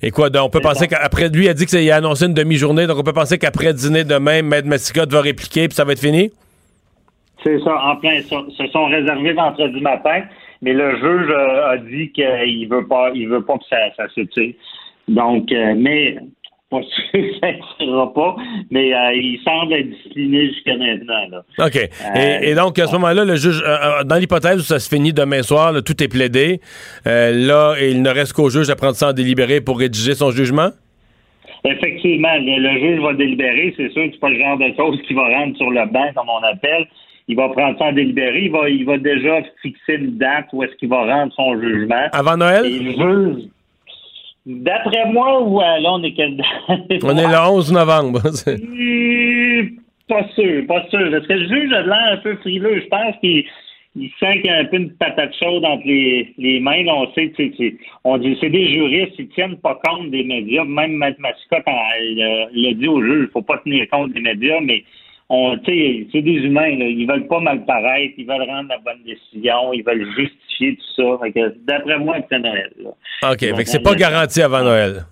[0.01, 2.87] Et quoi, donc on peut penser qu'après, lui a dit qu'il a annoncé une demi-journée,
[2.87, 5.99] donc on peut penser qu'après dîner demain, Maître Mascotte va répliquer, puis ça va être
[5.99, 6.29] fini?
[7.43, 10.21] C'est ça, en plein, se sont réservés vendredi matin,
[10.61, 14.05] mais le juge euh, a dit qu'il veut pas, il veut pas que ça, ça
[14.15, 14.53] tire.
[15.09, 16.17] Donc, euh, mais
[16.69, 18.35] pas sûr que ça ne sera pas,
[18.71, 21.27] mais euh, il semble être discipliné jusqu'à maintenant.
[21.31, 21.43] Là.
[21.65, 21.77] OK.
[22.15, 23.61] Et, donc, à ce moment-là, le juge,
[24.05, 26.61] dans l'hypothèse où ça se finit demain soir, tout est plaidé,
[27.05, 30.69] là, il ne reste qu'au juge à prendre ça en délibéré pour rédiger son jugement?
[31.65, 33.73] Effectivement, le, juge va délibérer.
[33.77, 36.11] C'est sûr que c'est pas le genre de choses qui va rendre sur le banc,
[36.15, 36.87] comme on appelle
[37.27, 40.63] il va prendre ça en délibéré, il va, il va déjà fixer une date où
[40.63, 42.07] est-ce qu'il va rendre son jugement.
[42.11, 42.65] Avant Noël?
[44.45, 46.45] d'après moi, ouais, là, on est quelle date?
[47.03, 48.21] on est le 11 novembre.
[50.09, 51.11] pas sûr, pas sûr.
[51.11, 52.81] Parce que le juge a l'air un peu frileux.
[52.81, 53.45] Je pense qu'il
[53.95, 56.83] il sent qu'il y a un peu une patate chaude entre les, les mains.
[56.87, 57.43] on sait que
[58.03, 60.63] on dit c'est des juristes, ils tiennent pas compte des médias.
[60.63, 64.83] Même Mascotte l'a dit au juge, il faut pas tenir compte des médias, mais
[65.33, 66.85] on c'est des humains, là.
[66.85, 71.19] ils veulent pas mal paraître, ils veulent rendre la bonne décision, ils veulent justifier tout
[71.19, 71.41] ça.
[71.67, 72.71] D'après moi, c'est Noël.
[72.77, 75.05] OK, fait que c'est pas garanti avant Noël.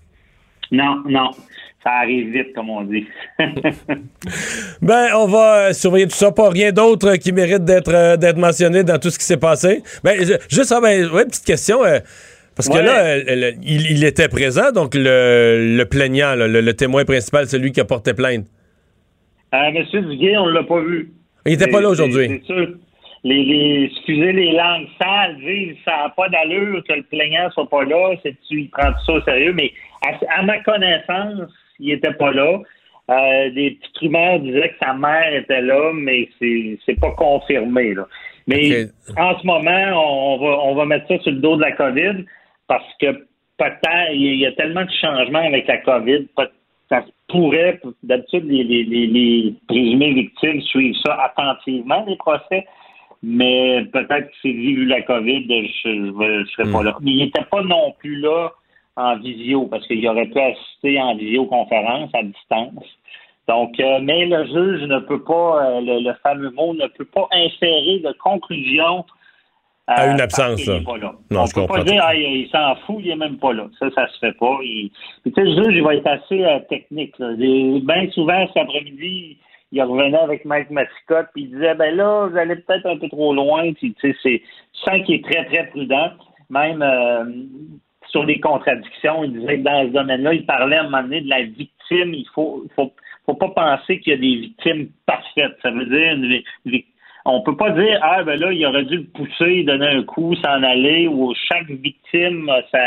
[0.71, 1.31] Non, non
[1.83, 3.07] ça arrive vite, comme on dit.
[4.81, 6.31] ben, on va euh, surveiller tout ça.
[6.31, 9.81] Pas rien d'autre qui mérite d'être euh, d'être mentionné dans tout ce qui s'est passé.
[10.03, 10.15] Ben,
[10.49, 11.83] juste, ah, ben, ouais, petite question.
[11.83, 11.99] Euh,
[12.55, 13.17] parce que là,
[13.63, 18.45] il, était présent, donc le, le plaignant, le, témoin principal, celui qui a porté plainte.
[19.53, 21.11] Monsieur Duguay, on l'a pas vu.
[21.45, 22.27] Il était pas là aujourd'hui.
[22.27, 22.75] C'est sûr.
[23.23, 27.69] Les, les, excusez les langues sales, disent ça n'a pas d'allure que le plaignant soit
[27.69, 28.15] pas là.
[28.23, 29.71] C'est tu il prend tout ça au sérieux, mais
[30.29, 32.59] à ma connaissance, il était pas là.
[33.09, 37.93] Euh, des petites rumeurs disaient que sa mère était là, mais c'est c'est pas confirmé.
[37.93, 38.07] Là.
[38.47, 38.87] Mais
[39.17, 42.25] en ce moment, on va on va mettre ça sur le dos de la COVID
[42.67, 43.11] parce que
[43.57, 46.27] peut-être il y a tellement de changements avec la COVID,
[46.91, 52.67] ça pourrait, d'habitude, les, les, les, présumés victimes suivent ça attentivement, les procès,
[53.23, 55.47] mais peut-être que c'est vu la COVID,
[55.83, 56.85] je ne serais pas hmm.
[56.85, 56.97] là.
[57.01, 58.51] Mais il n'était pas non plus là
[58.97, 62.85] en visio parce qu'il aurait pu assister en visioconférence à distance.
[63.47, 67.27] Donc, euh, mais le juge ne peut pas, euh, le, fameux mot ne peut pas
[67.31, 69.05] inférer de conclusion
[69.95, 70.65] à une absence.
[70.65, 71.13] Il pas là.
[71.29, 73.67] Non, On je peut pas dire ah, il s'en fout, il est même pas là.
[73.79, 74.57] Ça, ça se fait pas.
[74.63, 74.91] Il...
[75.23, 77.15] Puis, le juge, il va être assez technique.
[77.19, 79.37] Bien souvent, cet après-midi,
[79.71, 83.07] il revenait avec Mike Mascotte, puis il disait ben là, vous allez peut-être un peu
[83.09, 83.71] trop loin.
[83.73, 84.41] Puis, tu sais, c'est,
[84.85, 86.11] sens qu'il est très, très prudent.
[86.49, 86.83] Même
[88.11, 89.23] sur les contradictions.
[89.23, 92.13] Il disait que dans ce domaine-là, il parlait à un moment donné de la victime.
[92.13, 92.93] Il faut, faut,
[93.25, 95.57] faut pas penser qu'il y a des victimes parfaites.
[95.61, 96.41] Ça veut dire une,
[97.25, 100.35] on peut pas dire ah ben là il aurait dû le pousser, donner un coup,
[100.35, 102.79] s'en aller ou chaque victime ça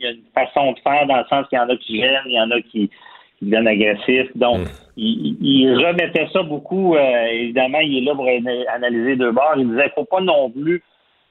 [0.00, 2.00] il y a une façon de faire dans le sens qu'il y en a qui
[2.00, 2.90] gênent, il y en a qui,
[3.38, 4.34] qui deviennent agressifs.
[4.36, 4.70] Donc mm.
[4.96, 6.96] il, remettait ça beaucoup.
[6.96, 8.26] Euh, évidemment, il est là pour
[8.74, 9.54] analyser deux bords.
[9.56, 10.82] Il disait faut pas non plus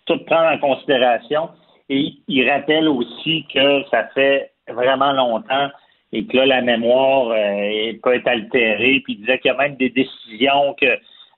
[0.06, 1.50] tout prendre en considération.
[1.90, 5.70] Et il rappelle aussi que ça fait vraiment longtemps
[6.12, 9.02] et que là, la mémoire euh, peut être altérée.
[9.04, 10.86] Puis il disait qu'il y a même des décisions que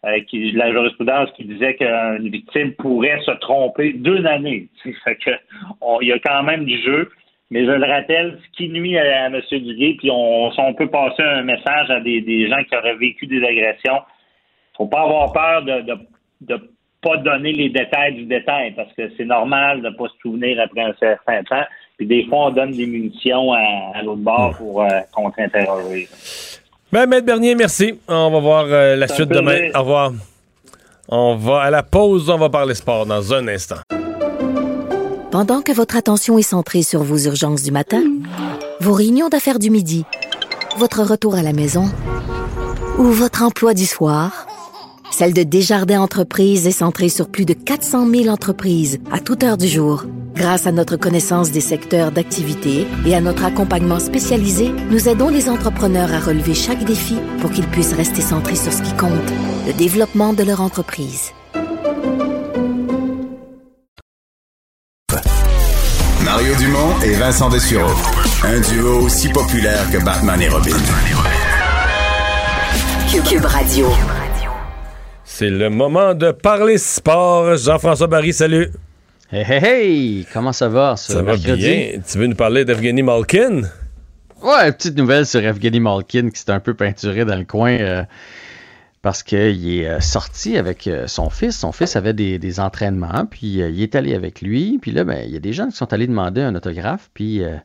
[0.06, 4.68] euh, qui, la jurisprudence qui disait qu'une victime pourrait se tromper d'une année.
[5.04, 5.32] Fait que
[6.02, 7.10] il y a quand même du jeu.
[7.52, 9.42] Mais je le rappelle, ce qui nuit à, M.
[9.52, 13.28] Duguay, puis on, on peut passer un message à des, des gens qui auraient vécu
[13.28, 14.00] des agressions,
[14.78, 15.98] faut pas avoir peur de, de,
[16.42, 16.72] de
[17.02, 20.60] pas donner les détails du détail parce que c'est normal de ne pas se souvenir
[20.62, 21.66] après un certain temps.
[21.98, 26.08] Puis des fois, on donne des munitions à, l'autre bord pour euh, contre-interroger.
[26.92, 27.98] Ben, Maître Bernier, merci.
[28.10, 29.70] On va voir euh, la suite demain.
[29.74, 30.12] Au revoir.
[31.08, 33.78] On va à la pause, on va parler sport dans un instant.
[35.32, 38.04] Pendant que votre attention est centrée sur vos urgences du matin,
[38.82, 40.06] vos réunions d'affaires du midi,
[40.78, 41.86] votre retour à la maison
[42.98, 44.46] ou votre emploi du soir,
[45.12, 49.58] celle de Desjardins Entreprises est centrée sur plus de 400 000 entreprises à toute heure
[49.58, 50.06] du jour.
[50.34, 55.50] Grâce à notre connaissance des secteurs d'activité et à notre accompagnement spécialisé, nous aidons les
[55.50, 59.12] entrepreneurs à relever chaque défi pour qu'ils puissent rester centrés sur ce qui compte,
[59.68, 61.32] le développement de leur entreprise.
[66.24, 67.92] Mario Dumont et Vincent Dessureau.
[68.44, 70.78] Un duo aussi populaire que Batman et Robin.
[73.28, 73.88] Cube Radio.
[75.34, 77.56] C'est le moment de parler sport.
[77.56, 78.70] Jean-François Barry, salut.
[79.32, 80.28] Hey, hey, hey!
[80.32, 82.02] Comment ça va ce Ça va bien.
[82.06, 83.62] Tu veux nous parler d'Evgeny Malkin?
[84.44, 88.04] Ouais, petite nouvelle sur Evgeny Malkin qui s'est un peu peinturé dans le coin euh,
[89.02, 91.58] parce qu'il est euh, sorti avec euh, son fils.
[91.58, 94.80] Son fils avait des, entraînements, puis il est allé avec lui.
[94.82, 97.40] Puis là, ben, il y a des gens qui sont allés demander un autographe, puis
[97.40, 97.62] ben,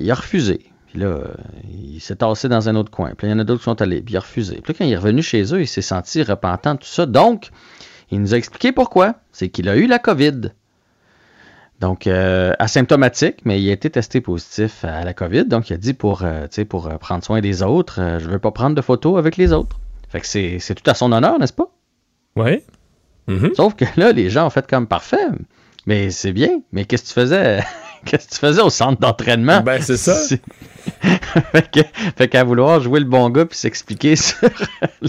[0.00, 0.71] il a refusé.
[0.92, 1.20] Puis là,
[1.72, 3.14] il s'est tassé dans un autre coin.
[3.16, 4.56] Puis il y en a d'autres qui sont allés, puis il a refusé.
[4.56, 7.06] Puis là, quand il est revenu chez eux, il s'est senti repentant de tout ça.
[7.06, 7.48] Donc,
[8.10, 9.14] il nous a expliqué pourquoi.
[9.32, 10.52] C'est qu'il a eu la COVID.
[11.80, 15.46] Donc, euh, asymptomatique, mais il a été testé positif à la COVID.
[15.46, 18.38] Donc, il a dit pour, euh, pour euh, prendre soin des autres, je ne veux
[18.38, 19.80] pas prendre de photos avec les autres.
[20.10, 21.70] Fait que c'est tout à son honneur, n'est-ce pas?
[22.36, 22.60] Oui.
[23.28, 23.54] Mm-hmm.
[23.54, 25.26] Sauf que là, les gens ont fait comme parfait.
[25.86, 26.60] Mais c'est bien.
[26.70, 27.64] Mais qu'est-ce que tu faisais?
[28.06, 29.60] qu'est-ce que tu faisais au centre d'entraînement?
[29.60, 30.16] Ben, c'est ça.
[32.16, 34.48] fait qu'à vouloir jouer le bon gars puis s'expliquer sur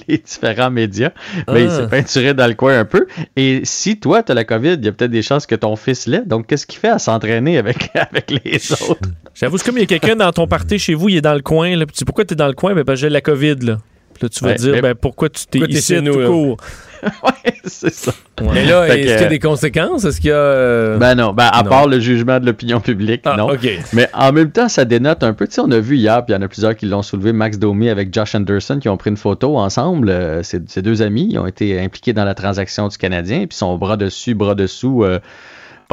[0.07, 1.11] les différents médias,
[1.47, 1.87] ben, il s'est ah.
[1.87, 3.07] peinturé dans le coin un peu.
[3.35, 5.75] Et si toi, tu as la COVID, il y a peut-être des chances que ton
[5.75, 6.23] fils l'ait.
[6.25, 9.09] Donc, qu'est-ce qu'il fait à s'entraîner avec, avec les autres?
[9.33, 11.33] J'avoue, c'est comme il y a quelqu'un dans ton party chez vous, il est dans
[11.33, 11.75] le coin.
[11.75, 12.75] Là, puis pourquoi tu es dans le coin?
[12.75, 13.55] Ben, j'ai la COVID.
[13.61, 13.79] Là.
[14.13, 16.55] Puis là, tu vas Ouais, dire, mais- ben, pourquoi tu t'es ici nous, tout là?
[17.23, 18.11] ouais, c'est ça.
[18.41, 20.03] Mais là, est-ce qu'il y a des conséquences?
[20.05, 20.35] Est-ce qu'il y a.
[20.35, 21.69] euh, Ben non, ben à Non.
[21.69, 23.49] part le jugement de l'opinion publique, Ah, non.
[23.93, 25.47] Mais en même temps, ça dénote un peu.
[25.47, 27.33] Tu sais, on a vu hier, puis il y en a plusieurs qui l'ont soulevé,
[27.33, 30.09] Max Domi avec Josh Anderson, qui ont pris une photo ensemble.
[30.09, 33.57] Euh, ces, ces deux amis, ils ont été impliqués dans la transaction du Canadien, puis
[33.57, 35.19] sont bras dessus, bras dessous, euh,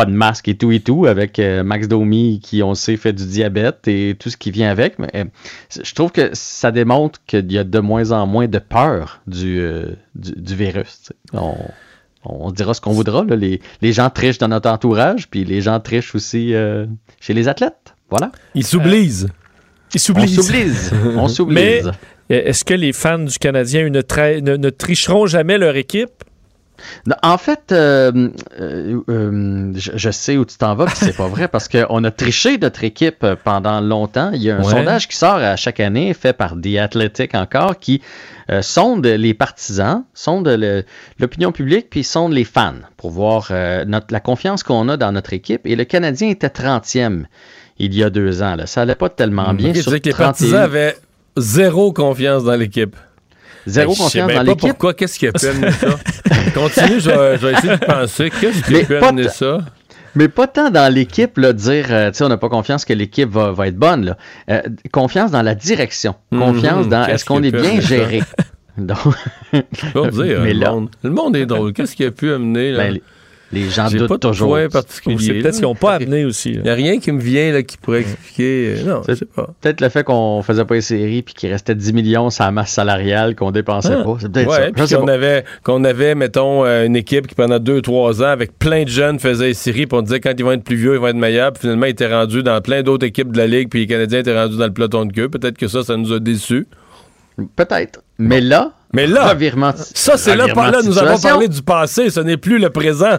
[0.01, 3.13] pas de masque et tout et tout, avec euh, Max Domi qui, on sait, fait
[3.13, 4.99] du diabète et tout ce qui vient avec.
[4.99, 5.25] Mais euh,
[5.85, 9.59] je trouve que ça démontre qu'il y a de moins en moins de peur du,
[9.61, 11.13] euh, du, du virus.
[11.35, 11.55] On,
[12.25, 13.25] on dira ce qu'on voudra.
[13.25, 13.37] là.
[13.37, 16.87] Les, les gens trichent dans notre entourage, puis les gens trichent aussi euh,
[17.21, 17.95] chez les athlètes.
[18.09, 18.33] Voilà.
[18.55, 19.27] Ils s'oublient.
[19.95, 20.37] Ils s'oublie.
[21.17, 21.55] On s'oublie.
[21.55, 21.83] Mais
[22.31, 26.25] est-ce que les fans du Canadien ne, tra- ne- ne tricheront jamais leur équipe?
[27.23, 31.29] En fait, euh, euh, euh, je, je sais où tu t'en vas, puis c'est pas
[31.29, 34.31] vrai, parce qu'on a triché notre équipe pendant longtemps.
[34.33, 34.71] Il y a un Ouais.
[34.71, 38.01] sondage qui sort à chaque année, fait par The Athletic encore, qui
[38.63, 40.49] sonde les partisans, sonde
[41.19, 43.53] l'opinion publique, puis sonde les fans pour voir
[43.87, 45.63] notre, la confiance qu'on a dans notre équipe.
[45.67, 47.25] Et le Canadien était 30e
[47.79, 48.57] il y a deux ans.
[48.57, 48.67] Là.
[48.67, 49.71] Ça allait pas tellement bien.
[49.71, 50.27] Ok, tu sur que les 31.
[50.27, 50.97] partisans avaient
[51.37, 52.95] zéro confiance dans l'équipe.
[53.67, 54.69] Zéro Ben, sais confiance bien dans l'équipe.
[54.71, 54.95] Pourquoi?
[54.95, 55.89] Qu'est-ce qui a pu amener ça?
[56.55, 58.31] Continue, je vais, je vais essayer de penser.
[58.41, 59.59] Qu'est-ce qui a pu amener ça?
[60.17, 62.93] Mais pas tant dans l'équipe, là, dire, euh, tu sais, on n'a pas confiance que
[62.93, 64.07] l'équipe va, va être bonne.
[64.07, 64.17] Là.
[64.51, 66.17] Euh, confiance dans la direction.
[66.33, 68.23] Confiance Mhm, dans qu'est-ce est-ce qu'on est bien géré?
[68.77, 68.99] Donc,
[70.13, 70.91] dire, Mais le, là- monde.
[71.05, 71.73] le monde est drôle.
[71.73, 72.73] Qu'est-ce qui a pu amener?
[72.73, 72.89] Là?
[72.89, 72.99] ben,
[73.53, 74.57] les, gens doutent pas de toujours.
[74.73, 75.17] particulier.
[75.19, 76.53] c'est peut-être qu'ils n'ont pas amené aussi.
[76.53, 78.77] Il n'y a rien qui me vient là, qui pourrait expliquer.
[78.79, 79.49] euh, Non, je sais pas.
[79.61, 82.53] Peut-être le fait qu'on faisait pas les séries puis qu'il restait 10 millions sur la
[82.53, 84.05] masse salariale qu'on dépensait Ah.
[84.05, 84.17] pas.
[84.21, 84.61] C'est peut-être ça.
[84.71, 88.59] Ouais, sais qu'on avait, qu'on avait, mettons, euh, une équipe qui pendant 2-3 ans, avec
[88.59, 90.95] plein de jeunes, faisait les séries, puis on disait quand ils vont être plus vieux,
[90.95, 93.47] ils vont être meilleurs, puis finalement, ils étaient rendus dans plein d'autres équipes de la
[93.47, 95.29] Ligue, puis les Canadiens étaient rendus dans le peloton de queue.
[95.29, 96.67] Peut-être que ça, ça nous a déçus.
[97.57, 98.03] Peut-être.
[98.19, 99.35] Mais là, Mais là,
[99.77, 103.19] ça, c'est là, par là, nous avons parlé du passé, ce n'est plus le présent.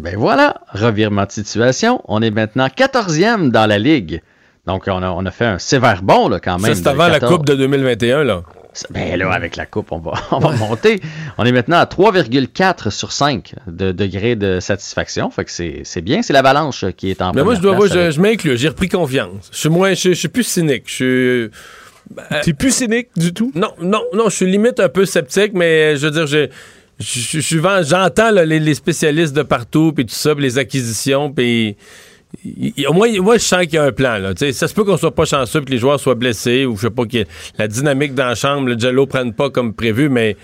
[0.00, 2.00] Ben voilà, revirement de situation.
[2.06, 4.22] On est maintenant 14e dans la Ligue.
[4.66, 6.74] Donc, on a, on a fait un sévère bond, là, quand même.
[6.74, 7.32] Ça, c'est avant la 14.
[7.36, 8.42] Coupe de 2021, là.
[8.90, 11.00] Ben là, avec la coupe, on va, on va monter.
[11.38, 15.28] On est maintenant à 3,4 sur 5 de degrés de satisfaction.
[15.30, 16.22] Fait que c'est c'est bien.
[16.22, 18.68] C'est l'avalanche qui est en Mais moi, je dois, place je, avec- je m'inclus, j'ai
[18.68, 19.50] repris confiance.
[19.52, 20.84] Je suis moins, je, je suis plus cynique.
[20.86, 21.50] Je suis.
[22.42, 23.50] T'es plus cynique du tout?
[23.54, 26.48] Non, non, non, je suis limite un peu sceptique, mais je veux dire, je,
[27.00, 30.34] je, je- je suis vent- j'entends là, les, les spécialistes de partout, puis tout ça,
[30.34, 31.76] puis les acquisitions, puis
[32.92, 34.18] moins, moi, je sens qu'il y a un plan.
[34.18, 36.82] Là, ça se peut qu'on soit pas chanceux, que les joueurs soient blessés, ou je
[36.82, 37.24] sais pas, que
[37.58, 40.36] la dynamique dans la chambre, le jello prenne pas comme prévu, mais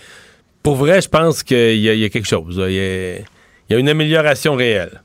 [0.62, 2.56] pour vrai, je pense qu'il y, y a quelque chose.
[2.68, 3.24] Il y
[3.72, 5.02] y a une amélioration réelle.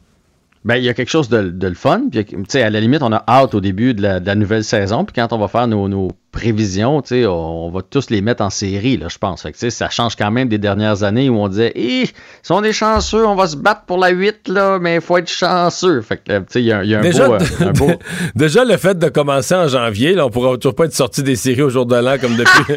[0.64, 2.04] Ben, il y a quelque chose de, de le fun.
[2.12, 5.04] Puis, à la limite, on a hâte au début de la, de la nouvelle saison.
[5.06, 8.52] Puis quand on va faire nos, nos prévisions, on, on va tous les mettre en
[8.52, 9.42] série, là, je pense.
[9.42, 12.74] Fait que, ça change quand même des dernières années où on disait, si on est
[12.74, 16.02] chanceux, on va se battre pour la 8, là, mais il faut être chanceux.
[16.02, 17.92] Fait que, il y a, y a un, Déjà, beau, euh, un beau-
[18.36, 21.36] Déjà, le fait de commencer en janvier, là, on pourra toujours pas être sorti des
[21.36, 22.76] séries au jour de l'an comme depuis,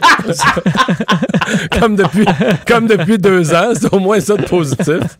[1.78, 2.24] comme depuis,
[2.66, 3.72] comme depuis deux ans.
[3.74, 5.18] C'est au moins ça de positif.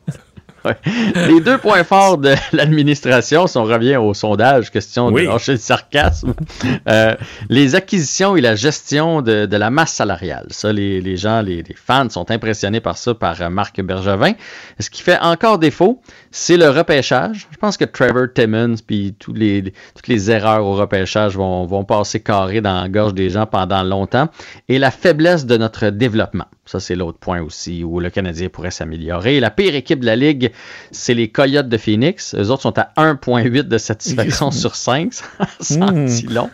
[1.29, 5.23] Les deux points forts de l'administration, si on revient au sondage, question Oui.
[5.25, 6.35] de lâcher le sarcasme,
[6.89, 7.15] euh,
[7.49, 10.47] les acquisitions et la gestion de, de la masse salariale.
[10.51, 14.33] Ça, les, les gens, les, les fans sont impressionnés par ça, par euh, Marc Bergevin.
[14.81, 16.01] Ce qui fait encore défaut,
[16.31, 17.47] c'est le repêchage.
[17.51, 21.85] Je pense que Trevor Timmons puis tous les, toutes les erreurs au repêchage vont, vont
[21.85, 24.29] passer carré dans la gorge des gens pendant longtemps.
[24.69, 26.47] Et la faiblesse de notre développement.
[26.67, 29.39] Ça, c'est l'autre point aussi où le Canadien pourrait s'améliorer.
[29.39, 30.51] La pire équipe de la Ligue,
[30.93, 32.35] c'est les Coyotes de Phoenix.
[32.39, 35.13] Eux autres sont à 1,8 de satisfaction sur 5.
[35.61, 36.07] Ça Mm.
[36.07, 36.49] dit long.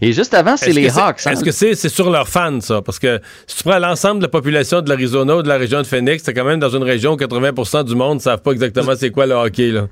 [0.00, 1.20] Et juste avant, c'est les Hawks.
[1.26, 1.30] hein.
[1.30, 2.82] Est-ce que c'est c'est sur leurs fans, ça?
[2.82, 5.78] Parce que si tu prends l'ensemble de la population de l'Arizona ou de la région
[5.78, 8.50] de Phoenix, c'est quand même dans une région où 80% du monde ne savent pas
[8.52, 9.70] exactement c'est quoi le hockey.
[9.70, 9.86] Là.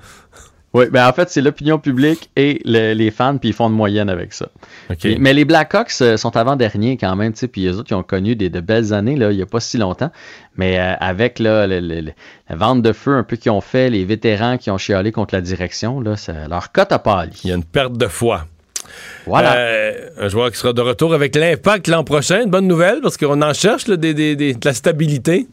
[0.73, 3.75] Oui, ben en fait, c'est l'opinion publique et le- les fans, puis ils font de
[3.75, 4.47] moyenne avec ça.
[5.09, 7.95] Et- mais les Blackhawks euh, sont avant-derniers quand même, tu sais, puis eux autres, ils
[7.95, 10.13] ont connu des, de belles années, là, il n'y a pas si longtemps.
[10.57, 12.13] Mais euh, avec là, le- le- le-
[12.49, 15.35] la vente de feu un peu qu'ils ont fait, les vétérans qui ont chialé contre
[15.35, 17.33] la direction, là, ça- leur cote a pâli.
[17.43, 18.47] Il y a une perte de foi.
[19.27, 19.57] Voilà.
[19.57, 22.43] Euh, un joueur qui sera de retour avec l'impact l'an prochain.
[22.45, 25.47] Une bonne nouvelle parce qu'on en cherche là, des, des- des- de la stabilité.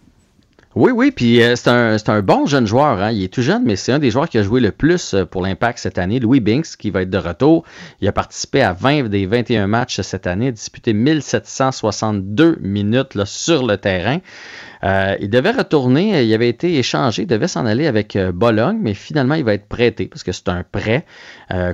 [0.80, 3.02] Oui, oui, puis euh, c'est un, un bon jeune joueur.
[3.02, 3.12] Hein.
[3.12, 5.26] Il est tout jeune, mais c'est un des joueurs qui a joué le plus euh,
[5.26, 6.20] pour l'Impact cette année.
[6.20, 7.64] Louis Binks, qui va être de retour.
[8.00, 13.78] Il a participé à 20 des 21 matchs cette année, disputé 1762 minutes sur le
[13.78, 14.20] terrain.
[14.84, 19.34] il devait retourner, il avait été échangé, il devait s'en aller avec Bologne, mais finalement,
[19.34, 21.08] il va être prêté parce que c'est un prêt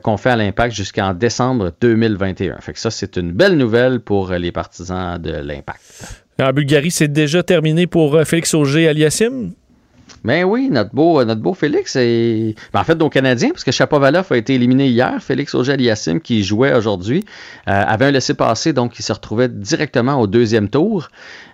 [0.01, 2.61] qu'on fait à l'impact jusqu'en décembre 2021.
[2.61, 6.22] Fait que ça, c'est une belle nouvelle pour les partisans de l'impact.
[6.43, 9.53] En Bulgarie, c'est déjà terminé pour Félix Auger-Aliassime?
[10.25, 12.55] Ben oui, notre beau, notre beau Félix est.
[12.73, 15.23] Ben en fait, nos Canadiens, parce que Chapovalov a été éliminé hier.
[15.23, 17.23] Félix Auger-Aliassime, qui jouait aujourd'hui,
[17.69, 21.09] euh, avait un laissé-passer, donc il se retrouvait directement au deuxième tour.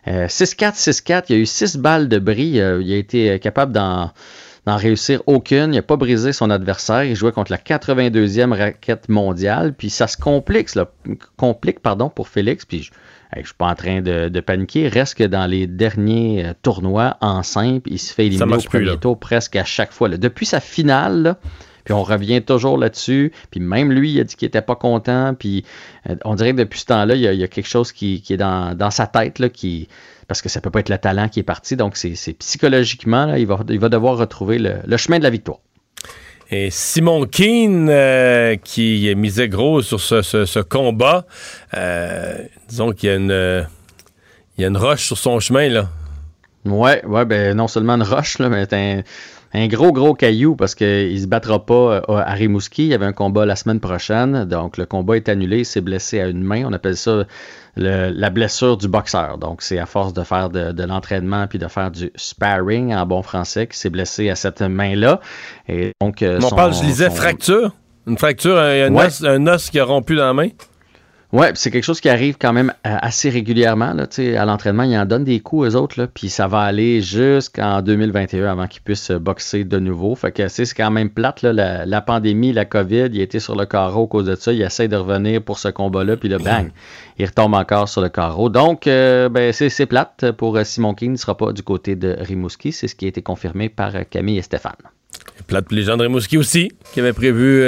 [0.07, 2.59] 6-4, euh, 6-4, il y a eu 6 balles de bris.
[2.59, 4.11] Euh, il a été capable d'en
[4.65, 5.73] réussir aucune.
[5.73, 7.03] Il n'a pas brisé son adversaire.
[7.03, 9.73] Il jouait contre la 82e raquette mondiale.
[9.77, 10.69] Puis ça se complique,
[11.37, 12.65] complique pardon, pour Félix.
[12.65, 12.89] Puis
[13.33, 14.87] je ne suis pas en train de, paniquer.
[14.87, 18.97] Reste que dans les derniers euh, tournois en simple, il se fait éliminer au premier
[18.97, 20.09] tour presque à chaque fois.
[20.09, 21.35] Depuis sa finale,
[21.83, 23.31] puis on revient toujours là-dessus.
[23.51, 25.35] Puis même lui, il a dit qu'il n'était pas content.
[25.37, 25.63] Puis
[26.09, 28.91] euh, on dirait que depuis ce temps-là, il, y a, quelque chose qui, est dans,
[28.91, 29.87] sa tête, là, qui,
[30.27, 31.75] parce que ça ne peut pas être le talent qui est parti.
[31.75, 35.59] Donc c'est psychologiquement, il, va, il va devoir retrouver le chemin de la victoire.
[36.51, 41.25] Et Simon Keane, euh, qui misait gros sur ce, combat,
[41.77, 43.67] euh, disons qu'il y a une,
[44.57, 45.89] il y a une roche sur son chemin, là.
[46.65, 49.03] Ouais, ouais, ben non seulement une roche, là, mais un,
[49.53, 52.83] un gros, gros caillou parce qu'il ne se battra pas euh, à Rimouski.
[52.83, 54.45] Il y avait un combat la semaine prochaine.
[54.45, 55.59] Donc, le combat est annulé.
[55.59, 56.65] Il s'est blessé à une main.
[56.65, 57.25] On appelle ça
[57.75, 59.37] la blessure du boxeur.
[59.37, 63.21] Donc, c'est à force de faire de, l'entraînement puis de faire du sparring en bon
[63.21, 65.19] français qu'il s'est blessé à cette main-là.
[65.67, 67.73] Et donc, euh, parle, je disais, fracture.
[68.07, 70.49] Une fracture, un, os, un os qui a rompu dans la main.
[71.31, 73.93] Oui, c'est quelque chose qui arrive quand même euh, assez régulièrement.
[73.93, 77.83] Là, à l'entraînement, ils en donnent des coups aux autres, puis ça va aller jusqu'en
[77.83, 80.15] 2021 avant qu'ils puissent boxer de nouveau.
[80.15, 81.43] Fait que c'est quand même plate.
[81.43, 84.51] Là, la, pandémie, la COVID, il était sur le carreau à cause de ça.
[84.51, 86.71] Il essaie de revenir pour ce combat-là, puis là, bang,
[87.19, 88.49] il retombe encore sur le carreau.
[88.49, 91.09] Donc, euh, ben, c'est plate pour euh, Simon King.
[91.09, 92.71] Il ne sera pas du côté de Rimouski.
[92.71, 94.73] C'est ce qui a été confirmé par Camille et Stéphane.
[95.45, 97.63] Plate pour les gens de Rimouski aussi, qui avaient prévu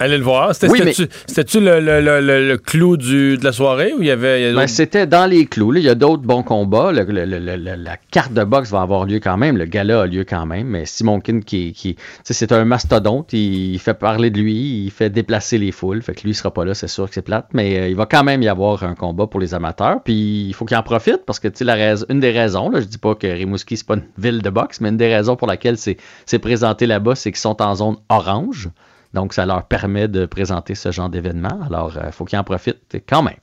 [0.00, 0.54] Allez le voir.
[0.54, 4.54] C'était-tu le, clou du, de la soirée ou il y avait.
[4.54, 5.76] Ben, c'était dans les clous.
[5.76, 6.90] Il y a d'autres bons combats.
[6.90, 9.58] la carte de boxe va avoir lieu quand même.
[9.58, 10.68] Le gala a lieu quand même.
[10.68, 13.34] Mais Simon Kin, qui, qui c'est un mastodonte.
[13.34, 14.84] Il, fait parler de lui.
[14.84, 16.02] Il fait déplacer les foules.
[16.02, 16.72] Fait que lui, il sera pas là.
[16.72, 17.48] C'est sûr que c'est plate.
[17.52, 20.02] Mais euh, il va quand même y avoir un combat pour les amateurs.
[20.02, 22.86] Puis il faut qu'il en profite parce que la raison, une des raisons, là, je
[22.86, 25.46] dis pas que Rimouski, c'est pas une ville de boxe, mais une des raisons pour
[25.46, 28.70] laquelle c'est présenté là-bas, c'est qu'ils sont en zone orange.
[29.14, 31.60] Donc, ça leur permet de présenter ce genre d'événement.
[31.66, 33.34] Alors, il euh, faut qu'ils en profitent quand même.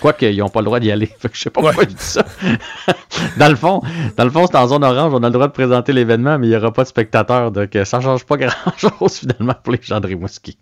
[0.00, 1.10] Quoique, ils n'ont pas le droit d'y aller.
[1.32, 2.24] Je sais pas pourquoi je dis ça.
[3.38, 3.80] dans le fond,
[4.16, 6.48] dans le fond, c'est en zone orange, on a le droit de présenter l'événement, mais
[6.48, 7.50] il n'y aura pas de spectateurs.
[7.52, 10.58] Donc, ça ne change pas grand-chose finalement pour les gens de Rimouski.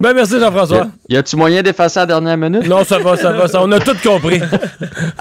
[0.00, 0.88] Ben, merci Jean-François.
[1.08, 2.66] Y a-tu moyen d'effacer à la dernière minute?
[2.68, 3.46] Non, ça va, ça va.
[3.46, 4.40] Ça, on a tout compris.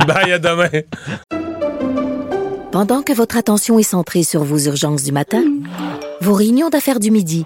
[0.08, 0.82] Bye, à demain.
[2.72, 5.44] Pendant que votre attention est centrée sur vos urgences du matin,
[6.22, 7.46] vos réunions d'affaires du midi,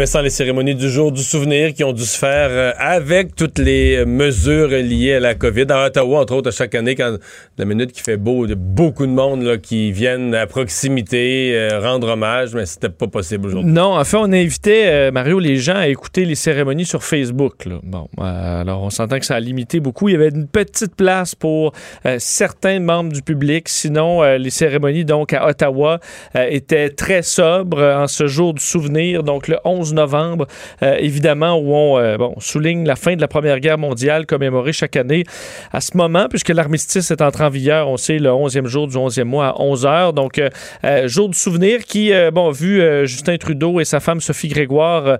[0.00, 3.58] Vincent, les cérémonies du jour du souvenir qui ont dû se faire euh, avec toutes
[3.58, 5.66] les mesures liées à la COVID.
[5.68, 7.18] À Ottawa, entre autres, à chaque année, quand
[7.58, 10.46] la minute qui fait beau, il y a beaucoup de monde là, qui viennent à
[10.46, 13.70] proximité euh, rendre hommage, mais c'était pas possible aujourd'hui.
[13.70, 17.04] Non, en fait, on a invité, euh, Mario, les gens à écouter les cérémonies sur
[17.04, 17.68] Facebook.
[17.82, 20.08] Bon, alors on s'entend que ça a limité beaucoup.
[20.08, 21.74] Il y avait une petite place pour
[22.16, 23.68] certains membres du public.
[23.68, 26.00] Sinon, les cérémonies, donc, à Ottawa,
[26.34, 30.46] étaient très sobres en ce jour du souvenir, donc le 11 novembre,
[30.82, 34.72] euh, évidemment, où on euh, bon, souligne la fin de la Première Guerre mondiale commémorée
[34.72, 35.24] chaque année
[35.72, 38.96] à ce moment, puisque l'armistice est entré en vigueur, on sait, le 11e jour du
[38.96, 40.12] 11e mois à 11 heures.
[40.12, 45.18] Donc, euh, jour du souvenir qui, bon, vu Justin Trudeau et sa femme Sophie Grégoire,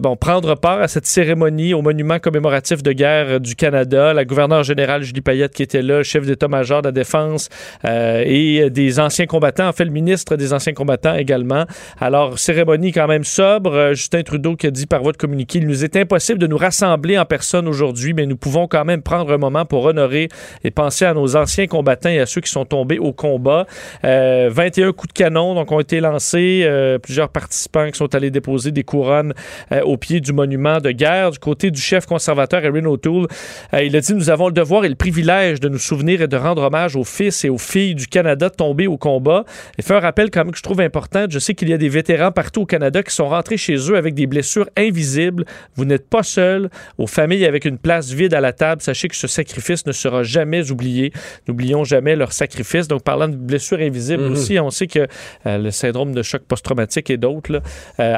[0.00, 4.62] bon, prendre part à cette cérémonie au monument commémoratif de guerre du Canada, la gouverneure
[4.62, 7.48] générale Julie Payette qui était là, chef d'état-major de la défense
[7.84, 11.64] et des anciens combattants, en fait, le ministre des anciens combattants également.
[12.00, 15.58] Alors, cérémonie quand même sobre, euh, Justin Trudeau qui a dit par voie de communiqué,
[15.58, 19.02] il nous est impossible de nous rassembler en personne aujourd'hui, mais nous pouvons quand même
[19.02, 20.28] prendre un moment pour honorer
[20.62, 23.66] et penser à nos anciens combattants et à ceux qui sont tombés au combat.
[24.02, 26.68] 21 coups de canon donc, ont été lancés.
[27.02, 29.34] plusieurs participants qui sont allés déposer des couronnes
[29.82, 31.30] au pied du monument de guerre.
[31.30, 33.26] Du côté du chef conservateur Erin O'Toole,
[33.72, 36.36] il a dit Nous avons le devoir et le privilège de nous souvenir et de
[36.36, 39.44] rendre hommage aux fils et aux filles du Canada tombés au combat.
[39.78, 41.26] Il fait un rappel quand même que je trouve important.
[41.28, 43.96] Je sais qu'il y a des vétérans partout au Canada qui sont rentrés chez eux
[43.96, 45.44] avec des blessures invisibles.
[45.76, 46.68] Vous n'êtes pas seul.
[46.98, 50.22] Aux familles avec une place vide à la table, sachez que ce sacrifice ne sera
[50.22, 51.12] jamais oublié.
[51.48, 52.88] N'oublions jamais leur sacrifice.
[52.88, 54.32] Donc, parlant de blessures invisibles Mhm.
[54.32, 55.06] aussi, on sait que
[55.46, 57.34] euh, le syndrome de choc post-traumatique et d'autres.
[57.54, 57.60] Euh,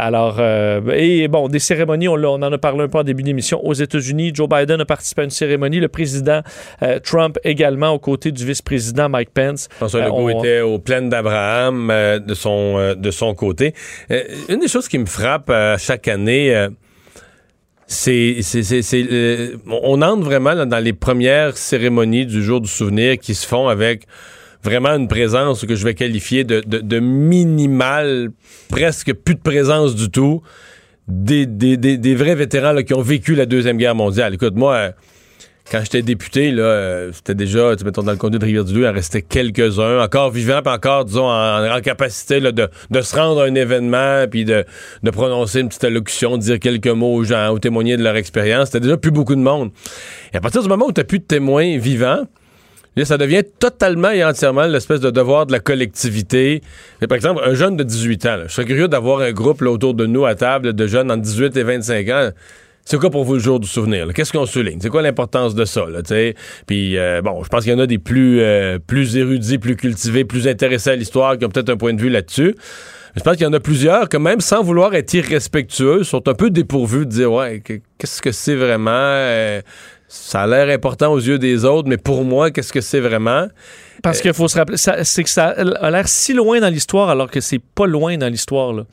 [0.08, 3.60] alors, euh, et bon, des cérémonies, on, en a parlé un peu en début d'émission.
[3.64, 5.80] Aux États-Unis, Joe Biden a participé à une cérémonie.
[5.80, 6.40] Le président
[7.04, 9.68] Trump également, aux côtés du vice-président Mike Pence.
[9.70, 11.92] François Legault on- était aux plaines d'Abraham
[12.26, 13.74] de, son, de son côté.
[14.48, 15.35] Une des choses qui me frappe
[15.78, 16.68] chaque année, euh,
[17.86, 18.40] c'est,
[18.94, 23.68] euh, on entre vraiment dans les premières cérémonies du jour du souvenir qui se font
[23.68, 24.06] avec
[24.62, 28.30] vraiment une présence que je vais qualifier de, de, minimale,
[28.68, 30.42] presque plus de présence du tout,
[31.06, 34.34] des, vrais vétérans qui ont vécu la Deuxième Guerre mondiale.
[34.34, 34.90] Écoute, moi...
[35.70, 38.86] quand j'étais député, là, euh, c'était déjà, tu mettons, dans le comté de Rivière-du-Loup, il
[38.86, 43.42] en restait quelques-uns, encore vivants, puis encore, disons, en, capacité là, de, de se rendre
[43.42, 44.64] à un événement, puis de,
[45.02, 48.16] de prononcer une petite allocution, de dire quelques mots aux gens, ou témoigner de leur
[48.16, 48.66] expérience.
[48.66, 49.70] C'était déjà plus beaucoup de monde.
[50.32, 52.24] Et à partir du moment où tu plus de témoins vivants,
[52.98, 56.62] Là, ça devient totalement et entièrement l'espèce de devoir de la collectivité.
[57.02, 59.60] Mais par exemple, un jeune de 18 ans, là, je serais curieux d'avoir un groupe
[59.60, 62.30] là, autour de nous à table de jeunes entre 18 et 25 ans.
[62.88, 64.06] C'est quoi pour vous le jour du souvenir?
[64.14, 64.78] Qu'est-ce qu'on souligne?
[64.80, 65.86] C'est quoi l'importance de ça?
[65.90, 66.02] Là?
[66.68, 69.74] Puis, euh, bon, je pense qu'il y en a des plus, euh, plus érudits, plus
[69.74, 72.54] cultivés, plus intéressés à l'histoire qui ont peut-être un point de vue là-dessus.
[73.16, 76.34] Je pense qu'il y en a plusieurs, quand même, sans vouloir être irrespectueux, sont un
[76.34, 78.90] peu dépourvus de dire, ouais, que- qu'est-ce que c'est vraiment?
[78.92, 79.62] Euh,
[80.06, 83.48] ça a l'air important aux yeux des autres, mais pour moi, qu'est-ce que c'est vraiment?
[84.00, 87.32] Parce qu'il faut se rappeler, c'est que ça a l'air si loin dans l'histoire alors
[87.32, 88.84] que c'est pas loin dans l'histoire.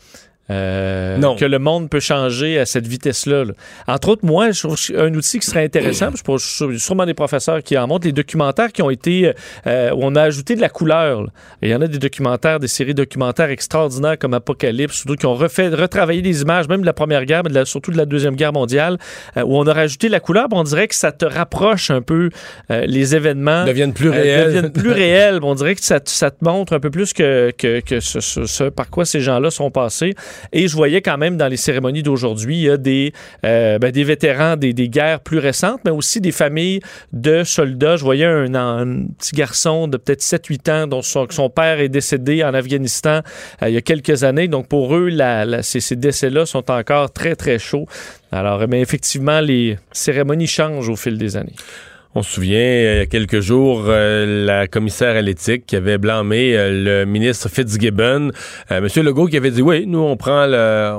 [0.50, 1.36] Euh, Non.
[1.36, 3.46] Que le monde peut changer à cette vitesse-là.
[3.46, 3.54] là.
[3.88, 7.14] Entre autres, moi, je trouve un outil qui serait intéressant, je pense sû- sûrement des
[7.14, 9.32] professeurs qui en montrent, les documentaires qui ont été,
[9.68, 11.28] euh, où on a ajouté de la couleur.
[11.62, 15.34] Il y en a des documentaires, des séries documentaires extraordinaires comme Apocalypse, surtout qui ont
[15.36, 18.06] refait, retravaillé des images, même de la Première Guerre, mais de la- surtout de la
[18.06, 18.98] Deuxième Guerre mondiale,
[19.38, 22.30] euh, où on a rajouté la couleur, on dirait que ça te rapproche un peu
[22.70, 23.64] euh, les événements.
[23.66, 24.46] Deviennent plus Euh, réels.
[24.54, 25.40] deviennent plus réels.
[25.42, 28.20] On dirait que ça, te- ça te montre un peu plus que, que, que ce,
[28.20, 30.14] ce- ce par quoi ces gens-là sont passés.
[30.52, 33.14] Et je voyais quand même dans les cérémonies d'aujourd'hui, il y a des,
[33.46, 36.80] euh, ben, des vétérans des, des guerres plus récentes, mais aussi des familles
[37.12, 37.96] de soldats.
[37.96, 38.46] Je voyais un,
[39.18, 43.22] petit garçon de peut-être 7-8 ans dont son, père est décédé en Afghanistan
[43.62, 44.48] euh, il y a quelques années.
[44.48, 45.10] Donc pour eux,
[45.62, 47.88] ces, décès-là sont encore très, très chauds.
[48.32, 51.56] Alors, effectivement, les cérémonies changent au fil des années.
[52.16, 55.76] On se souvient, euh, il y a quelques jours, euh, la commissaire à l'éthique qui
[55.76, 56.70] avait blâmé euh,
[57.02, 58.30] le ministre Fitzgibbon,
[58.72, 60.94] euh, Monsieur Legault qui avait dit oui, nous on prend le,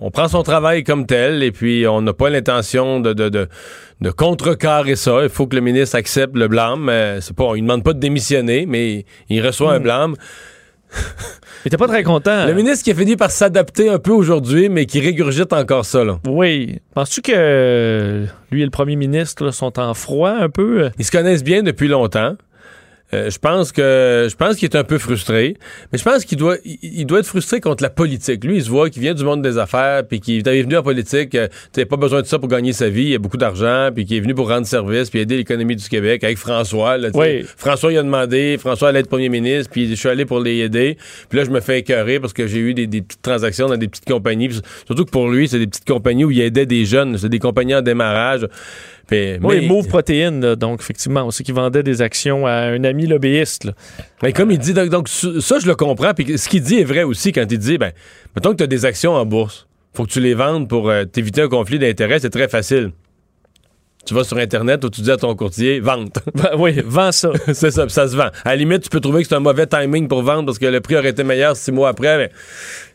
[0.00, 3.48] on, prend son travail comme tel et puis on n'a pas l'intention de, de, de,
[4.00, 5.20] de contrecarrer ça.
[5.22, 6.90] Il faut que le ministre accepte le blâme.
[7.20, 10.16] C'est pas, on lui demande pas de démissionner, mais il reçoit un blâme.
[11.64, 12.46] Il était pas très content.
[12.46, 16.04] Le ministre qui a fini par s'adapter un peu aujourd'hui, mais qui régurgite encore ça.
[16.04, 16.20] Là.
[16.24, 16.78] Oui.
[16.94, 20.90] Penses-tu que euh, lui et le premier ministre là, sont en froid un peu?
[20.98, 22.36] Ils se connaissent bien depuis longtemps.
[23.14, 25.56] Euh, je pense que je pense qu'il est un peu frustré,
[25.92, 28.42] mais je pense qu'il doit il, il doit être frustré contre la politique.
[28.42, 30.82] Lui, il se voit qu'il vient du monde des affaires, puis qu'il est venu en
[30.82, 31.34] politique.
[31.36, 33.04] Euh, tu pas besoin de ça pour gagner sa vie.
[33.04, 35.88] Il a beaucoup d'argent, puis qu'il est venu pour rendre service, puis aider l'économie du
[35.88, 36.98] Québec avec François.
[36.98, 37.10] Là.
[37.14, 37.44] Oui.
[37.56, 40.58] François il a demandé, François allait être premier ministre, puis je suis allé pour les
[40.58, 40.96] aider.
[41.28, 43.76] Puis là, je me fais écœurer parce que j'ai eu des, des petites transactions dans
[43.76, 44.50] des petites compagnies.
[44.86, 47.16] Surtout que pour lui, c'est des petites compagnies où il aidait des jeunes.
[47.18, 48.46] C'est des compagnies en démarrage.
[49.06, 52.52] Puis, Oui, mais- Move Protéine, là, donc effectivement, on sait qu'il vendait des actions à
[52.52, 53.64] un ami lobbyiste.
[53.64, 53.72] là.
[54.22, 56.12] Mais comme il dit, donc, donc, ça, je le comprends.
[56.12, 57.92] Puis ce qu'il dit est vrai aussi quand il dit, ben,
[58.34, 59.66] mettons que tu as des actions en bourse.
[59.94, 62.18] Faut que tu les vendes pour euh, t'éviter un conflit d'intérêts.
[62.18, 62.90] C'est très facile.
[64.06, 66.18] Tu vas sur Internet où tu dis à ton courtier, vente.
[66.34, 67.32] Ben oui, vends ça.
[67.52, 68.30] c'est ça, ça se vend.
[68.44, 70.66] À la limite, tu peux trouver que c'est un mauvais timing pour vendre parce que
[70.66, 72.16] le prix aurait été meilleur six mois après.
[72.16, 72.30] Mais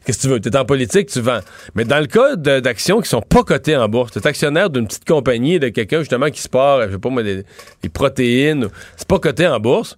[0.06, 0.40] qu'est-ce que tu veux?
[0.40, 1.42] Tu es en politique, tu vends.
[1.76, 4.88] Mais dans le cas d'actions qui sont pas cotées en bourse, tu es actionnaire d'une
[4.88, 7.44] petite compagnie, de quelqu'un justement qui se part, je sais pas moi, des,
[7.84, 9.98] des protéines, c'est pas coté en bourse.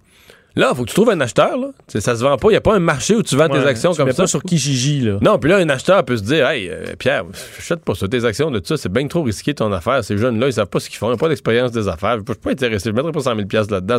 [0.56, 1.56] Là, il faut que tu trouves un acheteur.
[1.58, 1.68] Là.
[1.88, 2.48] Tu sais, Ça se vend pas.
[2.48, 4.22] Il n'y a pas un marché où tu vends tes actions tu comme mets ça.
[4.22, 5.18] pas sur Kijiji, là.
[5.20, 7.24] Non, puis là, un acheteur peut se dire Hey, euh, Pierre,
[7.58, 10.04] achète pas ça, tes actions de ça, c'est bien trop risqué ton affaire.
[10.04, 12.18] Ces jeunes-là, ils savent pas ce qu'ils font, ils n'ont pas d'expérience des affaires.
[12.26, 13.98] Je suis pas intéressé, je mettrai pas 100 000 là-dedans.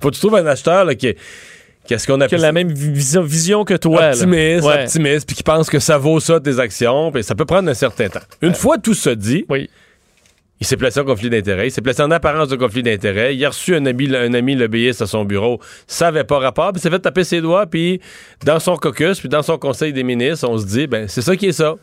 [0.00, 1.14] Faut que tu trouves un acheteur là, qui,
[1.88, 4.08] Qu'est-ce qu'on a Qui a la même vision, vision que toi.
[4.10, 4.82] optimiste, Ouais.
[4.82, 7.74] optimiste, puis qui pense que ça vaut ça tes actions, puis ça peut prendre un
[7.74, 8.20] certain temps.
[8.42, 9.70] Une fois tout ça dit, Oui.
[10.60, 13.44] Il s'est placé en conflit d'intérêt, il s'est placé en apparence de conflit d'intérêt, il
[13.44, 14.56] a reçu un ami, un ami
[14.88, 18.00] à son bureau, ça avait pas rapport, puis s'est fait taper ses doigts, puis
[18.44, 21.36] dans son caucus, puis dans son conseil des ministres, on se dit, ben c'est ça
[21.36, 21.76] qui est ça.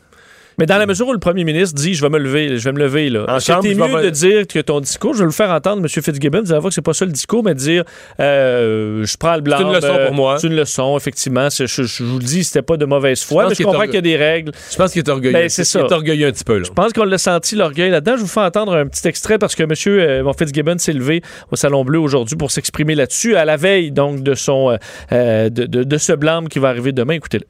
[0.58, 2.72] Mais dans la mesure où le premier ministre dit je vais me lever, je vais
[2.72, 3.26] me lever là.
[3.38, 5.88] Je vais mieux me- de dire que ton discours, je vais le faire entendre M.
[5.88, 7.84] Fitzgibbon, dire que c'est pas ça le discours, mais de dire
[8.20, 9.56] euh, je prends le blanc.
[9.58, 10.38] C'est une leçon pour moi.
[10.38, 11.48] C'est une leçon, effectivement.
[11.50, 13.80] Je, je vous le dis, c'était pas de mauvaise foi, pense mais je est comprends
[13.80, 14.52] orgue- qu'il y a des règles.
[14.70, 15.32] Je pense qu'il est orgueilleux.
[15.34, 15.80] Ben, c'est ça.
[15.80, 16.64] Il est orgueilleux un petit peu, là.
[16.66, 18.16] Je pense qu'on l'a senti l'orgueil là-dedans.
[18.16, 19.72] Je vous fais entendre un petit extrait parce que M.
[19.86, 23.90] Euh, bon, Fitzgibbon s'est levé au Salon Bleu aujourd'hui pour s'exprimer là-dessus, à la veille
[23.92, 24.76] donc de son euh,
[25.12, 27.14] euh, de, de- de ce blâme qui va arriver demain.
[27.14, 27.44] Écoutez-le.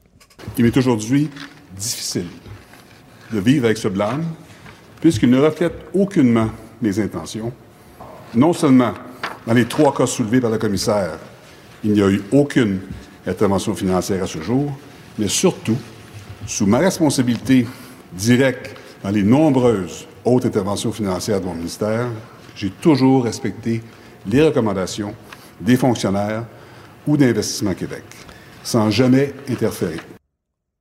[0.57, 1.29] Il m'est aujourd'hui
[1.77, 2.25] difficile
[3.31, 4.23] de vivre avec ce blâme,
[5.01, 6.49] puisqu'il ne reflète aucunement
[6.81, 7.51] mes intentions.
[8.33, 8.93] Non seulement
[9.45, 11.17] dans les trois cas soulevés par le commissaire,
[11.83, 12.79] il n'y a eu aucune
[13.25, 14.71] intervention financière à ce jour,
[15.17, 15.77] mais surtout,
[16.45, 17.67] sous ma responsabilité
[18.13, 22.07] directe dans les nombreuses autres interventions financières de mon ministère,
[22.55, 23.81] j'ai toujours respecté
[24.25, 25.13] les recommandations
[25.61, 26.45] des fonctionnaires
[27.05, 28.03] ou d'Investissement Québec,
[28.63, 30.16] sans jamais interférer.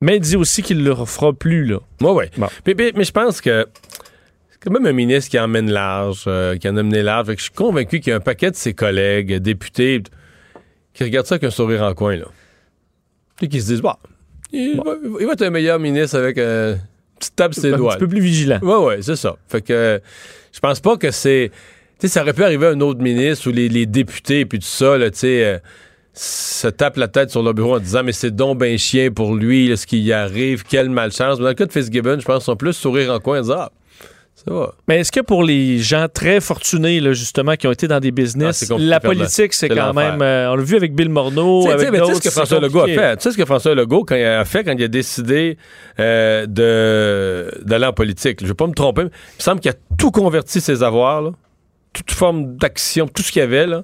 [0.02, 1.64] Mais il dit aussi qu'il ne le refera plus.
[1.64, 1.78] Là.
[2.00, 2.24] Moi, oui.
[2.66, 3.66] Mais, mais- mais je pense que
[4.50, 7.28] c'est quand même un ministre qui emmène large, euh, qui en a mené large.
[7.36, 10.02] Je suis convaincu qu'il y a un paquet de ses collègues, députés,
[10.92, 12.26] qui regardent ça avec un sourire en coin, là.
[13.36, 13.98] Puis qui se disent, bah,
[14.52, 16.80] il, Va, il va être un meilleur ministre avec euh, une
[17.18, 17.92] petite tape ses Un doigts.
[17.94, 18.58] petit peu plus vigilant.
[18.62, 19.36] Oui, oui, c'est ça.
[19.48, 20.00] Fait que
[20.52, 21.50] je pense pas que c'est.
[21.98, 24.58] Tu sais, ça aurait pu arriver à un autre ministre ou les, les députés puis
[24.58, 25.58] tout ça, là, tu sais, euh,
[26.18, 29.34] se tape la tête sur le bureau en disant mais c'est donc ben chien pour
[29.34, 31.38] lui, là, ce qui y arrive, quelle malchance.
[31.38, 33.42] Mais dans le cas de Fitzgibbon, je pense qu'ils sont plus sourire en coin en
[33.42, 33.72] disant ah,
[34.34, 34.74] ça va.
[34.88, 38.08] Mais est-ce que pour les gens très fortunés, là, justement, qui ont été dans des
[38.08, 40.20] Ah, business, la politique, c'est quand même.
[40.22, 41.62] euh, on l'a vu avec Bill Morneau.
[41.62, 43.16] Tu sais, avec tu sais, mais tu sais d'autres, ce que François Legault a fait.
[43.16, 45.58] Tu sais ce que François Legault, quand il a fait, quand il a décidé
[46.00, 48.38] euh, de d'aller en politique.
[48.40, 51.22] Je vais pas me tromper, mais il me semble qu'il a tout converti ses avoirs,
[51.22, 51.30] là,
[51.92, 53.82] toute forme d'action, tout ce qu'il y avait, là,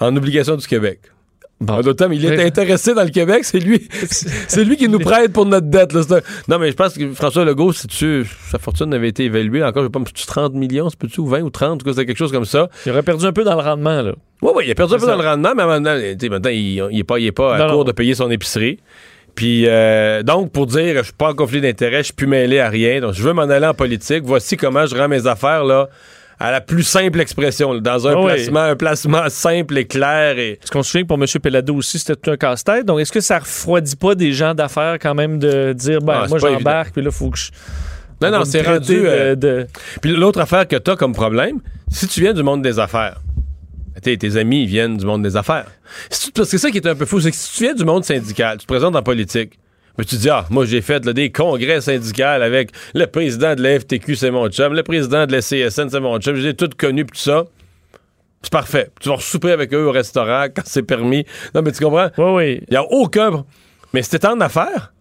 [0.00, 1.00] en obligation du Québec.
[1.62, 4.98] En d'autres termes, il est intéressé dans le Québec, c'est lui, c'est lui qui nous
[4.98, 5.94] prête pour notre dette.
[5.94, 6.02] là.
[6.48, 9.82] Non, mais je pense que François Legault, si tu, sa fortune avait été évaluée encore,
[9.82, 12.04] je sais pas, c'est-tu 30 millions, c'est ou 20 ou 30, en tout cas, c'est
[12.04, 12.68] quelque chose comme ça.
[12.84, 14.12] Il aurait perdu un peu dans le rendement, là.
[14.42, 16.84] Oui, oui, il a perdu un peu dans le rendement, mais maintenant, tu maintenant, il,
[16.90, 18.78] il est pas, il est pas à Non, court de payer son épicerie.
[19.34, 22.58] Puis, euh, donc, pour dire, je suis pas en conflit d'intérêt, je suis plus mêlé
[22.58, 25.64] à rien, donc je veux m'en aller en politique, voici comment je rends mes affaires,
[25.64, 25.88] là,
[26.38, 28.26] à la plus simple expression, là, dans un Ah oui.
[28.26, 30.56] placement, un placement simple et clair et...
[30.56, 31.26] Parce qu'on se souvient que pour M.
[31.42, 32.84] Pellado aussi, c'était tout un casse-tête.
[32.84, 36.28] Donc, est-ce que ça refroidit pas des gens d'affaires quand même de dire, ben, Ah,
[36.28, 37.50] moi, j'embarque, puis là, faut que je.
[38.20, 39.02] Non, on non, c'est rendu...
[39.06, 39.66] euh, de-
[40.00, 41.60] Puis l'autre affaire que t'as comme problème,
[41.90, 43.20] si tu viens du monde des affaires,
[44.02, 45.66] t'sais, tes amis ils viennent du monde des affaires.
[46.10, 47.64] Si tu- Parce que c'est ça qui est un peu fou, c'est que si tu
[47.64, 49.58] viens du monde syndical, tu te présentes en politique,
[49.98, 53.62] mais tu dis, ah, moi j'ai fait là, des congrès syndicaux avec le président de
[53.62, 56.70] la FTQ, c'est mon chum, le président de la CSN, c'est mon chum, j'ai tout
[56.76, 57.44] connu, pis tout ça.
[58.42, 58.90] C'est parfait.
[59.00, 61.24] Tu vas souper avec eux au restaurant quand c'est permis.
[61.54, 62.10] Non, mais tu comprends?
[62.16, 62.60] Oui, oui.
[62.68, 63.44] Il n'y a aucun.
[63.92, 64.92] Mais t'es en affaires,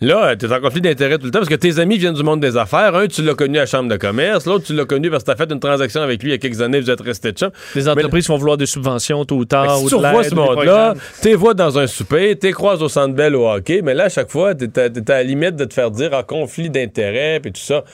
[0.00, 2.40] là, t'es en conflit d'intérêt tout le temps parce que tes amis viennent du monde
[2.40, 2.94] des affaires.
[2.94, 4.46] Un, tu l'as connu à la chambre de commerce.
[4.46, 6.38] L'autre, tu l'as connu parce que t'as fait une transaction avec lui il y a
[6.38, 7.50] quelques années, vous êtes restés de chum.
[7.74, 9.82] Les entreprises vont vouloir des subventions tôt ou tard.
[9.82, 13.14] ou si tu revois ce monde-là, t'es vois dans un souper, t'es croises au centre
[13.14, 15.74] belle au hockey, mais là, à chaque fois, t'es à, à la limite de te
[15.74, 17.84] faire dire en conflit d'intérêt, puis tout ça.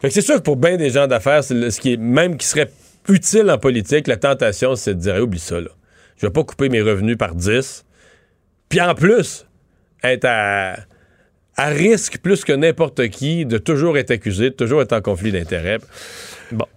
[0.00, 2.46] Fait que c'est sûr que pour bien des gens d'affaires, ce qui est même qui
[2.46, 2.70] serait
[3.08, 5.70] utile en politique, la tentation, c'est de dire, Hey, oublie ça, là.
[6.16, 7.84] Je vais pas couper mes revenus par 10.
[8.68, 9.46] Puis en plus,
[10.02, 10.76] être à,
[11.56, 15.32] à risque plus que n'importe qui de toujours être accusé, de toujours être en conflit
[15.32, 15.78] d'intérêt.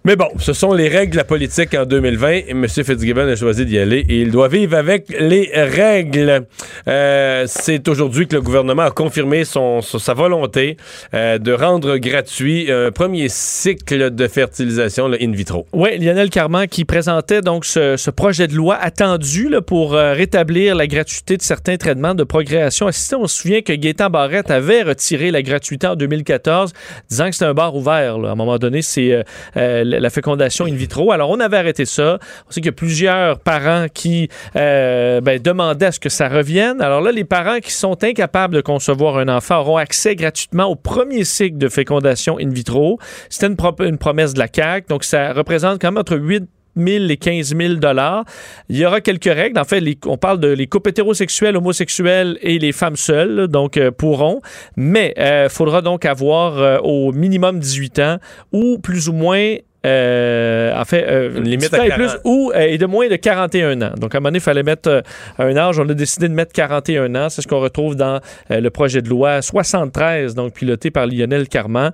[0.04, 2.66] Mais bon, ce sont les règles de la politique en 2020 et M.
[2.66, 6.46] Fitzgibbon a choisi d'y aller et il doit vivre avec les règles.
[6.88, 10.76] Euh, c'est aujourd'hui que le gouvernement a confirmé sa volonté
[11.14, 15.66] euh, de rendre gratuit un premier cycle de fertilisation le in vitro.
[15.72, 20.86] Oui, Lionel Carman qui présentait donc ce, projet de loi attendu pour euh, rétablir la
[20.86, 23.16] gratuité de certains traitements de procréation assistée.
[23.16, 26.72] On se souvient que Gaétan Barrette avait retiré la gratuité en 2014,
[27.08, 28.16] disant que c'était un bar ouvert.
[28.16, 29.24] À un moment donné, c'est
[29.60, 31.12] euh, la fécondation in vitro.
[31.12, 32.18] Alors, on avait arrêté ça.
[32.48, 36.28] On sait qu'il y a plusieurs parents qui euh, ben, demandaient à ce que ça
[36.28, 36.80] revienne.
[36.80, 40.76] Alors là, les parents qui sont incapables de concevoir un enfant auront accès gratuitement au
[40.76, 42.98] premier cycle de fécondation in vitro.
[43.28, 44.86] C'était une promesse de la CAQ.
[44.88, 48.24] Donc, ça représente quand même entre 8 000 et 15 000 dollars.
[48.68, 49.58] Il y aura quelques règles.
[49.58, 53.90] En fait, on parle de les couples hétérosexuels, homosexuels et les femmes seules, donc euh,
[53.90, 54.40] pourront.
[54.76, 58.16] Mais il faudra donc avoir euh, au minimum 18 ans
[58.52, 59.56] ou plus ou moins
[59.86, 61.98] euh, en fait, euh, Une limite 18 ans à et 40.
[62.00, 63.92] plus ou euh, et de moins de 41 ans.
[63.96, 65.00] Donc, à un moment donné, il fallait mettre euh,
[65.38, 65.78] un âge.
[65.78, 67.28] On a décidé de mettre 41 ans.
[67.30, 68.20] C'est ce qu'on retrouve dans
[68.50, 71.92] euh, le projet de loi 73, donc piloté par Lionel Carman.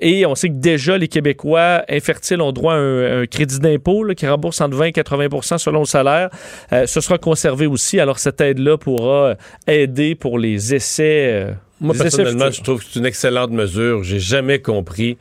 [0.00, 4.04] Et on sait que déjà, les Québécois infertiles ont droit à un, un crédit d'impôt
[4.16, 6.30] qui rembourse entre 20 et 80% selon le salaire.
[6.70, 8.00] Ce sera conservé aussi.
[8.00, 9.36] Alors, cette aide-là pourra
[9.66, 11.46] aider pour les essais.
[11.80, 14.02] Moi, les personnellement, je trouve que c'est une excellente mesure.
[14.02, 15.16] J'ai jamais compris.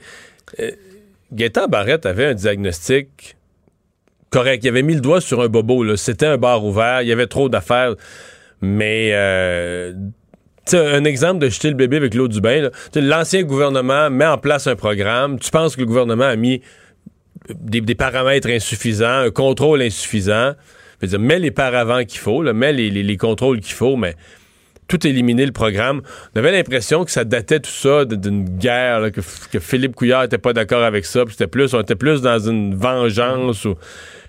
[1.31, 3.35] Gaétan Barrette avait un diagnostic
[4.29, 4.63] correct.
[4.63, 5.95] Il avait mis le doigt sur un bobo.
[5.95, 7.01] C'était un bar ouvert.
[7.01, 7.95] Il y avait trop d'affaires.
[8.61, 9.93] Mais, euh,
[10.73, 12.69] un exemple de jeter le bébé avec l'eau du bain.
[12.95, 15.39] L'ancien gouvernement met en place un programme.
[15.39, 16.61] Tu penses que le gouvernement a mis
[17.55, 20.53] des, paramètres insuffisants, un contrôle insuffisant?
[21.01, 24.15] Je veux dire, mets les paravents qu'il faut, mets les contrôles qu'il faut, mais
[24.89, 26.01] tout éliminer le programme.
[26.35, 29.21] On avait l'impression que ça datait tout ça d'une guerre, là, que,
[29.59, 32.75] Philippe Couillard était pas d'accord avec ça, puis c'était plus, on était plus dans une
[32.75, 33.75] vengeance ou.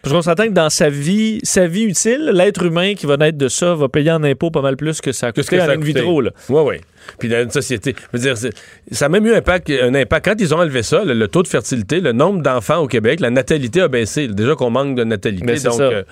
[0.02, 3.36] Parce qu'on s'entend que dans sa vie, sa vie utile, l'être humain qui va naître
[3.36, 6.22] de ça va payer en impôts pas mal plus que ça a coûté en vitro.
[6.22, 6.30] Là.
[6.48, 6.76] Oui, oui.
[7.18, 7.94] Puis dans une société.
[7.98, 8.52] Je veux dire, c'est-
[8.92, 10.24] ça a même eu un impact, un impact.
[10.24, 13.20] Quand ils ont enlevé ça, le, le taux de fertilité, le nombre d'enfants au Québec,
[13.20, 14.28] la natalité a baissé.
[14.28, 15.44] Déjà qu'on manque de natalité.
[15.44, 16.02] Mais c'est donc, euh,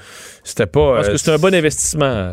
[0.45, 0.97] c'était pas.
[0.97, 2.33] Parce euh, que c'est un bon investissement.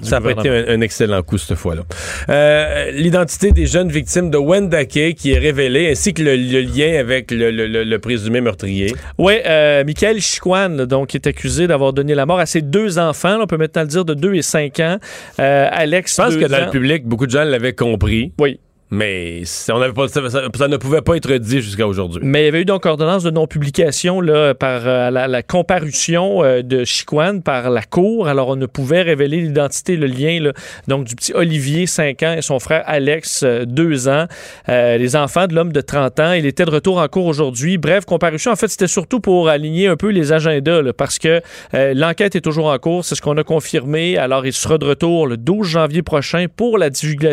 [0.00, 0.72] Ça été gouvernement.
[0.72, 1.82] un, un excellent coup cette fois-là.
[2.28, 6.98] Euh, L'identité des jeunes victimes de Wendake qui est révélée, ainsi que le, le lien
[6.98, 8.94] avec le, le- le- présumé meurtrier.
[9.18, 13.36] Oui, euh, Michael Chiquan, donc, est accusé d'avoir donné la mort à ses deux enfants.
[13.36, 14.98] là, on peut maintenant le dire de 2 et 5 ans.
[15.38, 16.64] Euh, Alex, Je pense que dans ans.
[16.66, 18.32] le public, beaucoup de gens l'avaient compris.
[18.40, 18.58] Oui.
[18.94, 22.20] Mais c'est- on avait pas, ça, ça- ça ne pouvait pas être dit jusqu'à aujourd'hui.
[22.22, 26.60] Mais il y avait eu donc ordonnance de non-publication là, par euh, la, comparution euh,
[26.60, 28.28] de Chiquan par la Cour.
[28.28, 30.52] Alors, on ne pouvait révéler l'identité, le lien là,
[30.88, 34.26] donc du petit Olivier, 5 ans, et son frère Alex, euh, 2 ans.
[34.68, 36.32] Euh, les enfants de l'homme de 30 ans.
[36.34, 37.78] Il était de retour en cours aujourd'hui.
[37.78, 41.40] Bref, comparution, en fait, c'était surtout pour aligner un peu les agendas là, parce que
[41.72, 43.06] l'enquête est toujours en cours.
[43.06, 44.18] C'est ce qu'on a confirmé.
[44.18, 46.90] Alors, il sera de retour le 12 janvier prochain pour la,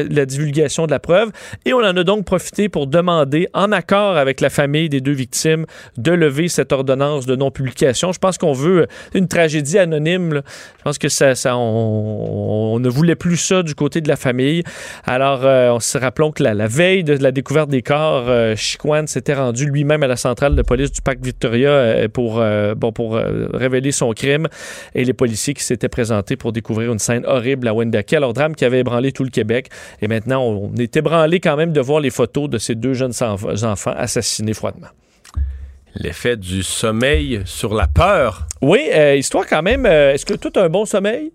[0.10, 1.31] la divulgation de la preuve.
[1.65, 5.13] Et on en a donc profité pour demander, en accord avec la famille des deux
[5.13, 5.65] victimes,
[5.97, 8.11] de lever cette ordonnance de non-publication.
[8.11, 10.41] Je pense qu'on veut une tragédie anonyme.
[10.77, 14.63] Je pense que ça, on, ne voulait plus ça du côté de la famille.
[15.05, 19.07] Alors, euh, on se rappelons que la, veille de la découverte des corps, euh, Chiquan
[19.07, 22.91] s'était rendu lui-même à la centrale de police du parc Victoria euh, pour, euh, bon,
[22.91, 24.47] pour euh, révéler son crime.
[24.95, 28.55] Et les policiers qui s'étaient présentés pour découvrir une scène horrible à Wendake, alors drame
[28.55, 29.69] qui avait ébranlé tout le Québec.
[30.01, 33.11] Et maintenant, on est ébranlé quand même de voir les photos de ces deux jeunes
[33.11, 34.88] enf- enfants assassinés froidement.
[35.95, 38.48] L'effet du sommeil sur la peur.
[38.61, 39.86] Oui, euh, histoire quand même.
[39.86, 41.32] euh, Est-ce que tout a un bon sommeil?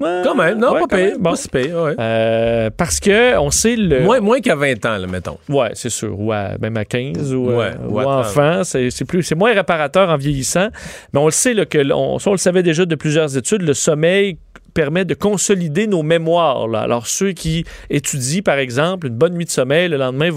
[0.00, 1.16] Ouais, Quand même, non, ouais, pas pire.
[1.20, 1.30] bon.
[1.30, 1.94] Pas si pire, ouais.
[2.00, 4.00] Euh, parce que on sait le.
[4.00, 5.38] Moins, moins qu'à 20 ans, là, mettons.
[5.48, 6.18] Ouais, c'est sûr.
[6.18, 10.68] Ou à- même à 15 ou, Ouais, ou à enfant, c'est moins réparateur en vieillissant.
[11.12, 13.62] Mais on le sait là, que on le savait déjà de plusieurs études.
[13.62, 14.36] Le sommeil
[14.74, 16.68] permet de consolider nos mémoires.
[16.68, 16.80] là.
[16.80, 20.30] Alors ceux qui étudient, par exemple, une bonne nuit de sommeil, le lendemain,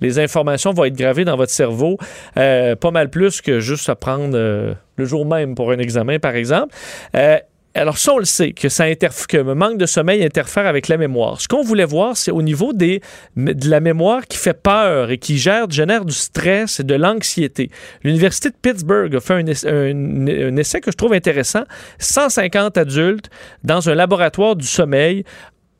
[0.00, 1.98] les informations vont être gravées dans votre cerveau,
[2.36, 6.18] euh, pas mal plus que juste à prendre euh, le jour même pour un examen,
[6.18, 6.74] par exemple.
[7.14, 7.38] Euh,
[7.74, 11.40] alors ça, on le sait, que, ça le manque de sommeil interfère avec la mémoire.
[11.40, 13.00] Ce qu'on voulait voir, c'est au niveau de
[13.36, 17.70] la mémoire qui fait peur et qui gère, génère du stress et de l'anxiété.
[18.04, 21.62] L'Université de Pittsburgh a fait un, ess- un- un essai que je trouve intéressant.
[21.98, 23.30] 150 adultes
[23.64, 25.24] dans un laboratoire du sommeil.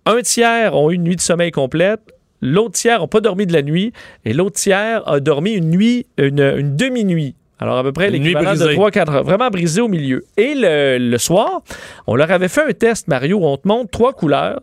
[0.07, 2.01] Un tiers ont eu une nuit de sommeil complète.
[2.41, 3.93] L'autre tiers n'a pas dormi de la nuit
[4.25, 7.37] et l'autre tiers a dormi une nuit, une demi-nuit.
[7.63, 8.77] Alors, à peu près l'équivalent de brisée.
[8.77, 9.23] 3-4 heures.
[9.23, 10.25] Vraiment brisé au milieu.
[10.37, 11.63] Et le, le soir,
[12.09, 14.61] on leur avait fait un test, Mario, où on te montre trois couleurs.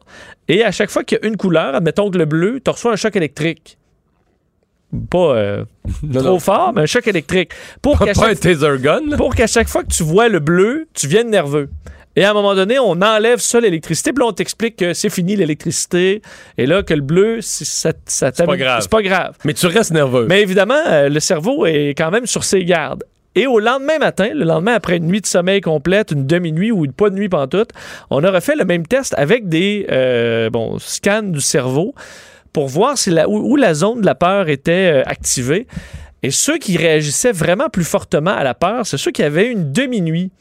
[0.49, 2.91] Et à chaque fois qu'il y a une couleur, admettons que le bleu, tu reçois
[2.91, 3.77] un choc électrique.
[5.09, 5.63] Pas euh,
[6.13, 6.39] trop non.
[6.39, 7.51] fort, mais un choc électrique.
[7.99, 11.69] Qu'à chaque, pour qu'à chaque fois que tu vois le bleu, tu viennes nerveux.
[12.15, 15.09] Et à un moment donné, on enlève ça, l'électricité, puis là, on t'explique que c'est
[15.09, 16.21] fini l'électricité,
[16.57, 18.81] et là, que le bleu, c'est- ça, ça pas t'amène- grave.
[18.81, 19.35] C'est pas grave.
[19.45, 20.25] Mais tu restes nerveux.
[20.27, 23.03] Mais évidemment, euh, le cerveau est quand même sur ses gardes.
[23.35, 26.87] Et au lendemain matin, le lendemain après une nuit de sommeil complète, une demi-nuit ou
[26.91, 27.69] pas de nuit pantoute,
[28.09, 31.93] on a refait le même test avec des euh, bon, scans du cerveau
[32.53, 35.67] pour voir si la, où, où la zone de la peur était euh, activée.
[36.23, 39.71] Et ceux qui réagissaient vraiment plus fortement à la peur, c'est ceux qui avaient une
[39.71, 40.31] demi-nuit.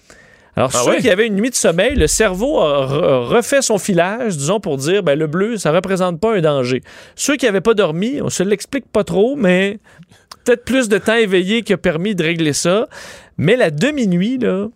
[0.58, 3.78] Alors, Ah ceux qui avaient une nuit de sommeil, le cerveau a re- refait son
[3.78, 6.82] filage, disons, pour dire, ben, le bleu, ça représente pas un danger.
[7.14, 9.78] Ceux qui n'avaient pas dormi, on se l'explique pas trop, mais
[10.44, 12.88] peut-être plus de temps éveillé qui a permis de régler ça.
[13.36, 14.66] Mais la demi-nuit, là,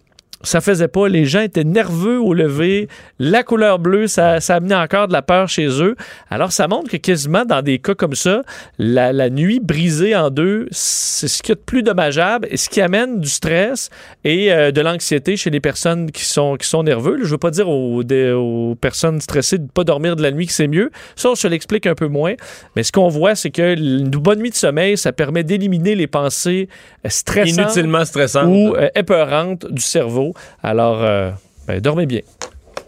[0.43, 1.09] ça faisait pas.
[1.09, 2.89] Les gens étaient nerveux au lever.
[3.19, 5.97] La couleur bleue, ça, ça amenait encore de la peur chez eux.
[6.31, 8.43] Alors, ça montre que quasiment dans des cas comme ça,
[8.78, 12.69] la, la nuit brisée en deux, c'est ce qui est de plus dommageable et ce
[12.69, 13.90] qui amène du stress
[14.24, 17.20] et euh, de l'anxiété chez les personnes qui sont, qui sont nerveuses.
[17.24, 20.47] Je veux pas dire aux, des, aux personnes stressées de pas dormir de la nuit
[20.47, 20.90] que c'est mieux.
[21.16, 22.35] Ça, on se l'explique un peu moins.
[22.77, 26.06] Mais ce qu'on voit, c'est que une bonne nuit de sommeil, ça permet d'éliminer les
[26.06, 26.69] pensées
[27.06, 27.59] stressantes.
[27.59, 28.47] Inutilement stressantes.
[28.47, 30.31] Ou euh, épeurantes du cerveau.
[30.62, 31.30] Alors, euh,
[31.66, 32.20] ben, dormez bien.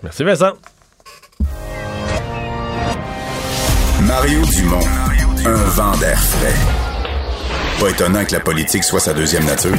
[0.02, 0.52] Merci Vincent.
[4.02, 4.86] Mario Dumont,
[5.46, 6.54] un vent d'air frais.
[7.80, 9.74] Pas étonnant que la politique soit sa deuxième nature.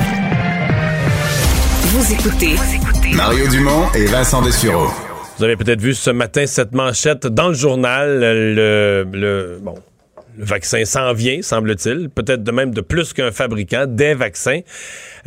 [1.84, 2.56] Vous écoutez
[3.14, 4.88] Mario Dumont et Vincent Dessureau.
[5.38, 8.20] Vous avez peut-être vu ce matin cette manchette dans le journal.
[8.20, 9.76] Le, le bon,
[10.38, 14.62] le vaccin s'en vient, semble-t-il, peut-être de même de plus qu'un fabricant, des vaccins.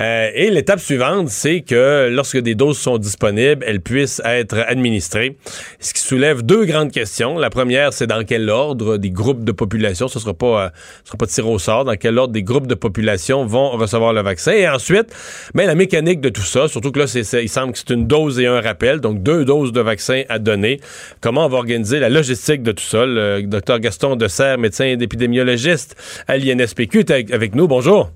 [0.00, 5.36] Euh, et l'étape suivante, c'est que lorsque des doses sont disponibles, elles puissent être administrées.
[5.80, 7.38] Ce qui soulève deux grandes questions.
[7.38, 10.68] La première, c'est dans quel ordre des groupes de population, ce sera pas, euh,
[11.04, 14.22] sera pas tiré au sort, dans quel ordre des groupes de population vont recevoir le
[14.22, 14.52] vaccin.
[14.52, 15.14] Et ensuite,
[15.54, 18.06] mais la mécanique de tout ça, surtout que là, c'est, il semble que c'est une
[18.06, 20.80] dose et un rappel, donc deux doses de vaccin à donner.
[21.20, 23.06] Comment on va organiser la logistique de tout ça?
[23.06, 27.66] Le docteur Gaston Desserre, médecin d'épidémiologiste à l'INSPQ, est avec nous.
[27.66, 28.10] Bonjour.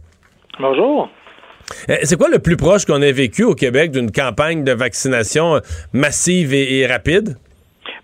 [0.60, 1.08] Bonjour.
[1.88, 5.60] Euh, c'est quoi le plus proche qu'on ait vécu au Québec d'une campagne de vaccination
[5.92, 7.36] massive et, rapide?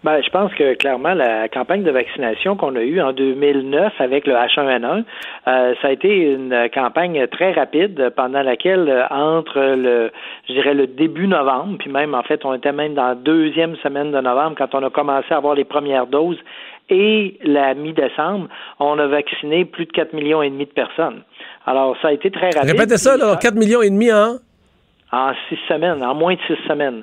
[0.04, 4.28] Ben, je pense que clairement, la campagne de vaccination qu'on a eue en 2009 avec
[4.28, 5.02] le H1N1,
[5.48, 10.12] euh, ça a été une campagne très rapide pendant laquelle, euh, entre le,
[10.48, 13.74] je dirais, le début novembre, puis même, en fait, on était même dans la deuxième
[13.76, 16.38] semaine de novembre quand on a commencé à avoir les premières doses
[16.90, 18.48] et la mi-décembre,
[18.78, 21.22] on a vacciné plus de 4 millions et demi de personnes.
[21.66, 22.70] Alors, ça a été très rapide.
[22.70, 24.36] Répétez ça, là, 4 millions et demi en?
[25.10, 27.02] En six semaines, en moins de six semaines.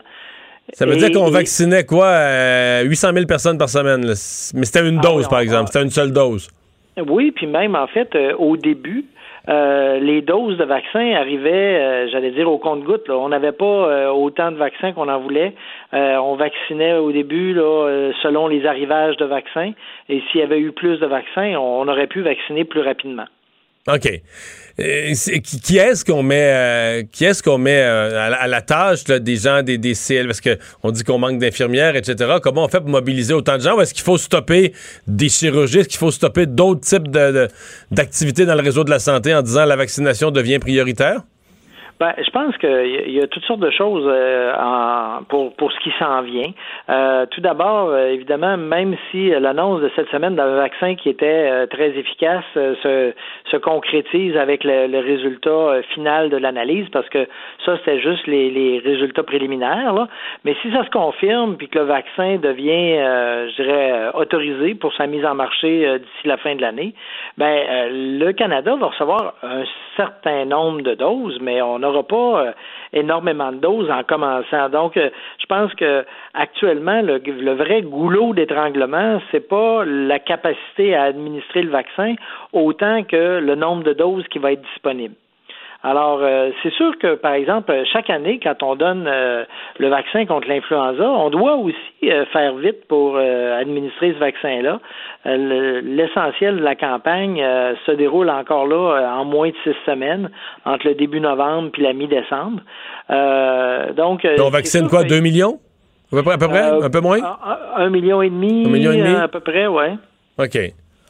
[0.74, 2.10] Ça veut dire qu'on vaccinait quoi?
[2.84, 4.02] 800 euh, 000 personnes par semaine.
[4.06, 5.68] Mais c'était une ah dose, par exemple.
[5.68, 6.50] C'était une seule dose.
[7.08, 9.06] Oui, puis même, en fait, euh, au début,
[9.48, 13.10] euh, les doses de vaccins arrivaient, j'allais dire, au compte-gouttes.
[13.10, 15.54] On n'avait pas autant de vaccins qu'on en voulait.
[15.94, 19.72] on vaccinait au début là, selon les arrivages de vaccins.
[20.10, 23.26] Et s'il y avait eu plus de vaccins, on aurait pu vacciner plus rapidement.
[23.88, 24.10] OK.
[24.78, 29.38] Euh, qui est-ce qu'on met, euh, qui est-ce qu'on met euh, à, la, tâche des
[29.38, 32.36] gens des, des CL parce que on dit qu'on manque d'infirmières, etc.
[32.44, 34.74] Comment on fait pour mobiliser autant de gens est-ce qu'il faut stopper
[35.08, 37.08] des chirurgies, est-ce qu'il faut stopper d'autres types
[37.90, 41.22] d'activités dans le réseau de la santé en disant la vaccination devient prioritaire?
[41.98, 45.80] Ben, je pense qu'il y, a toutes sortes de choses euh, en, pour, pour ce
[45.80, 46.52] qui s'en vient.
[46.90, 51.66] Euh, tout d'abord, euh, évidemment, même si l'annonce de cette semaine d'un vaccin qui était
[51.68, 53.14] très efficace se,
[53.50, 57.30] se concrétise avec le, le résultat final de l'analyse, parce que
[57.66, 59.94] ça, c'était juste les, les résultats préliminaires.
[59.94, 60.10] Là.
[60.44, 65.08] Mais si ça se confirme, puis que le vaccin devient, je dirais, autorisé pour sa
[65.08, 66.94] mise en marché d'ici la fin de l'année,
[67.38, 69.64] ben le Canada va recevoir un
[69.96, 72.52] certain nombre de doses, mais on n'aura pas euh,
[72.94, 74.70] énormément de doses en commençant.
[74.70, 75.10] Donc, euh,
[75.40, 81.64] je pense que actuellement, le, le vrai goulot d'étranglement, c'est pas la capacité à administrer
[81.64, 82.16] le vaccin
[82.54, 85.16] autant que le nombre de doses qui va être disponible.
[85.86, 89.46] Alors, euh, c'est sûr que, par exemple, chaque année, quand on donne euh,
[89.78, 91.76] le vaccin contre l'influenza, on doit aussi
[92.06, 94.80] euh, faire vite pour administrer ce vaccin-là.
[95.26, 97.38] L'essentiel de la campagne
[97.86, 100.32] se déroule encore là en moins de six semaines,
[100.66, 102.62] entre le début novembre puis la mi-décembre.
[103.96, 105.60] donc, on vaccine quoi, deux millions?
[106.12, 106.64] À peu près?
[106.64, 107.20] un peu moins?
[107.76, 109.16] Un, million et demi, un million et demi?
[109.16, 109.86] à peu près, oui.
[110.38, 110.58] OK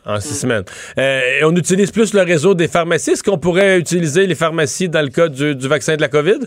[0.05, 0.63] en six semaines.
[0.97, 3.11] Euh, on utilise plus le réseau des pharmacies.
[3.11, 6.39] Est-ce qu'on pourrait utiliser les pharmacies dans le cas du, du vaccin de la COVID?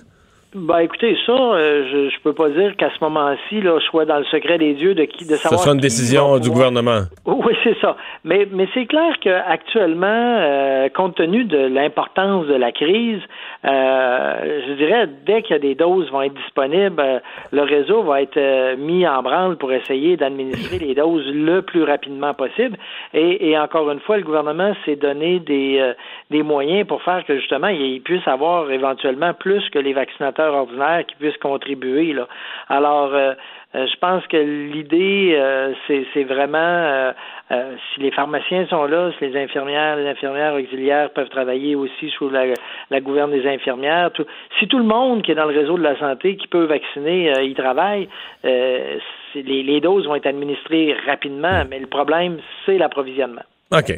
[0.55, 4.07] Ben écoutez, ça, euh, je, je peux pas dire qu'à ce moment-ci, là, je sois
[4.07, 5.61] dans le secret des dieux de qui de savoir.
[5.61, 7.03] Ce sera une décision du gouvernement.
[7.49, 7.97] Oui, c'est ça.
[8.25, 13.21] Mais mais c'est clair qu'actuellement, euh, compte tenu de l'importance de la crise,
[13.65, 17.21] euh, je dirais dès que des doses vont être disponibles, euh,
[17.53, 22.35] le réseau va être mis en branle pour essayer d'administrer les doses le plus rapidement
[22.35, 22.77] possible.
[23.15, 25.95] Et, et encore une fois, le gouvernement s'est donné des
[26.31, 31.05] des moyens pour faire que justement il puisse avoir éventuellement plus que les vaccinateurs ordinaires
[31.07, 32.13] qui puissent contribuer.
[32.13, 32.29] Là.
[32.69, 33.33] Alors, euh,
[33.75, 37.13] euh, je pense que l'idée, euh, c'est vraiment
[37.51, 42.29] si les pharmaciens sont là, si les infirmières, les infirmières auxiliaires peuvent travailler aussi sous
[42.29, 42.45] la,
[42.91, 44.11] la gouverne des infirmières.
[44.59, 47.33] si tout le monde qui est dans le réseau de la santé qui peut vacciner,
[47.43, 48.09] y travaille,
[48.45, 49.03] les,
[49.35, 53.45] les doses vont être administrées rapidement, mais le problème, c'est l'approvisionnement.
[53.73, 53.93] OK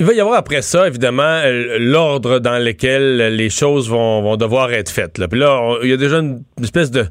[0.00, 1.42] Il va y avoir après ça, évidemment,
[1.78, 5.18] l'ordre dans lequel les choses vont, devoir être faites.
[5.18, 5.28] Là.
[5.28, 7.06] Puis là, il y a déjà une espèce de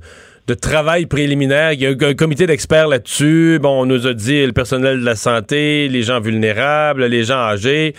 [0.47, 1.71] de travail préliminaire.
[1.71, 3.59] Il y a un, comité d'experts là-dessus.
[3.61, 7.37] Bon, on nous a dit le personnel de la santé, les gens vulnérables, les gens
[7.37, 7.93] âgés.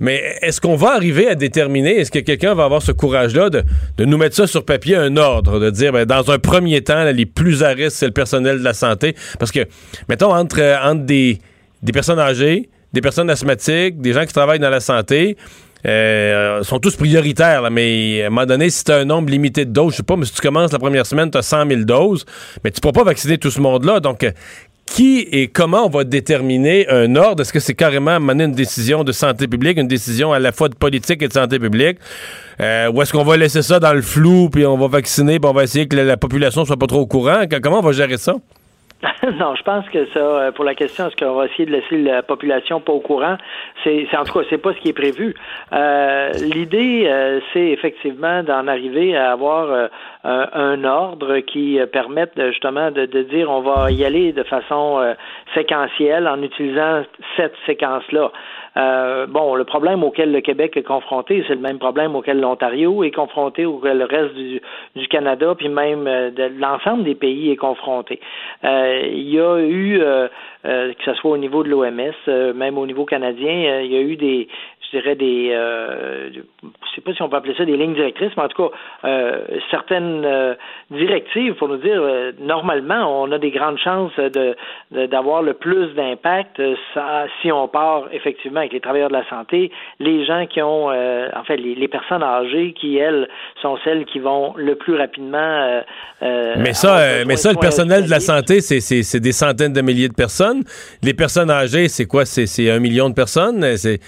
[0.00, 3.62] Mais est-ce qu'on va arriver à déterminer, est-ce que quelqu'un va avoir ce courage-là de,
[4.04, 7.26] nous mettre ça sur papier, un ordre, de dire, ben, dans un premier temps, les
[7.26, 9.14] plus à risque, c'est le personnel de la santé?
[9.38, 9.60] Parce que,
[10.08, 11.38] mettons, entre, entre des,
[11.82, 15.36] des personnes âgées, des personnes asthmatiques, des gens qui travaillent dans la santé,
[15.86, 19.66] euh, sont tous prioritaires, mais à un moment donné, si tu as un nombre limité
[19.66, 21.68] de doses, je sais pas, mais si tu commences la première semaine, tu as 100
[21.68, 22.24] 000 doses,
[22.62, 24.00] mais tu pourras pas vacciner tout ce monde-là.
[24.00, 24.30] Donc, euh,
[24.86, 27.42] qui et comment on va déterminer un ordre?
[27.42, 30.68] Est-ce que c'est carrément mener une décision de santé publique, une décision à la fois
[30.68, 31.98] de politique et de santé publique?
[32.60, 35.50] Euh, ou est-ce qu'on va laisser ça dans le flou, puis on va vacciner, puis
[35.50, 37.42] on va essayer que la population soit pas trop au courant?
[37.62, 38.36] Comment on va gérer ça?
[39.38, 41.98] non, je pense que ça, euh, pour la question, est-ce qu'on va essayer de laisser
[41.98, 43.36] la population pas au courant,
[43.82, 45.34] c'est, en tout cas, c'est pas ce qui est prévu.
[45.72, 49.90] Euh, l'idée, euh, c'est effectivement d'en arriver à avoir
[50.24, 55.14] un ordre qui permette justement de, de, dire on va y aller de façon
[55.54, 57.02] séquentielle en utilisant
[57.36, 58.30] cette séquence-là.
[58.76, 63.04] Euh, bon, le problème auquel le Québec est confronté, c'est le même problème auquel l'Ontario
[63.04, 64.60] est confronté, auquel le reste du,
[64.96, 68.20] du Canada, puis même euh, de l'ensemble des pays est confronté.
[68.64, 70.02] Euh, il y a eu,
[70.64, 74.16] que ce soit au niveau de l'OMS, même au niveau canadien, il y a eu
[74.16, 74.48] des,
[74.94, 78.32] je dirais des, euh, je sais pas si on peut appeler ça des lignes directrices,
[78.36, 78.76] mais en tout cas
[79.08, 79.38] euh,
[79.70, 80.54] certaines euh,
[80.90, 84.56] directives pour nous dire euh, normalement on a des grandes chances de
[84.90, 86.60] d'avoir le plus d'impact
[87.42, 91.44] si on part effectivement avec les travailleurs de la santé, les gens qui ont en
[91.44, 93.28] fait les, les, personnes âgées qui elles
[93.60, 95.82] sont celles qui vont le plus rapidement.
[96.20, 100.08] mais ça, mais ça le personnel de la santé c'est c'est des centaines de milliers
[100.08, 100.53] de personnes.
[101.02, 102.24] Les personnes âgées c'est quoi?
[102.24, 103.76] C'est un million de personnes?
[103.76, 104.00] C'est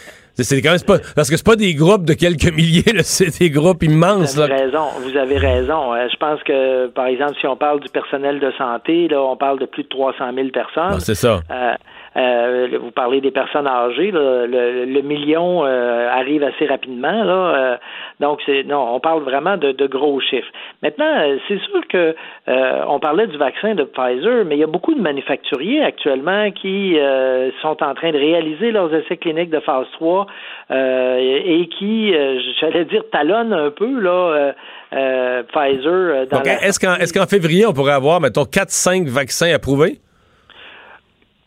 [0.44, 3.51] c'est quand même pas parce que c'est pas des groupes de quelques milliers, c'est des
[3.51, 4.35] groupes immenses.
[4.35, 4.85] Vous avez raison.
[5.01, 5.94] Vous avez raison.
[5.94, 9.36] Euh, je pense que, par exemple, si on parle du personnel de santé, là, on
[9.36, 11.01] parle de plus de 300 000 personnes.
[11.01, 11.40] C'est ça.
[11.51, 11.73] Euh,
[12.16, 17.24] euh, vous parlez des personnes âgées, le, million euh, arrive assez rapidement.
[17.24, 17.76] Là, euh,
[18.20, 20.48] donc, c'est non, on parle vraiment de, de gros chiffres.
[20.82, 22.14] Maintenant, c'est sûr que
[22.47, 26.97] on parlait du vaccin de Pfizer, mais il y a beaucoup de manufacturiers actuellement qui
[27.60, 30.26] sont en train de réaliser leurs essais cliniques de phase 3
[30.70, 32.14] et qui,
[32.60, 34.55] j'allais dire, talonnent un peu là.
[34.90, 39.98] Pfizer dans Est-ce qu'en est qu'en février, on pourrait avoir, mettons, 4-5 vaccins approuvés?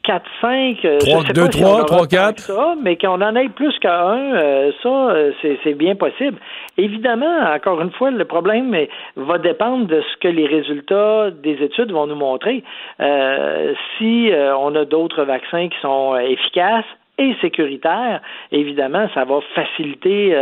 [0.04, 2.40] 4, 5, 3, 2, 3, 3, 4.
[2.40, 5.32] Ça, mais qu'on en ait plus qu'un, euh, ça, euh,
[5.64, 6.38] c'est bien possible.
[6.78, 8.76] Évidemment, encore une fois, le problème
[9.16, 12.64] va dépendre de ce que les résultats des études vont nous montrer.
[13.00, 16.86] Euh, si on a d'autres vaccins qui sont efficaces,
[17.22, 18.22] et sécuritaires,
[18.54, 20.34] évidemment, ça va faciliter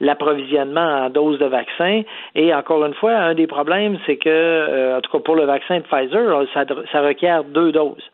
[0.00, 2.02] l'approvisionnement en doses de vaccins.
[2.34, 5.78] Et encore une fois, un des problèmes, c'est que, en tout cas pour le vaccin
[5.78, 8.04] de Pfizer, ça, ça requiert deux doses.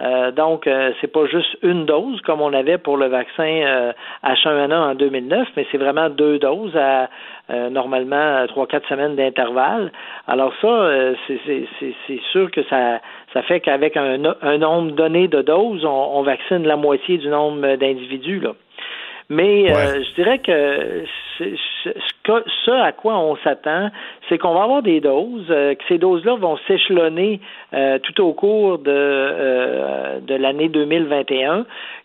[0.00, 3.92] Euh, donc, euh, c'est pas juste une dose comme on avait pour le vaccin euh,
[4.24, 7.08] H1N1 en 2009, mais c'est vraiment deux doses à
[7.50, 9.92] euh, normalement trois quatre semaines d'intervalle.
[10.26, 10.90] Alors ça,
[11.28, 13.00] c'est sûr que ça
[13.32, 17.28] ça fait qu'avec un, un, nombre donné de doses, on, on vaccine la moitié du
[17.28, 18.52] nombre d'individus là.
[19.30, 21.04] Mais euh, je dirais que
[21.38, 23.90] ce, à quoi on s'attend,
[24.28, 27.40] c'est qu'on va avoir des doses, euh, que ces doses-là vont s'échelonner
[27.72, 31.64] euh, tout au cours de, de l'année 2021,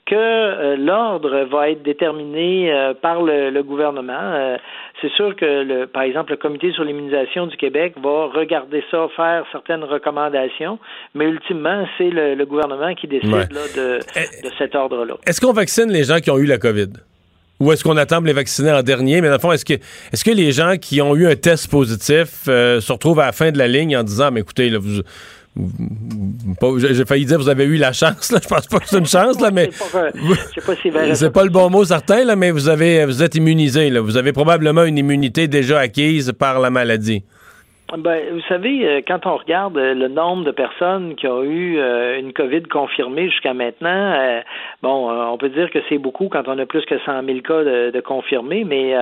[0.10, 2.72] que l'ordre va être déterminé
[3.02, 4.58] par le, gouvernement.
[5.02, 9.08] c'est sûr que, le, par exemple, le Comité sur l'immunisation du Québec va regarder ça,
[9.16, 10.80] faire certaines recommandations,
[11.14, 15.16] mais ultimement, c'est le, gouvernement qui décide de, eh, de cet ordre-là.
[15.28, 16.90] Est-ce qu'on vaccine les gens qui ont eu la COVID?
[17.60, 19.20] Ou est-ce qu'on attend de les vacciner en dernier?
[19.20, 21.70] Mais dans le fond, est-ce que, est-ce que les gens qui ont eu un test
[21.70, 24.80] positif euh, se retrouvent à la fin de la ligne en disant, mais écoutez, là,
[24.80, 25.02] vous,
[26.78, 28.40] j'ai failli dire vous avez eu la chance, là.
[28.42, 29.70] je pense pas que c'est une chance, là, mais
[31.16, 34.02] c'est pas, le bon mot certain, là, mais vous avez vous êtes immunisé, là.
[34.02, 37.24] vous avez probablement une immunité déjà acquise par la maladie.
[37.98, 41.80] Ben, vous savez, euh, quand on regarde euh, le nombre de personnes qui ont eu
[41.80, 44.40] euh, une COVID confirmée jusqu'à maintenant,
[44.84, 47.64] bon, on peut dire que c'est beaucoup quand on a plus que 100 000 cas
[47.64, 48.94] de, confirmés, mais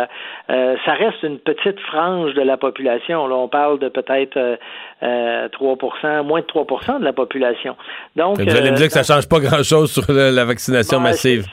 [0.48, 3.28] ça reste une petite frange de la population.
[3.28, 4.58] Là, on parle de peut-être
[5.02, 7.76] 3% moins de 3% de la population.
[8.16, 11.46] Donc, vous allez me dire que ça change pas grand-chose sur la, vaccination massive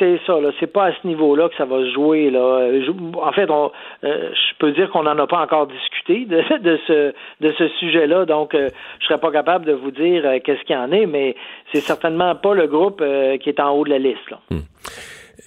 [0.00, 0.50] c'est ça, là.
[0.58, 2.32] C'est pas à ce niveau-là que ça va se jouer.
[2.36, 3.68] En fait, euh,
[4.02, 6.42] je peux dire qu'on n'en a pas encore discuté de,
[6.88, 8.68] ce, sujet-là, donc euh,
[8.98, 11.36] je serais pas capable de vous dire euh, qu'est-ce qu'il y en est, mais
[11.72, 13.04] c'est certainement pas le groupe
[13.40, 14.18] qui est en haut de la liste.
[14.50, 14.60] Hmm.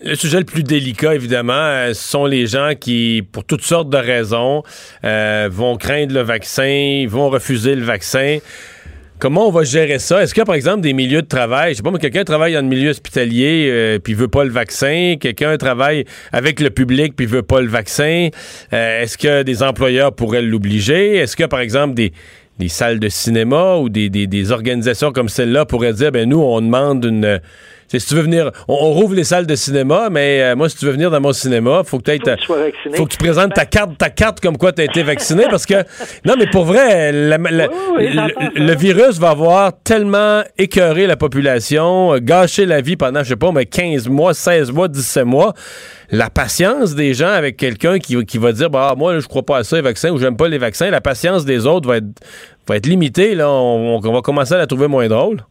[0.01, 3.97] Le sujet le plus délicat, évidemment, euh, sont les gens qui, pour toutes sortes de
[3.97, 4.63] raisons,
[5.03, 8.39] euh, vont craindre le vaccin, vont refuser le vaccin.
[9.23, 10.21] Comment on va gérer ça?
[10.21, 11.71] Est-ce qu'il y a, par exemple, des milieux de travail?
[11.71, 14.49] Je sais pas, mais quelqu'un travaille dans le milieu hospitalier euh, puis veut pas le
[14.49, 15.15] vaccin.
[15.17, 18.27] Quelqu'un travaille avec le public puis veut pas le vaccin.
[18.73, 21.15] Euh, est-ce que des employeurs pourraient l'obliger?
[21.15, 22.11] Est-ce que, par exemple, des,
[22.67, 26.59] salles de cinéma ou des, des, des organisations comme celle-là pourraient dire, ben nous, on
[26.59, 27.39] demande une
[27.99, 30.85] si tu veux venir, on, rouvre les salles de cinéma, mais euh, moi, si tu
[30.85, 33.97] veux venir dans mon cinéma, faut que, faut que, faut que tu présentes ta carte,
[33.97, 35.75] ta carte comme quoi tu as été vacciné, parce que
[36.25, 42.95] non, mais pour vrai, le, virus va avoir tellement écœuré la population, gâché la vie
[42.95, 45.53] pendant, je sais pas, mais 15 mois, 16 mois, 17 mois.
[46.11, 49.57] La patience des gens avec quelqu'un qui, qui va dire, bah, moi, je crois pas
[49.57, 52.05] à ça, les vaccins, ou j'aime pas les vaccins, la patience des autres va être,
[52.67, 53.49] va être limitée, là.
[53.49, 55.43] on va commencer à la trouver moins drôle.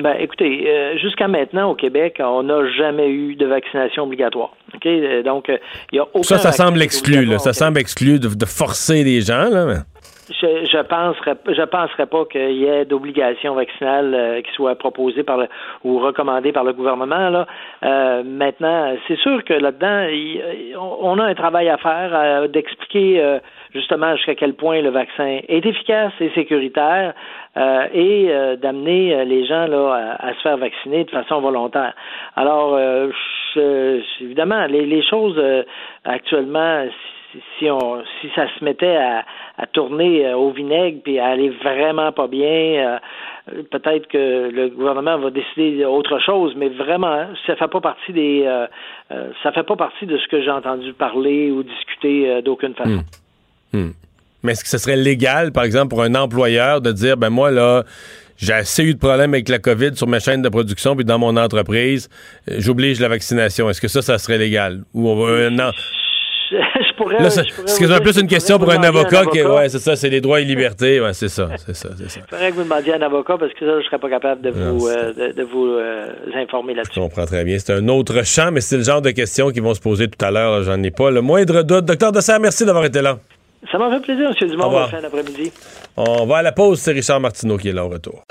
[0.00, 4.50] Ben, écoutez, euh, jusqu'à maintenant au Québec, on n'a jamais eu de vaccination obligatoire.
[4.74, 5.48] Ok, euh, donc
[5.92, 6.22] il y a aucun.
[6.22, 7.24] Ça, ça semble exclu.
[7.24, 7.38] Là.
[7.38, 9.48] Ça semble exclu de, de, forcer les gens.
[9.50, 9.84] Là.
[10.28, 15.22] Je, je penserais, je penserais pas qu'il y ait d'obligation vaccinale euh, qui soit proposée
[15.22, 15.48] par le,
[15.84, 17.28] ou recommandée par le gouvernement.
[17.28, 17.46] Là.
[17.84, 20.08] Euh, maintenant, c'est sûr que là-dedans,
[21.00, 23.38] on a un travail à faire d'expliquer
[23.74, 27.14] justement jusqu'à quel point le vaccin est efficace et sécuritaire
[27.56, 31.94] euh, et euh, d'amener euh, les gens là à, se faire vacciner de façon volontaire.
[32.34, 32.78] Alors,
[34.20, 35.40] évidemment, les, choses
[36.04, 36.86] actuellement,
[37.58, 39.24] si, on si ça se mettait à,
[39.58, 42.98] à tourner au vinaigre puis à aller vraiment pas bien,
[43.70, 48.44] peut-être que le gouvernement va décider autre chose, mais vraiment, ça fait pas partie des,
[49.44, 53.04] ça fait pas partie de ce que j'ai entendu parler ou discuter d'aucune façon.
[53.72, 53.78] Hmm.
[53.78, 53.92] Hmm.
[54.44, 57.50] Mais est-ce que ce serait légal, par exemple, pour un employeur de dire, ben moi,
[57.50, 57.84] là,
[58.36, 61.18] j'ai assez eu de problèmes avec la COVID sur ma chaîne de production puis dans
[61.18, 62.08] mon entreprise,
[62.50, 63.70] euh, j'oblige la vaccination.
[63.70, 64.82] Est-ce que ça, ça serait légal?
[64.92, 65.70] Ou on va, non.
[66.50, 67.30] Je pourrais.
[67.30, 70.44] c'est plus une question pour un avocat, qui, ouais, c'est ça, c'est les droits et
[70.44, 72.20] libertés, ouais, c'est ça, c'est ça, c'est ça.
[72.20, 74.42] Il faudrait que vous demandiez à un avocat parce que ça, je serais pas capable
[74.42, 76.92] de vous, euh, de, vous euh, informer là-dessus.
[76.94, 77.58] Je comprends très bien.
[77.58, 80.22] C'est un autre champ, mais c'est le genre de questions qui vont se poser tout
[80.24, 80.62] à l'heure.
[80.62, 81.86] J'en ai pas le moindre doute.
[81.86, 83.18] Docteur Dessert, merci d'avoir été là.
[83.70, 84.48] Ça m'a fait plaisir, M.
[84.48, 85.52] Dumont, la fin d'après-midi.
[85.96, 88.24] On va à la pause, c'est Richard Martineau qui est là au retour.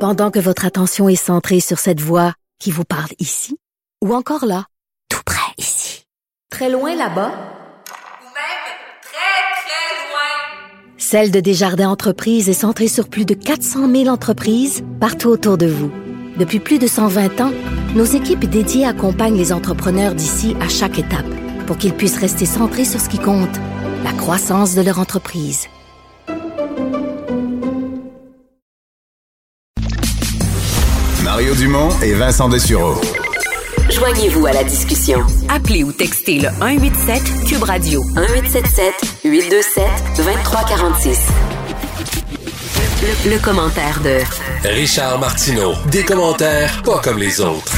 [0.00, 3.56] Pendant que votre attention est centrée sur cette voix qui vous parle ici,
[4.02, 4.64] ou encore là,
[5.08, 6.04] tout près ici,
[6.50, 8.64] très loin là-bas, ou même
[9.02, 14.84] très, très loin, Celle de Desjardins Entreprises est centrée sur plus de 400 000 entreprises
[15.00, 15.90] partout autour de vous.
[16.36, 17.52] Depuis plus de 120 ans,
[17.94, 21.24] nos équipes dédiées accompagnent les entrepreneurs d'ici à chaque étape
[21.66, 23.58] pour qu'ils puissent rester centrés sur ce qui compte
[24.04, 25.66] la croissance de leur entreprise.
[31.22, 33.00] Mario Dumont et Vincent Dessureau.
[33.90, 35.20] Joignez-vous à la discussion.
[35.48, 38.94] Appelez ou textez le 187 Cube Radio 1877
[39.24, 39.84] 827
[40.18, 41.20] 2346.
[43.02, 45.72] Le, le commentaire de Richard Martineau.
[45.90, 47.72] Des commentaires pas comme les autres.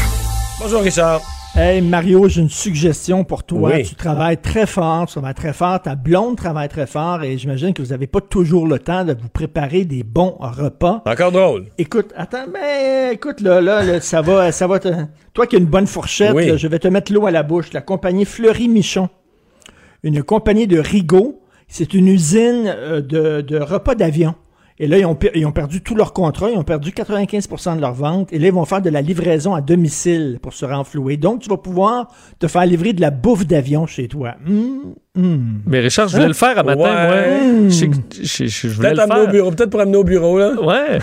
[0.60, 1.20] Bonjour Richard.
[1.58, 3.80] Hey Mario, j'ai une suggestion pour toi.
[3.80, 7.72] Tu travailles très fort, tu travailles très fort, ta blonde travaille très fort et j'imagine
[7.72, 11.02] que vous n'avez pas toujours le temps de vous préparer des bons repas.
[11.06, 11.64] Encore drôle.
[11.78, 14.78] Écoute, attends, mais écoute là, là, ça va, ça va.
[14.80, 14.88] Te...
[15.32, 17.72] Toi qui as une bonne fourchette, je vais te mettre l'eau à la bouche.
[17.72, 19.08] La compagnie Fleury Michon,
[20.02, 24.34] une compagnie de Rigaud, c'est une usine euh, de, de repas d'avion.
[24.78, 27.80] Et là, ils ont, ils ont perdu tout leur contrat, ils ont perdu 95% de
[27.80, 28.30] leur vente.
[28.32, 31.16] Et là, ils vont faire de la livraison à domicile pour se renflouer.
[31.16, 32.08] Donc, tu vas pouvoir
[32.38, 34.34] te faire livrer de la bouffe d'avion chez toi.
[34.46, 35.62] Hum, hum.
[35.66, 37.16] Mais Richard, je voulais le faire à matin, moi.
[37.40, 37.70] Hum.
[37.70, 39.22] Je, voulais le faire.
[39.22, 40.52] Au bureau, peut-être pour amener au bureau, là.
[40.60, 40.98] Ouais.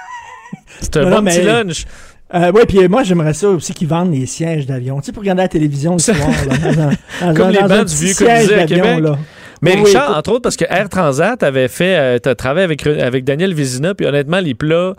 [0.80, 1.86] C'est un bon petit lunch.
[2.34, 5.00] Euh, oui, puis moi, j'aimerais ça aussi qu'ils vendent les sièges d'avion.
[5.00, 6.18] Tu sais, pour regarder la télévision le soir.
[6.18, 9.00] Là, Comme les bancs du vieux à Québec.
[9.00, 9.18] Là.
[9.62, 13.54] Mais Richard, entre autres, parce que Air Transat avait fait, euh, travaillé avec, avec Daniel
[13.54, 14.94] Vizina, puis honnêtement, les plats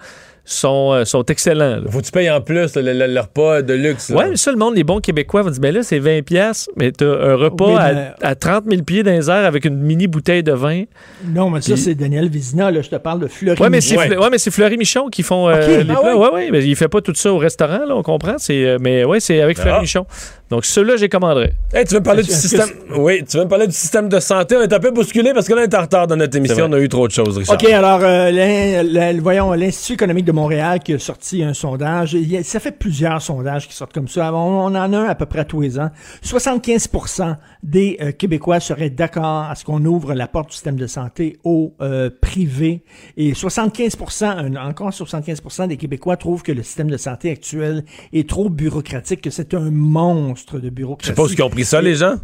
[0.49, 1.79] sont, euh, sont excellents.
[1.89, 4.11] Faut que tu payes en plus le, le, repas de luxe.
[4.13, 6.69] Oui, mais ça, le monde, les bons Québécois vont dire, mais là, c'est 20 pièces
[6.75, 7.77] mais tu as un repas
[8.21, 10.83] à, 30 000 pieds dans les airs avec une mini bouteille de vin.
[11.25, 13.97] Non, mais ça, c'est Daniel Vizina, là, je te parle de Fleury ouais, mais c'est
[13.97, 14.29] ouais.
[14.31, 16.17] mais c'est Fleury Michon qui font euh, les ah plats.
[16.17, 18.35] Oui, oui, mais il fait pas tout ça au restaurant, là, on comprend.
[18.37, 19.81] C'est, euh, mais oui, c'est avec Fleury ah.
[19.81, 20.05] Michon.
[20.49, 21.53] Donc, ceux-là, j'ai commanderais.
[21.73, 22.69] Hey, tu veux me parler du système?
[22.97, 24.55] Oui, tu veux me parler du système de santé?
[24.57, 26.65] On est un peu bousculé parce que là, on est en retard dans notre émission.
[26.67, 27.55] On a eu trop de choses, Richard.
[27.55, 32.13] OK, alors, euh, voyons, l'Institut économique de Montréal qui a sorti un sondage.
[32.13, 34.33] Il y a- ça fait plusieurs sondages qui sortent comme ça.
[34.33, 35.91] On, on en a un à peu près tous les ans.
[36.23, 40.87] 75% des euh, Québécois seraient d'accord à ce qu'on ouvre la porte du système de
[40.87, 42.83] santé au euh, privé.
[43.17, 48.27] Et 75 un- encore 75% des Québécois trouvent que le système de santé actuel est
[48.27, 51.09] trop bureaucratique, que c'est un monstre de Je bureaucratie.
[51.09, 52.15] sais pas où ils ont pris ça, les gens.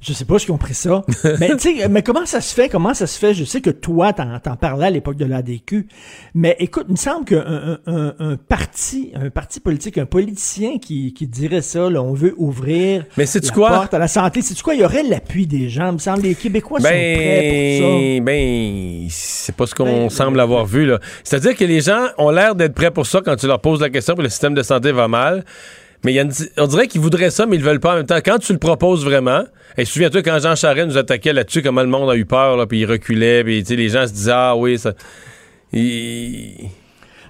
[0.00, 1.02] Je sais pas ce qu'ils ont pris ça.
[1.40, 1.50] mais
[1.90, 2.68] mais comment ça se fait?
[2.68, 3.34] Comment ça se fait?
[3.34, 5.88] Je sais que toi, t'en, t'en parlais à l'époque de l'ADQ.
[6.36, 11.12] Mais écoute, il me semble qu'un un, un- parti, un parti politique, un politicien qui,
[11.14, 13.70] qui dirait ça, là, on veut ouvrir Mais la quoi?
[13.70, 14.40] porte à la santé.
[14.40, 14.76] C'est quoi?
[14.76, 15.88] Il y aurait l'appui des gens.
[15.88, 17.94] Il me semble les Québécois sont prêts pour ça.
[17.96, 21.00] Ben, ben, c'est pas ce qu'on Ben, semble avoir vu, là.
[21.24, 23.90] C'est-à-dire que les gens ont l'air d'être prêts pour ça quand tu leur poses la
[23.90, 25.44] question que le système de santé va mal.
[26.04, 26.22] Mais
[26.56, 28.20] on dirait qu'ils voudraient ça, mais ils le veulent pas en même temps.
[28.24, 29.44] Quand tu le proposes vraiment,
[29.76, 32.66] et souviens-toi quand Jean Charest nous attaquait là-dessus, comment le monde a eu peur, là,
[32.66, 34.94] puis il reculait, puis les gens se disaient, ah oui, ça.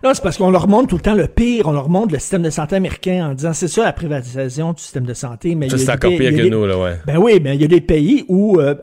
[0.05, 1.66] Non, c'est parce qu'on leur montre tout le temps le pire.
[1.69, 4.83] On leur montre le système de santé américain en disant c'est ça la privatisation du
[4.83, 5.55] système de santé.
[5.55, 6.97] Mais Ça, c'est encore pire que nous, là, ouais.
[7.07, 8.75] Ben oui, mais il y a des pays où, euh,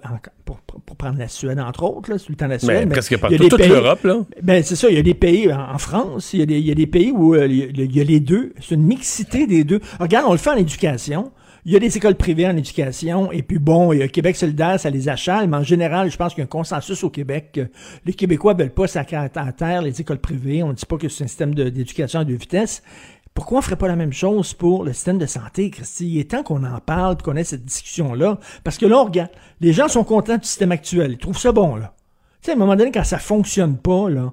[0.44, 2.80] pour, pour- pour prendre la Suède entre autres, là, c'est tout le temps la Suède.
[2.80, 4.18] Ben, mais presque partout, toute pays- l'Europe, là.
[4.44, 6.58] Ben c'est ça, il y a des pays en, en France, il y, a des,
[6.60, 8.54] il y a des pays où euh, il y a- il y a les deux.
[8.62, 9.80] C'est une mixité des deux.
[10.00, 11.32] Regarde, on le fait en éducation.
[11.66, 14.36] Il y a des écoles privées en éducation, et puis bon, il y a Québec
[14.36, 17.10] solidaire, ça les achale, mais en général, je pense qu'il y a un consensus au
[17.10, 17.60] Québec
[18.06, 20.62] les Québécois veulent pas sacrer à terre les écoles privées.
[20.62, 22.84] On ne dit pas que c'est un système de- d'éducation à deux vitesses.
[23.34, 26.20] Pourquoi on ferait pas la même chose pour le système de santé, Christy?
[26.20, 28.40] Est temps qu'on en parle, qu'on ait cette discussion-là.
[28.64, 31.14] Parce que là, on regarde, les gens sont contents du système actuel.
[31.14, 31.94] Ils trouvent ça bon, là.
[32.42, 34.32] Tu sais, à un moment donné, quand ça fonctionne pas, là,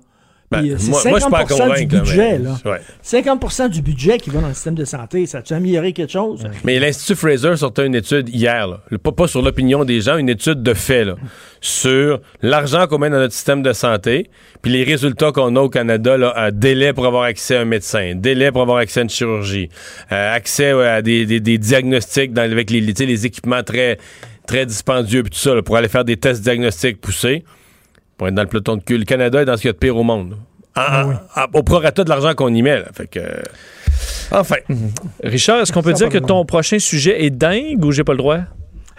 [0.52, 2.58] Ben, euh, c'est moi- moi, je suis pas 50% du budget, là.
[2.64, 2.80] ouais.
[3.02, 6.44] 50% du budget qui va dans le système de santé, ça a-tu amélioré quelque chose?
[6.64, 8.80] Mais l'Institut Fraser sortait une étude hier, là.
[9.02, 11.16] Pas, pas sur l'opinion des gens, une étude de fait, là,
[11.60, 14.28] sur l'argent qu'on met dans notre système de santé,
[14.62, 17.64] puis les résultats qu'on a au Canada, là, à délai pour avoir accès à un
[17.64, 19.68] médecin, délai pour avoir accès à une chirurgie,
[20.12, 23.98] euh, accès ouais, à des, des- des diagnostics dans, avec les, équipements très,
[24.46, 27.44] très dispendieux, puis tout ça, là, pour aller faire des tests diagnostiques poussés,
[28.22, 28.98] pour être dans le peloton de cul.
[28.98, 30.36] Le Canada est dans ce qu'il y a de pire au monde.
[30.76, 32.84] En- en- en- au prorata de l'argent qu'on y met, là.
[32.94, 33.18] Fait que...
[33.18, 33.42] euh,
[34.30, 34.54] Enfin.
[35.24, 38.18] Richard, est-ce qu'on peut dire que ton prochain sujet est dingue ou j'ai pas le
[38.18, 38.38] droit?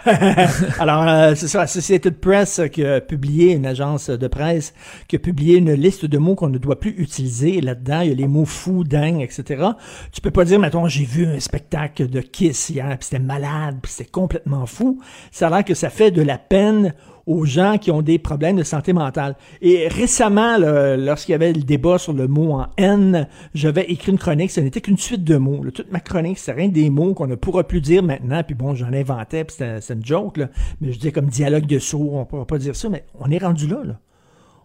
[0.78, 4.74] Alors, euh, c'est ça, Associated Press euh, qui a publié, une agence de presse,
[5.08, 7.62] qui a publié une liste de mots qu'on ne doit plus utiliser.
[7.62, 9.64] Là-dedans, il y a les mots fou, dingue, etc.
[10.12, 13.78] Tu peux pas dire, mettons, j'ai vu un spectacle de Kiss hier, puis c'était malade,
[13.82, 15.00] puis c'était complètement fou.
[15.32, 16.92] Ça a l'air que ça fait de la peine
[17.26, 19.36] aux gens qui ont des problèmes de santé mentale.
[19.62, 24.18] Et récemment, lorsqu'il y avait le débat sur le mot en N, j'avais écrit une
[24.18, 25.64] chronique, ce n'était qu'une suite de mots.
[25.72, 28.74] Toute ma chronique, c'est rien des mots qu'on ne pourra plus dire maintenant, puis bon,
[28.74, 30.38] j'en inventais, puis c'était une joke,
[30.80, 33.30] mais je disais comme dialogue de sourds, on ne pourra pas dire ça, mais on
[33.30, 33.78] est rendu là.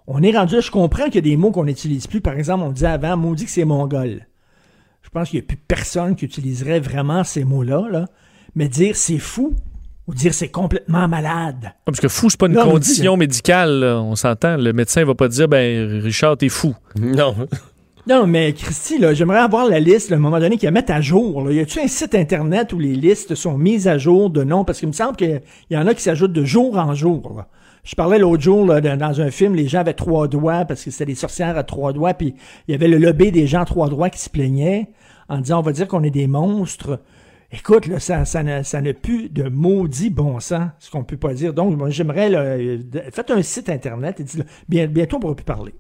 [0.08, 2.20] On est rendu là, je comprends qu'il y a des mots qu'on n'utilise plus.
[2.20, 4.26] Par exemple, on disait avant, maudit que c'est mongol.
[5.04, 8.06] Je pense qu'il n'y a plus personne qui utiliserait vraiment ces mots-là, là.
[8.56, 9.54] mais dire c'est fou,
[10.10, 11.66] ou dire c'est complètement malade.
[11.66, 14.58] Ah, Parce que fou, c'est pas une dit, condition médicale, là, on s'entend.
[14.58, 16.74] Le médecin va pas dire, ben, Richard, t'es fou.
[17.00, 17.36] Non.
[18.08, 20.90] Non, mais Christy, là, j'aimerais avoir la liste, là, à un moment donné, qu'elle mette
[20.90, 21.44] à jour.
[21.44, 21.52] Là.
[21.52, 24.66] Y a-tu un site Internet où les listes sont mises à jour de noms?
[24.66, 27.36] Parce qu'il me semble qu'il y en a qui s'ajoutent de jour en jour.
[27.38, 27.48] là.
[27.84, 30.90] Je parlais l'autre jour là, dans un film, les gens avaient trois doigts parce que
[30.90, 32.34] c'était des sorcières à trois doigts, puis
[32.68, 34.90] il y avait le lobby des gens à trois doigts qui se plaignaient
[35.30, 37.00] en disant on va dire qu'on est des monstres.
[37.52, 41.18] Écoute, là, ça, ça, ne, ça n'a plus de maudit bon sens, ce qu'on peut
[41.18, 41.54] pas dire.
[41.54, 42.78] Donc, moi, j'aimerais, là, euh,
[43.12, 45.74] faites un site Internet et dites, là, bien, bientôt, on pourra plus parler.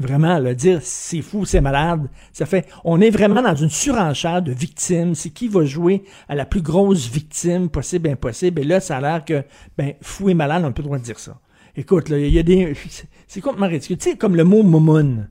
[0.00, 2.68] Vraiment, le dire c'est fou, c'est malade, ça fait.
[2.84, 5.16] On est vraiment dans une surenchère de victimes.
[5.16, 8.60] C'est qui va jouer à la plus grosse victime possible, impossible?
[8.60, 9.42] Et là, ça a l'air que,
[9.76, 11.40] ben, fou et malade, on n'a plus le droit de dire ça.
[11.74, 12.74] Écoute, là, il y a des.
[13.26, 13.98] c'est- complètement ridicule.
[13.98, 15.30] Tu sais, comme le mot moumoune.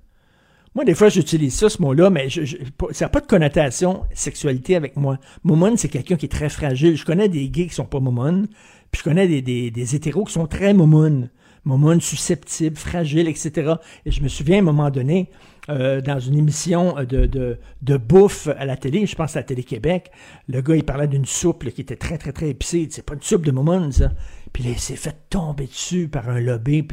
[0.77, 4.95] Moi, des fois, j'utilise ça, ce mot-là, mais ça n'a pas de connotation sexualité avec
[4.95, 5.17] moi.
[5.43, 6.95] Moumoune, c'est quelqu'un qui est très fragile.
[6.95, 8.45] Je connais des gays qui sont pas moumounes,
[8.91, 11.31] puis je connais des, des, hétéros qui sont très moumounes.
[11.65, 13.73] Moumounes susceptibles, fragiles, etc.
[14.05, 15.31] Et je me souviens, à un moment donné,
[15.69, 19.45] euh, dans une émission de, de, de bouffe à la télé, je pense à la
[19.45, 20.11] Télé-Québec,
[20.47, 22.87] le gars, il parlait d'une soupe qui était très, très, très épicée.
[22.91, 24.11] C'est pas une soupe de moumoune, ça.
[24.53, 26.85] Puis il s'est fait tomber dessus par un lobby.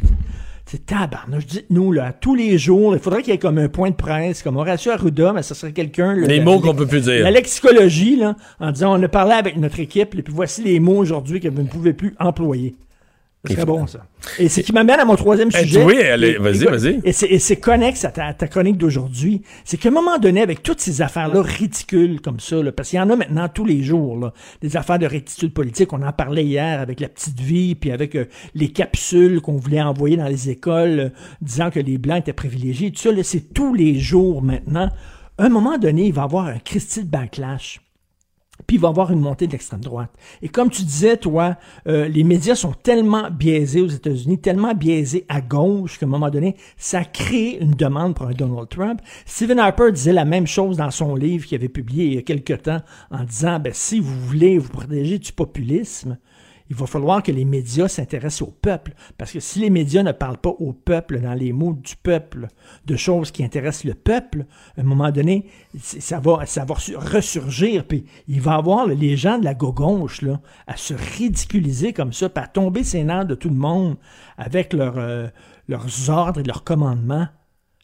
[0.74, 1.46] C'est tabarnouche.
[1.46, 4.42] Dites-nous, là, tous les jours, il faudrait qu'il y ait comme un point de presse,
[4.42, 6.14] comme Horacio Arruda, mais ça serait quelqu'un...
[6.14, 7.22] Les mots qu'on peut plus dire.
[7.22, 10.80] La lexicologie, là, en disant, on a parlé avec notre équipe, et puis voici les
[10.80, 12.74] mots aujourd'hui que vous ne pouvez plus employer.
[13.46, 14.06] C'est bon, ça.
[14.38, 15.84] Et c'est qui m'amène à mon troisième Eh, sujet.
[15.84, 15.96] oui,
[16.40, 17.00] vas-y, vas-y.
[17.04, 19.42] Et c'est- connexe à ta, ta chronique d'aujourd'hui.
[19.64, 22.98] C'est qu'à un moment donné, avec toutes ces affaires-là ridicules comme ça, là, parce qu'il
[22.98, 25.92] y en a maintenant tous les jours, là, des affaires de rectitude politique.
[25.92, 29.82] On en parlait hier avec la petite vie, puis avec euh, les capsules qu'on voulait
[29.82, 31.08] envoyer dans les écoles, euh,
[31.42, 32.90] disant que les Blancs étaient privilégiés.
[32.92, 34.88] Tout ça, c'est tous les jours maintenant.
[35.36, 37.80] À un moment donné, il va y avoir un Christy de backlash
[38.66, 40.10] puis il va y avoir une montée de l'extrême droite.
[40.40, 41.56] Et comme tu disais, toi,
[41.88, 46.30] euh, les médias sont tellement biaisés aux États-Unis, tellement biaisés à gauche qu'à un moment
[46.30, 49.00] donné, ça crée une demande pour un Donald Trump.
[49.26, 52.22] Stephen Harper disait la même chose dans son livre qu'il avait publié il y a
[52.22, 56.16] quelque temps en disant, ben, si vous voulez vous protéger du populisme,
[56.74, 58.94] il va falloir que les médias s'intéressent au peuple.
[59.16, 62.48] Parce que si les médias ne parlent pas au peuple, dans les mots du peuple,
[62.84, 64.44] de choses qui intéressent le peuple,
[64.76, 65.46] à un moment donné,
[65.78, 67.86] ça va, ça va su- ressurgir.
[67.86, 72.28] Puis il va avoir les gens de la gauche là, à se ridiculiser comme ça,
[72.28, 73.96] puis à tomber ses nerfs de tout le monde
[74.36, 75.28] avec leurs, euh,
[75.68, 77.28] leurs ordres et leurs commandements.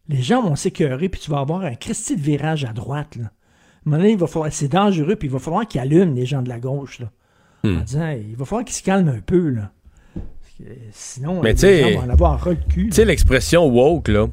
[0.09, 3.15] Les gens vont s'écœurer, puis tu vas avoir un Christy de virage à droite.
[3.15, 3.27] Là.
[3.27, 6.59] À un moment c'est dangereux, puis il va falloir qu'ils allument les gens de la
[6.59, 7.01] gauche.
[7.65, 9.71] En disant il va falloir qu'il se calme un peu là.
[10.93, 12.89] Sinon Mais les gens vont en avoir cul.
[12.89, 14.27] Tu sais, l'expression woke, là.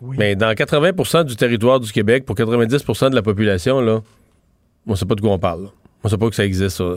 [0.00, 4.00] Mais dans 80% du territoire du Québec, pour 90% de la population, là,
[4.86, 5.64] on sait pas de quoi on parle.
[5.64, 5.68] là.
[6.02, 6.94] On sait pas que ça existe, ça.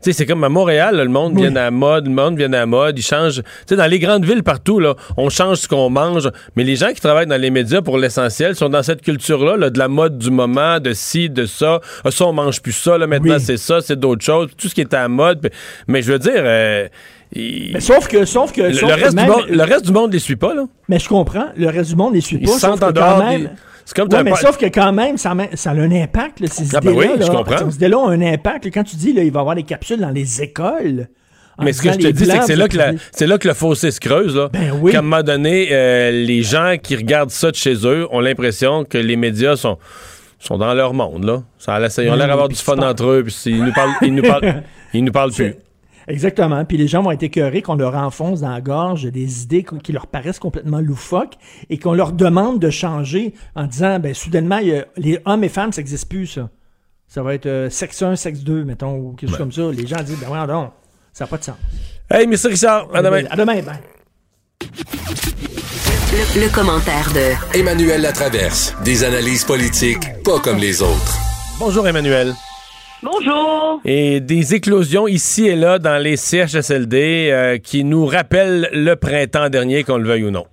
[0.00, 2.52] Sais, c'est comme à Montréal, là, le monde vient à la mode, le monde vient
[2.52, 3.42] à la mode, ils changent.
[3.42, 6.30] Tu sais, dans les grandes villes partout, là, on change ce qu'on mange.
[6.54, 9.70] Mais les gens qui travaillent dans les médias, pour l'essentiel, sont dans cette culture-là, là,
[9.70, 11.80] de la mode du moment, de ci, de ça.
[12.04, 14.48] Ah, ça, on mange plus ça, là, maintenant, c'est ça, c'est d'autres choses.
[14.56, 15.50] Tout ce qui est à la mode.
[15.88, 16.88] Mais je veux dire, euh,
[17.34, 19.84] Mais sauf que sauf que le, sauf le que reste même- du monde, le reste
[19.86, 20.64] du monde les suit pas, là.
[20.88, 22.52] Mais je comprends, le reste du monde ne les suit Ils pas.
[22.58, 23.48] sauf que quand dehors même- des-
[23.86, 26.74] c'est comme Ouais, mais sauf que quand même, ça, ça a un impact, là, ces
[26.76, 27.12] Ah ben idées-là.
[27.16, 27.70] oui, je comprends.
[27.70, 28.66] Ces idées-là ont un impact.
[28.74, 31.08] Quand tu dis, là, il va y avoir des capsules dans les écoles.
[31.62, 33.48] Mais ce que je te dis, c'est que c'est là que, la- c'est là que
[33.48, 34.36] le fossé se creuse.
[34.36, 34.50] Là.
[34.52, 34.92] Ben oui.
[34.92, 38.84] Qu'à un moment donné, euh, les gens qui regardent ça de chez eux ont l'impression
[38.84, 39.78] que les médias sont,
[40.38, 41.24] sont dans leur monde.
[41.24, 41.42] Là.
[41.58, 43.64] Ça a l'air- ils ont Ben l'air d'avoir du fun parles- entre eux, puis ils
[43.64, 45.54] nous parlent, ils nous parlent, ils nous parlent plus.
[46.08, 46.64] Exactement.
[46.64, 49.92] Puis les gens vont être écœurés qu'on leur enfonce dans la gorge des idées qui
[49.92, 51.34] leur paraissent complètement loufoques
[51.68, 55.42] et qu'on leur demande de changer en disant, ben soudainement, il y a- les hommes
[55.44, 56.48] et femmes, ça n'existe plus, ça.
[57.08, 59.70] Ça va être euh, sexe 1, sexe 2, mettons, ou quelque chose comme ça.
[59.72, 60.70] Les gens disent, ben ouais, non,
[61.12, 61.56] ça n'a pas de sens.
[62.10, 62.48] Hey, Mr.
[62.50, 63.24] Richard, à demain.
[63.30, 63.78] À demain, ben.
[66.12, 68.74] Le, le commentaire de Emmanuel Latraverse.
[68.84, 71.16] Des analyses politiques pas comme les autres.
[71.58, 72.32] Bonjour, Emmanuel.
[73.06, 73.80] Bonjour.
[73.84, 79.48] Et des éclosions ici et là dans les CHSLD euh, qui nous rappellent le printemps
[79.48, 80.46] dernier, qu'on le veuille ou non.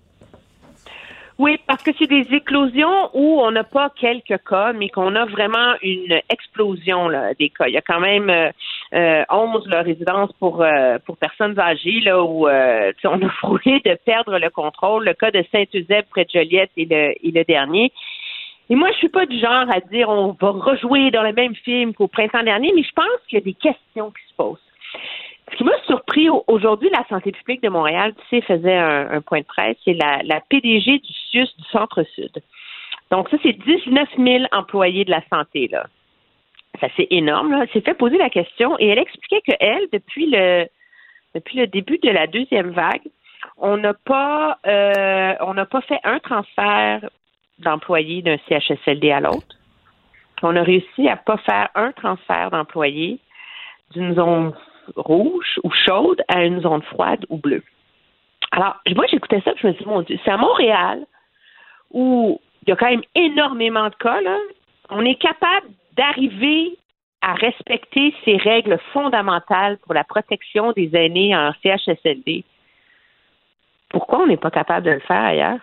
[1.39, 5.25] Oui, parce que c'est des éclosions où on n'a pas quelques cas, mais qu'on a
[5.25, 7.65] vraiment une explosion là, des cas.
[7.67, 8.51] Il y a quand même euh,
[8.93, 13.81] euh, 11 là, résidences pour euh, pour personnes âgées là où euh, on a frôlé
[13.83, 15.05] de perdre le contrôle.
[15.05, 17.91] Le cas de Saint-Eusèbe près de Joliette est le, est le dernier.
[18.69, 21.55] Et moi, je suis pas du genre à dire on va rejouer dans le même
[21.55, 24.61] film qu'au printemps dernier, mais je pense qu'il y a des questions qui se posent.
[25.51, 29.21] Ce qui m'a surpris au- aujourd'hui, la santé publique de Montréal, tu sais, faisait un,
[29.21, 32.41] point de presse, c'est la, la PDG du CIUS du Centre-Sud.
[33.11, 35.85] Donc ça, c'est 19 000 employés de la santé, là.
[36.79, 37.59] Ça, c'est énorme, là.
[37.63, 40.65] Elle s'est fait poser la question et elle expliquait que elle, depuis le,
[41.35, 43.03] depuis le début de la deuxième vague,
[43.57, 47.07] on n'a pas, euh, on n'a pas fait un transfert
[47.63, 49.55] d'employés d'un CHSLD à l'autre.
[50.41, 53.19] On a réussi à pas faire un transfert d'employés
[53.91, 54.53] d'une zone
[54.95, 57.63] rouge ou chaude à une zone froide ou bleue.
[58.51, 61.05] Alors, moi, j'écoutais ça, puis je me dis, mon Dieu, c'est à Montréal
[61.91, 64.37] où il y a quand même énormément de cas, là.
[64.89, 66.77] On est capable d'arriver
[67.21, 72.43] à respecter ces règles fondamentales pour la protection des aînés en CHSLD.
[73.89, 75.59] Pourquoi on n'est pas capable de le faire ailleurs?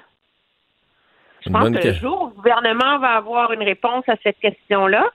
[1.44, 5.10] Je pense que le jour où le gouvernement va avoir une réponse à cette question-là,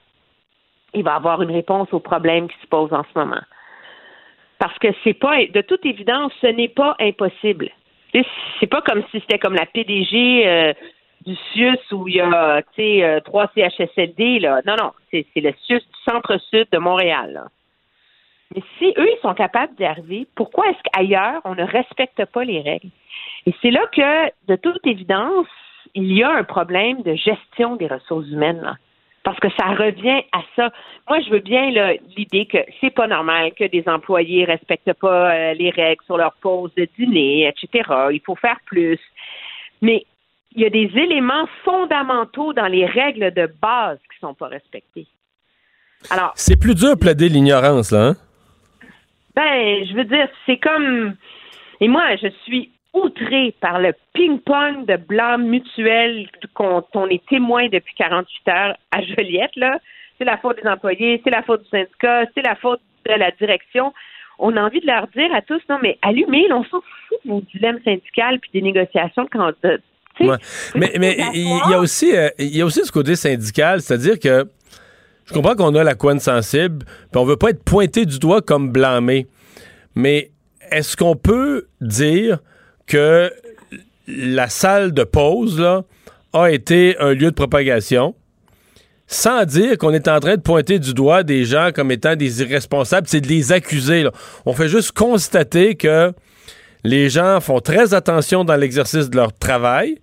[0.94, 3.42] il va avoir une réponse aux problèmes qui se posent en ce moment.
[4.58, 7.70] Parce que c'est pas, de toute évidence, ce n'est pas impossible.
[8.60, 10.72] C'est pas comme si c'était comme la PDG euh,
[11.26, 14.62] du CIUS où il y a, euh, trois CHSLD, là.
[14.66, 17.44] Non, non, c'est c'est le CIUS du centre-sud de Montréal, là.
[18.54, 22.44] Mais si eux, ils sont capables d'y arriver, pourquoi est-ce qu'ailleurs, on ne respecte pas
[22.44, 22.90] les règles?
[23.44, 25.48] Et c'est là que, de toute évidence,
[25.94, 28.76] il y a un problème de gestion des ressources humaines, là.
[29.22, 30.70] Parce que ça revient à ça.
[31.08, 31.70] Moi, je veux bien
[32.16, 36.32] l'idée que c'est pas normal que des employés respectent pas euh, les règles sur leur
[36.34, 37.90] pause de dîner, etc.
[38.12, 39.00] Il faut faire plus.
[39.82, 40.06] Mais
[40.54, 45.08] il y a des éléments fondamentaux dans les règles de base qui sont pas respectés.
[46.10, 48.16] Alors, C'est plus dur de plaider l'ignorance, là, hein?
[49.34, 51.16] ben, je veux dire, c'est comme
[51.80, 57.68] Et moi, je suis outrée par le ping-pong de blâme mutuel qu'on on est témoin
[57.68, 59.54] depuis 48 heures à Joliette.
[59.56, 59.78] Là.
[60.18, 63.30] C'est la faute des employés, c'est la faute du syndicat, c'est la faute de la
[63.32, 63.92] direction.
[64.38, 67.30] On a envie de leur dire à tous, non, mais allumez, on s'en fout de
[67.30, 69.52] vos dilemmes syndicaux puis des négociations quand
[70.18, 70.36] Ouais.
[70.74, 74.48] Mais mais il y, a aussi euh, y a aussi ce côté syndical, c'est-à-dire que
[75.26, 78.40] je comprends qu'on a la couenne sensible, puis on veut pas être pointé du doigt
[78.40, 79.26] comme blâmé.
[79.94, 80.30] Mais
[80.70, 82.38] est-ce qu'on peut dire
[82.86, 83.32] que
[84.08, 85.64] la salle de pause
[86.32, 88.14] a été un lieu de propagation?
[89.06, 92.42] sans dire qu'on est en train de pointer du doigt des gens comme étant des
[92.42, 94.08] irresponsables, c'est de les accuser.
[94.44, 96.12] On fait juste constater que
[96.84, 99.98] les gens font très attention dans l'exercice de leur travail,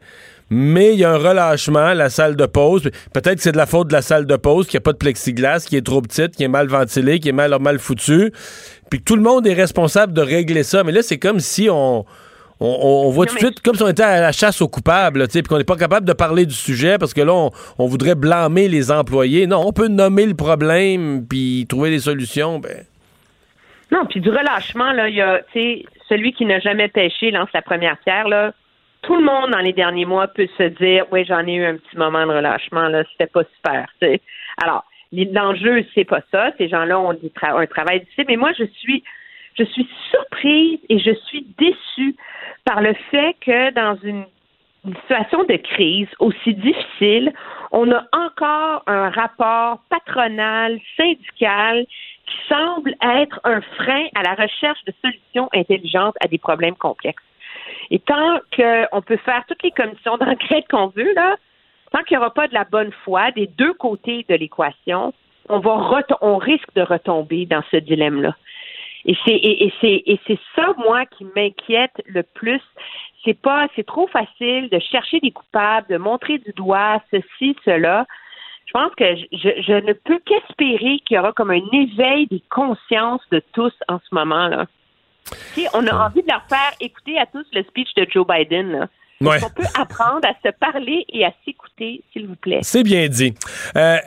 [0.49, 2.83] mais il y a un relâchement, la salle de pause.
[3.13, 4.93] Peut-être que c'est de la faute de la salle de pause, qu'il n'y a pas
[4.93, 8.31] de plexiglas, qui est trop petite, qui est mal ventilée, qui est mal, mal foutue.
[8.89, 10.83] Puis que tout le monde est responsable de régler ça.
[10.83, 12.05] Mais là, c'est comme si on,
[12.65, 15.43] on, voit tout de suite comme si on était à la chasse aux coupables, puis
[15.43, 18.91] qu'on n'est pas capable de parler du sujet parce que là, on, voudrait blâmer les
[18.91, 19.47] employés.
[19.47, 22.59] Non, on peut nommer le problème puis trouver des solutions.
[22.59, 22.85] Ben.
[23.91, 25.41] Non, puis du relâchement, là, il y a,
[26.09, 28.53] celui qui n'a jamais pêché lance la première pierre, là.
[29.01, 31.75] Tout le monde dans les derniers mois peut se dire, oui, j'en ai eu un
[31.75, 33.87] petit moment de relâchement, là, c'était pas super,
[34.63, 36.51] Alors, l'enjeu, c'est pas ça.
[36.57, 39.03] Ces gens-là ont un travail difficile, mais moi, je suis,
[39.59, 42.15] je suis surprise et je suis déçue
[42.65, 44.25] par le fait que dans une,
[45.03, 47.31] situation de crise aussi difficile,
[47.71, 51.85] on a encore un rapport patronal, syndical,
[52.25, 57.23] qui semble être un frein à la recherche de solutions intelligentes à des problèmes complexes.
[57.91, 61.37] Et tant qu'on peut faire toutes les commissions d'enquête qu'on veut, là,
[61.93, 65.13] tant qu'il n'y aura pas de la bonne foi des deux côtés de l'équation,
[65.47, 68.35] on va on risque de retomber dans ce dilemme-là.
[69.05, 72.61] Et c'est et, c'est et c'est ça moi qui m'inquiète le plus.
[73.25, 78.05] C'est pas c'est trop facile de chercher des coupables, de montrer du doigt ceci cela.
[78.65, 82.41] Je pense que je, je ne peux qu'espérer qu'il y aura comme un éveil des
[82.49, 84.65] consciences de tous en ce moment là.
[85.73, 88.71] on a envie de leur faire écouter à tous le speech de Joe Biden.
[88.71, 88.87] Là.
[89.25, 92.59] On peut apprendre à se parler et à s'écouter, s'il vous plaît?
[92.61, 93.33] C'est bien dit.
[93.75, 93.97] Euh,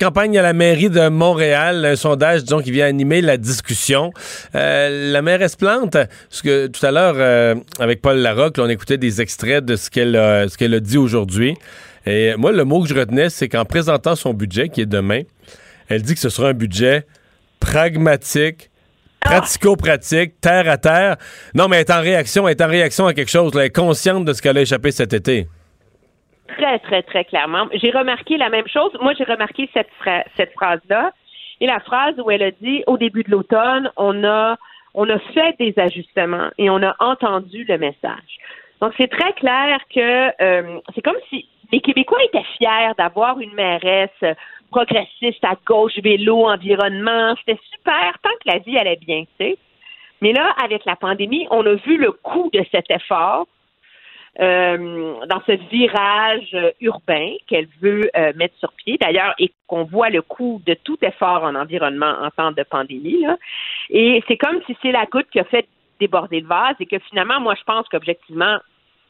[0.00, 4.12] campagne à la mairie de Montréal, un sondage, disons, qui vient animer la discussion.
[4.54, 8.98] Euh, la mairesse Plante, parce que tout à l'heure, euh, avec Paul Larocque, on écoutait
[8.98, 11.56] des extraits de ce qu'elle a, ce qu'elle a dit aujourd'hui.
[12.06, 15.22] Et moi, le mot que je retenais, c'est qu'en présentant son budget, qui est demain,
[15.88, 17.04] elle dit que ce sera un budget
[17.60, 18.70] pragmatique,
[19.28, 21.16] pratico-pratique, terre à terre.
[21.54, 23.52] Non, mais elle est en réaction, elle est en réaction à quelque chose.
[23.54, 25.46] Elle est consciente de ce qu'elle a échappé cet été.
[26.56, 27.68] Très, très, très clairement.
[27.74, 28.90] J'ai remarqué la même chose.
[29.00, 29.90] Moi, j'ai remarqué cette,
[30.54, 31.12] phrase-là.
[31.60, 34.56] Et la phrase où elle a dit, au début de l'automne, on a,
[34.94, 38.38] on a fait des ajustements et on a entendu le message.
[38.80, 43.52] Donc, c'est très clair que euh, c'est comme si les Québécois étaient fiers d'avoir une
[43.54, 44.36] mairesse
[44.70, 47.34] progressiste à gauche, vélo, environnement.
[47.36, 49.58] C'était super tant que la vie allait bien, tu sais.
[50.20, 53.46] Mais là, avec la pandémie, on a vu le coût de cet effort
[54.40, 60.10] euh, dans ce virage urbain qu'elle veut euh, mettre sur pied, d'ailleurs, et qu'on voit
[60.10, 63.22] le coût de tout effort en environnement en temps de pandémie.
[63.22, 63.36] Là.
[63.90, 65.66] Et c'est comme si c'est la goutte qui a fait
[66.00, 68.58] déborder le vase et que finalement, moi, je pense qu'objectivement,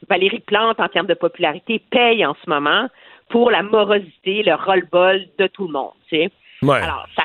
[0.07, 2.87] Valérie Plante, en termes de popularité, paye en ce moment
[3.29, 5.91] pour la morosité, le roll-ball de tout le monde.
[6.09, 6.29] Tu sais.
[6.67, 7.23] Alors, ça,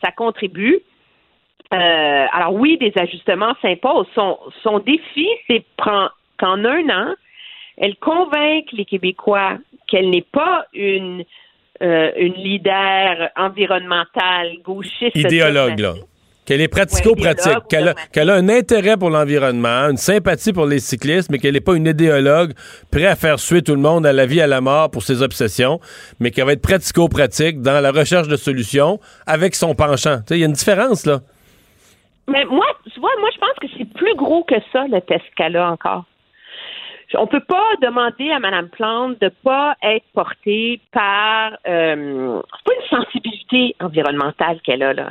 [0.00, 0.80] ça, contribue.
[1.72, 4.06] Euh, alors oui, des ajustements s'imposent.
[4.14, 6.08] Son, son défi, c'est qu'en
[6.40, 7.14] un an,
[7.76, 11.24] elle convainque les Québécois qu'elle n'est pas une,
[11.82, 15.16] euh, une leader environnementale gauchiste.
[15.16, 15.94] Idéologue, là.
[16.44, 21.38] Qu'elle est pratico-pratique, qu'elle a, un intérêt pour l'environnement, une sympathie pour les cyclistes, mais
[21.38, 22.52] qu'elle n'est pas une idéologue
[22.90, 25.22] prête à faire suer tout le monde à la vie, à la mort pour ses
[25.22, 25.78] obsessions,
[26.18, 30.18] mais qu'elle va être pratico-pratique dans la recherche de solutions avec son penchant.
[30.30, 31.20] Il y a une différence, là.
[32.26, 35.24] Mais moi, tu vois, moi, je pense que c'est plus gros que ça, le test
[35.36, 36.04] qu'elle a encore.
[37.14, 42.72] On peut pas demander à Mme Plante de pas être portée par euh, c'est pas
[42.74, 45.10] une sensibilité environnementale qu'elle a là.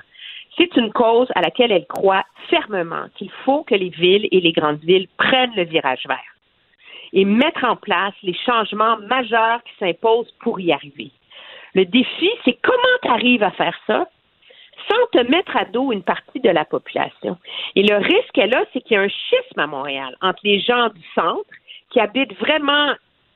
[0.57, 4.51] C'est une cause à laquelle elle croit fermement qu'il faut que les villes et les
[4.51, 6.17] grandes villes prennent le virage vert
[7.13, 11.11] et mettre en place les changements majeurs qui s'imposent pour y arriver.
[11.73, 14.07] Le défi, c'est comment tu arrives à faire ça
[14.89, 17.37] sans te mettre à dos une partie de la population.
[17.75, 20.59] Et le risque qu'elle a, c'est qu'il y a un schisme à Montréal entre les
[20.59, 21.45] gens du centre
[21.91, 22.93] qui habitent vraiment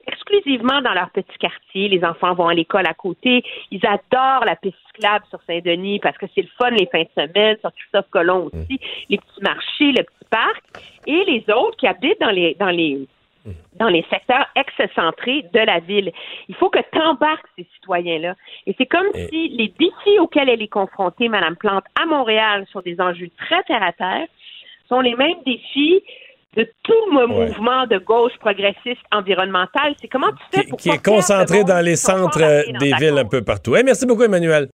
[0.07, 1.88] exclusivement dans leur petit quartier.
[1.88, 3.44] Les enfants vont à l'école à côté.
[3.72, 7.27] Ils adorent la piste cyclable sur Saint-Denis parce que c'est le fun les fins de
[7.27, 8.80] semaine, sur Christophe Colomb aussi,
[9.10, 10.64] les petits marchés, le petit parc.
[11.07, 13.07] Et les autres qui habitent dans les dans les
[13.76, 16.11] dans les secteurs excentrés de la ville.
[16.48, 18.36] Il faut que tu embarques ces citoyens-là.
[18.65, 22.82] Et c'est comme si les défis auxquels elle est confrontée, Mme Plante, à Montréal, sur
[22.82, 24.27] des enjeux très terre-à-terre,
[24.90, 26.02] sont les mêmes défis
[26.56, 29.95] de tout le mouvement de gauche progressiste environnementale.
[30.02, 32.40] C'est comment tu fais pour qui est concentré dans les centres
[32.80, 33.76] des villes un peu partout.
[33.84, 34.69] merci beaucoup, Emmanuel.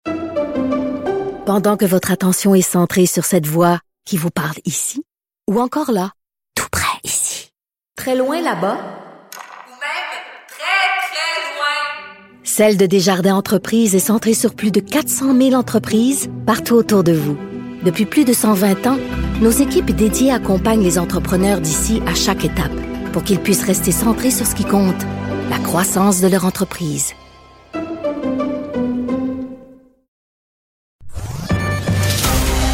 [1.44, 5.02] Pendant que votre attention est centrée sur cette voix qui vous parle ici,
[5.50, 6.12] ou encore là,
[6.54, 7.50] tout près ici,
[7.96, 10.12] très loin là-bas, ou même
[10.48, 16.30] très, très loin, Celle de Desjardins Entreprises est centrée sur plus de 400 000 entreprises
[16.46, 17.36] partout autour de vous.
[17.82, 18.98] Depuis plus de 120 ans,
[19.40, 22.72] nos équipes dédiées accompagnent les entrepreneurs d'ici à chaque étape
[23.12, 25.02] pour qu'ils puissent rester centrés sur ce qui compte,
[25.50, 27.14] la croissance de leur entreprise.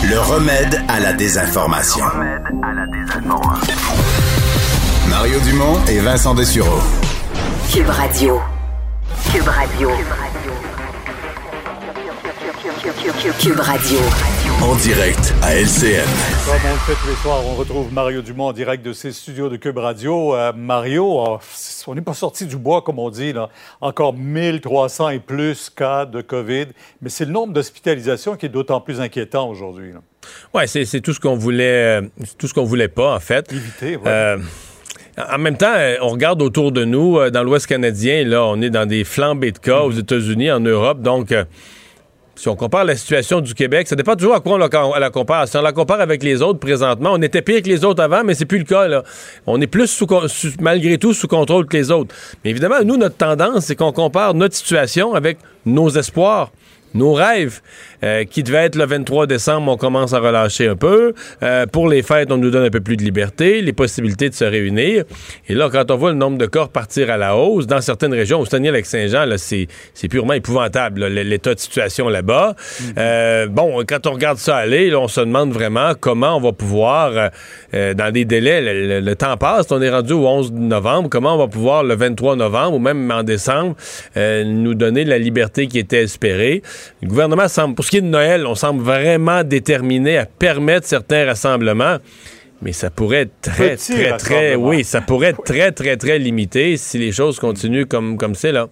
[0.05, 2.05] Le remède à la désinformation.
[5.09, 6.81] Mario Dumont et Vincent Dessureau.
[7.73, 8.41] Cube Radio.
[9.33, 9.89] Cube Radio.
[9.89, 10.38] Cube Radio.
[14.63, 16.09] En direct à LCN.
[16.47, 19.13] Comme on le fait tous les soirs, on retrouve Mario Dumont en direct de ses
[19.13, 20.35] studios de Cube Radio.
[20.35, 21.37] Euh, Mario, euh,
[21.87, 23.35] on n'est pas sorti du bois, comme on dit.
[23.35, 23.51] Là.
[23.83, 26.69] Encore 1300 et plus cas de COVID.
[27.03, 29.93] Mais c'est le nombre d'hospitalisations qui est d'autant plus inquiétant aujourd'hui.
[30.55, 32.09] Oui, c'est tout ce qu'on voulait, euh,
[32.39, 33.53] tout ce qu'on voulait pas, en fait.
[33.53, 33.99] Éviter,
[35.31, 38.87] en même temps, on regarde autour de nous, dans l'Ouest canadien, là, on est dans
[38.87, 41.03] des flambées de cas aux États-Unis, en Europe.
[41.03, 41.35] Donc,
[42.39, 45.49] si on compare la situation du Québec, ça dépend toujours à quoi on la, compare.
[45.49, 48.23] Si on la compare avec les autres présentement, on était pire que les autres avant,
[48.23, 49.03] mais c'est plus le cas.
[49.47, 50.05] On est plus
[50.61, 52.15] malgré tout sous contrôle que les autres.
[52.45, 56.53] Mais évidemment, nous, notre tendance, c'est qu'on compare notre situation avec nos espoirs
[56.95, 57.61] nos rêves
[58.05, 61.15] euh, qui devaient être le 23 décembre, on commence à relâcher un peu.
[61.43, 64.35] Euh, pour les fêtes, on nous donne un peu plus de liberté, les possibilités de
[64.35, 65.05] se réunir.
[65.49, 68.15] Et là, quand on voit le nombre de corps partir à la hausse, dans certaines
[68.15, 72.55] régions, au Saguenay-Lac-Saint-Jean, c'est purement épouvantable, l'état de situation là-bas.
[72.55, 72.93] Mm-hmm.
[72.99, 76.53] euh, bon, quand on regarde ça aller, là, on se demande vraiment comment on va
[76.53, 77.31] pouvoir,
[77.75, 81.39] euh, dans des délais, le, temps passe, on est rendu au 11 novembre, comment on
[81.39, 83.75] va pouvoir, le 23 novembre ou même en décembre,
[84.17, 86.63] nous donner la liberté qui était espérée?
[87.03, 90.87] Le gouvernement semble, pour ce qui est de Noël, on semble vraiment déterminé à permettre
[90.87, 91.99] certains rassemblements.
[92.61, 96.77] Mais ça pourrait être très, très, très, oui, ça pourrait être très, très, très limité
[96.77, 98.69] si les choses continuent comme, comme c'est là.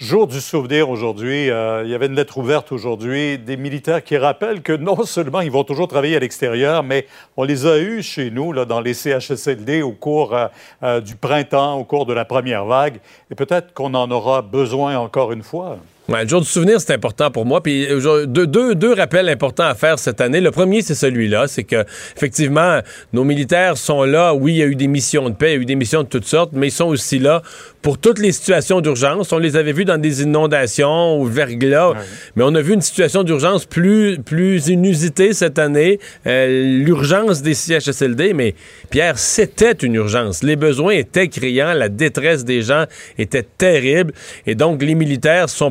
[0.00, 4.16] Jour du souvenir aujourd'hui, euh, il y avait une lettre ouverte aujourd'hui des militaires qui
[4.16, 7.06] rappellent que non seulement ils vont toujours travailler à l'extérieur, mais
[7.36, 10.46] on les a eus chez nous, là, dans les CHSLD, au cours euh,
[10.82, 12.98] euh, du printemps, au cours de la première vague,
[13.30, 15.76] et peut-être qu'on en aura besoin encore une fois
[16.18, 17.62] le jour du souvenir, c'est important pour moi.
[17.62, 17.86] Puis
[18.26, 20.40] deux, deux, deux, rappels importants à faire cette année.
[20.40, 21.46] Le premier, c'est celui-là.
[21.46, 21.84] C'est que,
[22.16, 22.80] effectivement,
[23.12, 24.34] nos militaires sont là.
[24.34, 26.02] Oui, il y a eu des missions de paix, il y a eu des missions
[26.02, 27.42] de toutes sortes, mais ils sont aussi là
[27.82, 29.32] pour toutes les situations d'urgence.
[29.32, 31.94] On les avait vus dans des inondations ou verglas,
[32.36, 35.98] mais on a vu une situation d'urgence plus, plus inusitée cette année.
[36.26, 38.54] Euh, l'urgence des CHSLD, mais
[38.90, 40.42] Pierre, c'était une urgence.
[40.42, 42.84] Les besoins étaient criants, la détresse des gens
[43.18, 44.12] était terrible,
[44.46, 45.70] et donc les militaires sont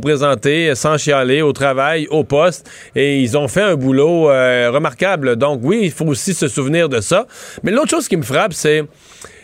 [0.75, 5.35] sans chialer au travail, au poste, et ils ont fait un boulot euh, remarquable.
[5.35, 7.27] Donc oui, il faut aussi se souvenir de ça.
[7.63, 8.83] Mais l'autre chose qui me frappe, c'est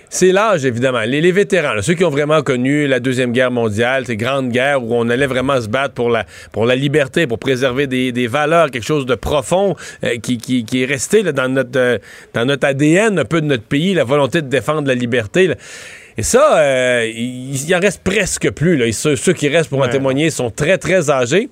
[0.09, 1.01] c'est l'âge, évidemment.
[1.01, 4.93] Les, vétérans, ceux qui ont vraiment connu la Deuxième Guerre mondiale, ces grandes guerres où
[4.95, 8.85] on allait vraiment se battre pour la, pour la liberté, pour préserver des, valeurs, quelque
[8.85, 11.97] chose de profond euh, qui, qui, est resté dans, notre, euh,
[12.33, 15.51] dans notre ADN un peu de notre pays, la volonté de défendre la liberté.
[16.17, 18.77] Et ça, euh, il, y en reste presque plus.
[18.77, 18.91] Là.
[18.91, 21.49] Ceux, ceux qui restent pour en témoigner sont très, très âgés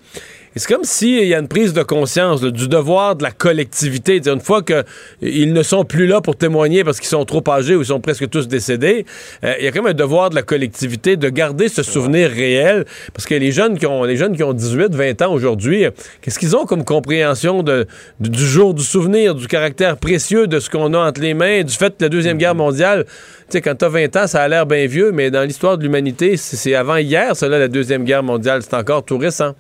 [0.56, 4.22] c'est comme s'il y a une prise de conscience du devoir de la collectivité.
[4.24, 7.82] une fois qu'ils ne sont plus là pour témoigner parce qu'ils sont trop âgés ou
[7.82, 9.06] ils sont presque tous décédés,
[9.44, 12.30] euh, il y a quand même un devoir de la collectivité de garder ce souvenir
[12.30, 12.86] réel.
[13.14, 15.86] Parce que les jeunes qui ont, les jeunes qui ont 18, 20 ans aujourd'hui,
[16.22, 20.94] qu'est-ce qu'ils ont comme compréhension du jour du souvenir, du caractère précieux de ce qu'on
[20.94, 23.06] a entre les mains, du fait de la Deuxième Guerre mondiale?
[23.06, 25.84] Tu sais, quand t'as 20 ans, ça a l'air bien vieux, mais dans l'histoire de
[25.84, 28.62] l'humanité, c'est avant hier, cela, la Deuxième Guerre mondiale.
[28.62, 29.56] C'est encore tout récent.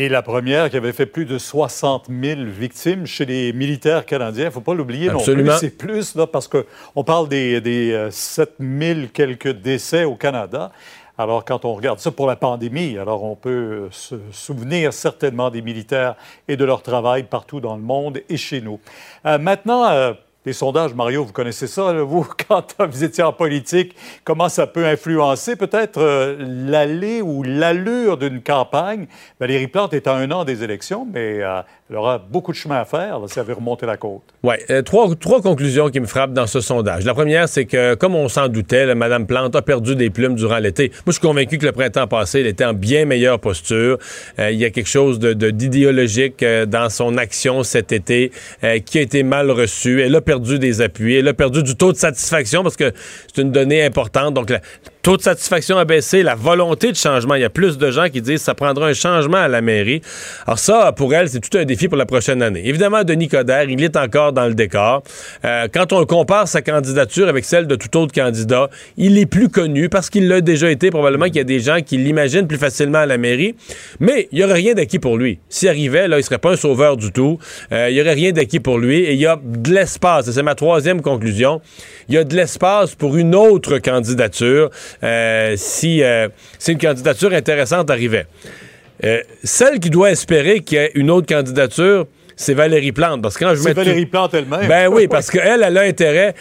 [0.00, 4.44] Et la première qui avait fait plus de 60 000 victimes chez les militaires canadiens.
[4.44, 5.50] Il ne faut pas l'oublier non plus.
[5.58, 10.70] C'est plus, là, parce qu'on parle des, des 7 euh, 000 quelques décès au Canada.
[11.18, 15.62] Alors, quand on regarde ça pour la pandémie, alors on peut se souvenir certainement des
[15.62, 16.14] militaires
[16.46, 18.78] et de leur travail partout dans le monde et chez nous.
[19.26, 20.12] Euh, maintenant, euh,
[20.48, 23.94] les sondages, Mario, vous connaissez ça, vous, quand vous étiez en politique,
[24.24, 29.08] comment ça peut influencer peut-être euh, l'allée ou l'allure d'une campagne?
[29.38, 31.60] Valérie Plante est à un an des élections, mais euh,
[31.90, 34.22] elle aura beaucoup de chemin à faire si elle veut remonter la côte.
[34.42, 37.04] Oui, euh, trois, trois conclusions qui me frappent dans ce sondage.
[37.04, 40.58] La première, c'est que, comme on s'en doutait, Mme Plante a perdu des plumes durant
[40.58, 40.88] l'été.
[40.88, 43.98] Moi, je suis convaincu que le printemps passé, elle était en bien meilleure posture.
[44.38, 48.32] il y a quelque chose de, d'idéologique dans son action cet été
[48.86, 50.00] qui a été mal reçu.
[50.00, 51.16] Elle a perdu des appuis.
[51.16, 52.92] Elle a perdu du taux de satisfaction parce que
[53.32, 54.34] c'est une donnée importante.
[54.34, 54.58] Donc, le
[55.08, 57.34] taux de satisfaction a baissé, la volonté de changement.
[57.34, 59.62] Il y a plus de gens qui disent que ça prendra un changement à la
[59.62, 60.02] mairie.
[60.46, 62.60] Alors ça, pour elle, c'est tout un défi pour la prochaine année.
[62.66, 65.02] Évidemment, Denis Coderre, il est encore dans le décor.
[65.46, 68.68] Euh, quand on compare sa candidature avec celle de tout autre candidat,
[68.98, 70.90] il est plus connu parce qu'il l'a déjà été.
[70.90, 73.54] Probablement qu'il y a des gens qui l'imaginent plus facilement à la mairie.
[74.00, 75.38] Mais il n'y aurait rien d'acquis pour lui.
[75.48, 77.38] S'il arrivait, là, il serait pas un sauveur du tout.
[77.72, 78.98] Euh, il n'y aurait rien d'acquis pour lui.
[78.98, 80.30] Et il y a de l'espace.
[80.30, 81.62] C'est ma troisième conclusion.
[82.10, 84.68] Il y a de l'espace pour une autre candidature
[85.56, 88.26] si, euh, si une candidature intéressante arrivait.
[89.04, 92.06] Euh, celle qui doit espérer qu'il y ait une autre candidature,
[92.36, 93.22] c'est Valérie Plante.
[93.22, 94.66] Parce que quand je c'est Valérie Plante elle-même.
[94.66, 96.34] Ben oui, parce qu'elle, elle a intérêt.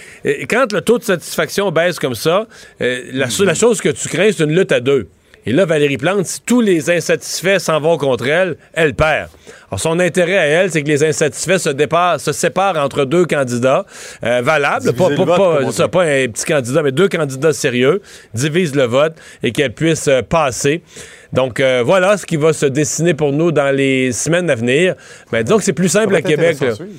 [0.50, 2.48] Quand le taux de satisfaction baisse comme ça,
[2.80, 5.08] la, la chose que tu crains, c'est une lutte à deux.
[5.48, 9.30] Et là, Valérie Plante, si tous les insatisfaits s'en vont contre elle, elle perd.
[9.69, 11.69] Alors, son intérêt à elle, c'est que les insatisfaits se,
[12.18, 13.86] se séparent entre deux candidats
[14.26, 18.02] euh, valables, pas, pas, pas, un petit candidat, mais deux candidats sérieux,
[18.34, 20.84] divisent le vote et qu'elle puisse euh, passer.
[21.32, 24.95] Donc, euh, voilà ce qui va se dessiner pour nous dans les semaines à venir.
[25.32, 26.57] Ben, disons que c'est plus simple à Québec.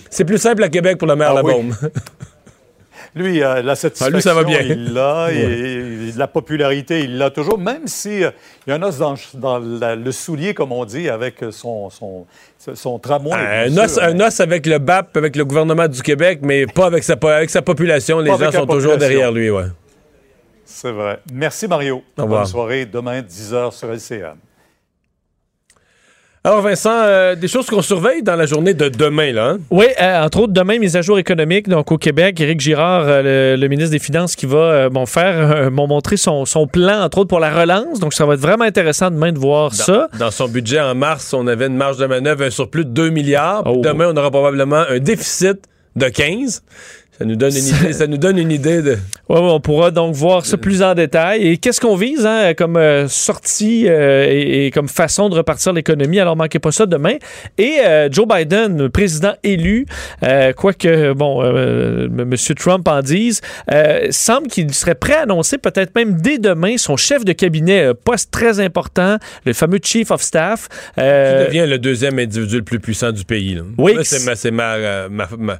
[0.08, 1.76] C'est plus simple à Québec pour le maire ah, Labaume.
[3.14, 4.60] Lui, euh, la satisfaction, ça va bien.
[4.60, 5.28] il l'a.
[6.16, 8.30] la popularité, il l'a toujours, même si euh,
[8.66, 8.98] il y a un os
[9.34, 12.26] dans, le soulier, comme on dit, avec son, son,
[12.74, 13.34] son tramway.
[13.34, 17.04] un, os, un os avec le BAP, avec le gouvernement du Québec, mais pas avec
[17.04, 18.20] sa, avec sa population.
[18.20, 19.50] Les gens sont toujours derrière lui.
[19.50, 19.66] Ouais.
[20.64, 21.20] C'est vrai.
[21.32, 22.02] Merci, Mario.
[22.16, 22.86] Bonne soirée.
[22.86, 24.36] Demain, 10h sur LCN.
[26.44, 29.48] Alors Vincent, euh, des choses qu'on surveille dans la journée de demain, là.
[29.50, 29.58] Hein?
[29.70, 31.68] Oui, euh, entre autres demain, mise à jour économique.
[31.68, 36.16] Donc au Québec, Éric Girard, euh, le, ministre des Finances, qui va bon, faire, montrer
[36.16, 37.98] son, plan, entre autres pour la relance.
[37.98, 40.08] Donc ça va être vraiment intéressant demain de voir ça.
[40.18, 43.10] Dans son budget en mars, on avait une marge de manœuvre, un surplus de 2
[43.10, 43.64] milliards.
[43.66, 43.80] Oh.
[43.82, 45.58] Demain, on aura probablement un déficit
[45.96, 46.62] de 15.
[47.18, 48.92] Ça nous donne une idée, ça nous donne une idée de.
[49.28, 51.48] Oui, on pourra donc voir ça plus en détail.
[51.48, 56.20] Et qu'est-ce qu'on vise hein, comme euh, sortie euh, et, comme façon de repartir l'économie?
[56.20, 57.16] Alors, manquez pas ça demain.
[57.58, 59.86] Et euh, Joe Biden, président élu,
[60.56, 62.34] quoique, bon, M.
[62.56, 63.40] Trump en dise,
[64.10, 68.30] semble qu'il serait prêt à annoncer peut-être même dès demain son chef de cabinet, poste
[68.30, 70.68] très important, le fameux Chief of Staff.
[70.94, 73.60] Qui devient le deuxième individu le plus puissant du pays.
[73.76, 73.94] Oui.
[74.04, 74.78] C'est ma,
[75.08, 75.58] ma, ma ma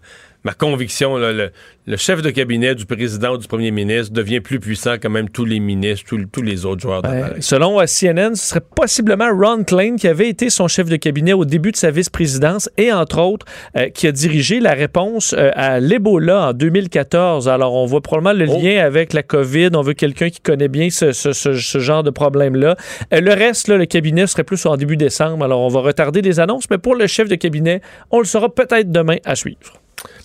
[0.54, 1.50] conviction, le,
[1.96, 5.44] chef de cabinet du président ou du premier ministre devient plus puissant que même tous
[5.44, 7.08] les ministres, tous, les autres joueurs de
[7.40, 11.32] Selon euh, CNN, ce serait possiblement Ron Klain qui avait été son chef de cabinet
[11.32, 13.46] au début de sa vice-présidence et, entre autres,
[13.76, 17.48] euh, qui a dirigé la réponse euh, à l'Ebola en 2014.
[17.48, 18.60] Alors, on voit probablement le oh.
[18.60, 19.70] lien avec la COVID.
[19.74, 22.76] On veut quelqu'un qui connaît bien ce, genre de problème-là.
[23.10, 25.44] le reste, le cabinet serait plus en début décembre.
[25.44, 28.54] Alors, on va retarder les annonces, mais pour le chef de cabinet, on le saura
[28.54, 29.80] peut-être demain à suivre.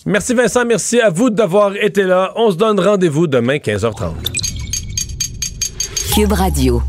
[0.05, 2.33] Merci Vincent, merci à vous d'avoir été là.
[2.35, 4.11] On se donne rendez-vous demain 15h30.
[6.13, 6.81] Cube Radio.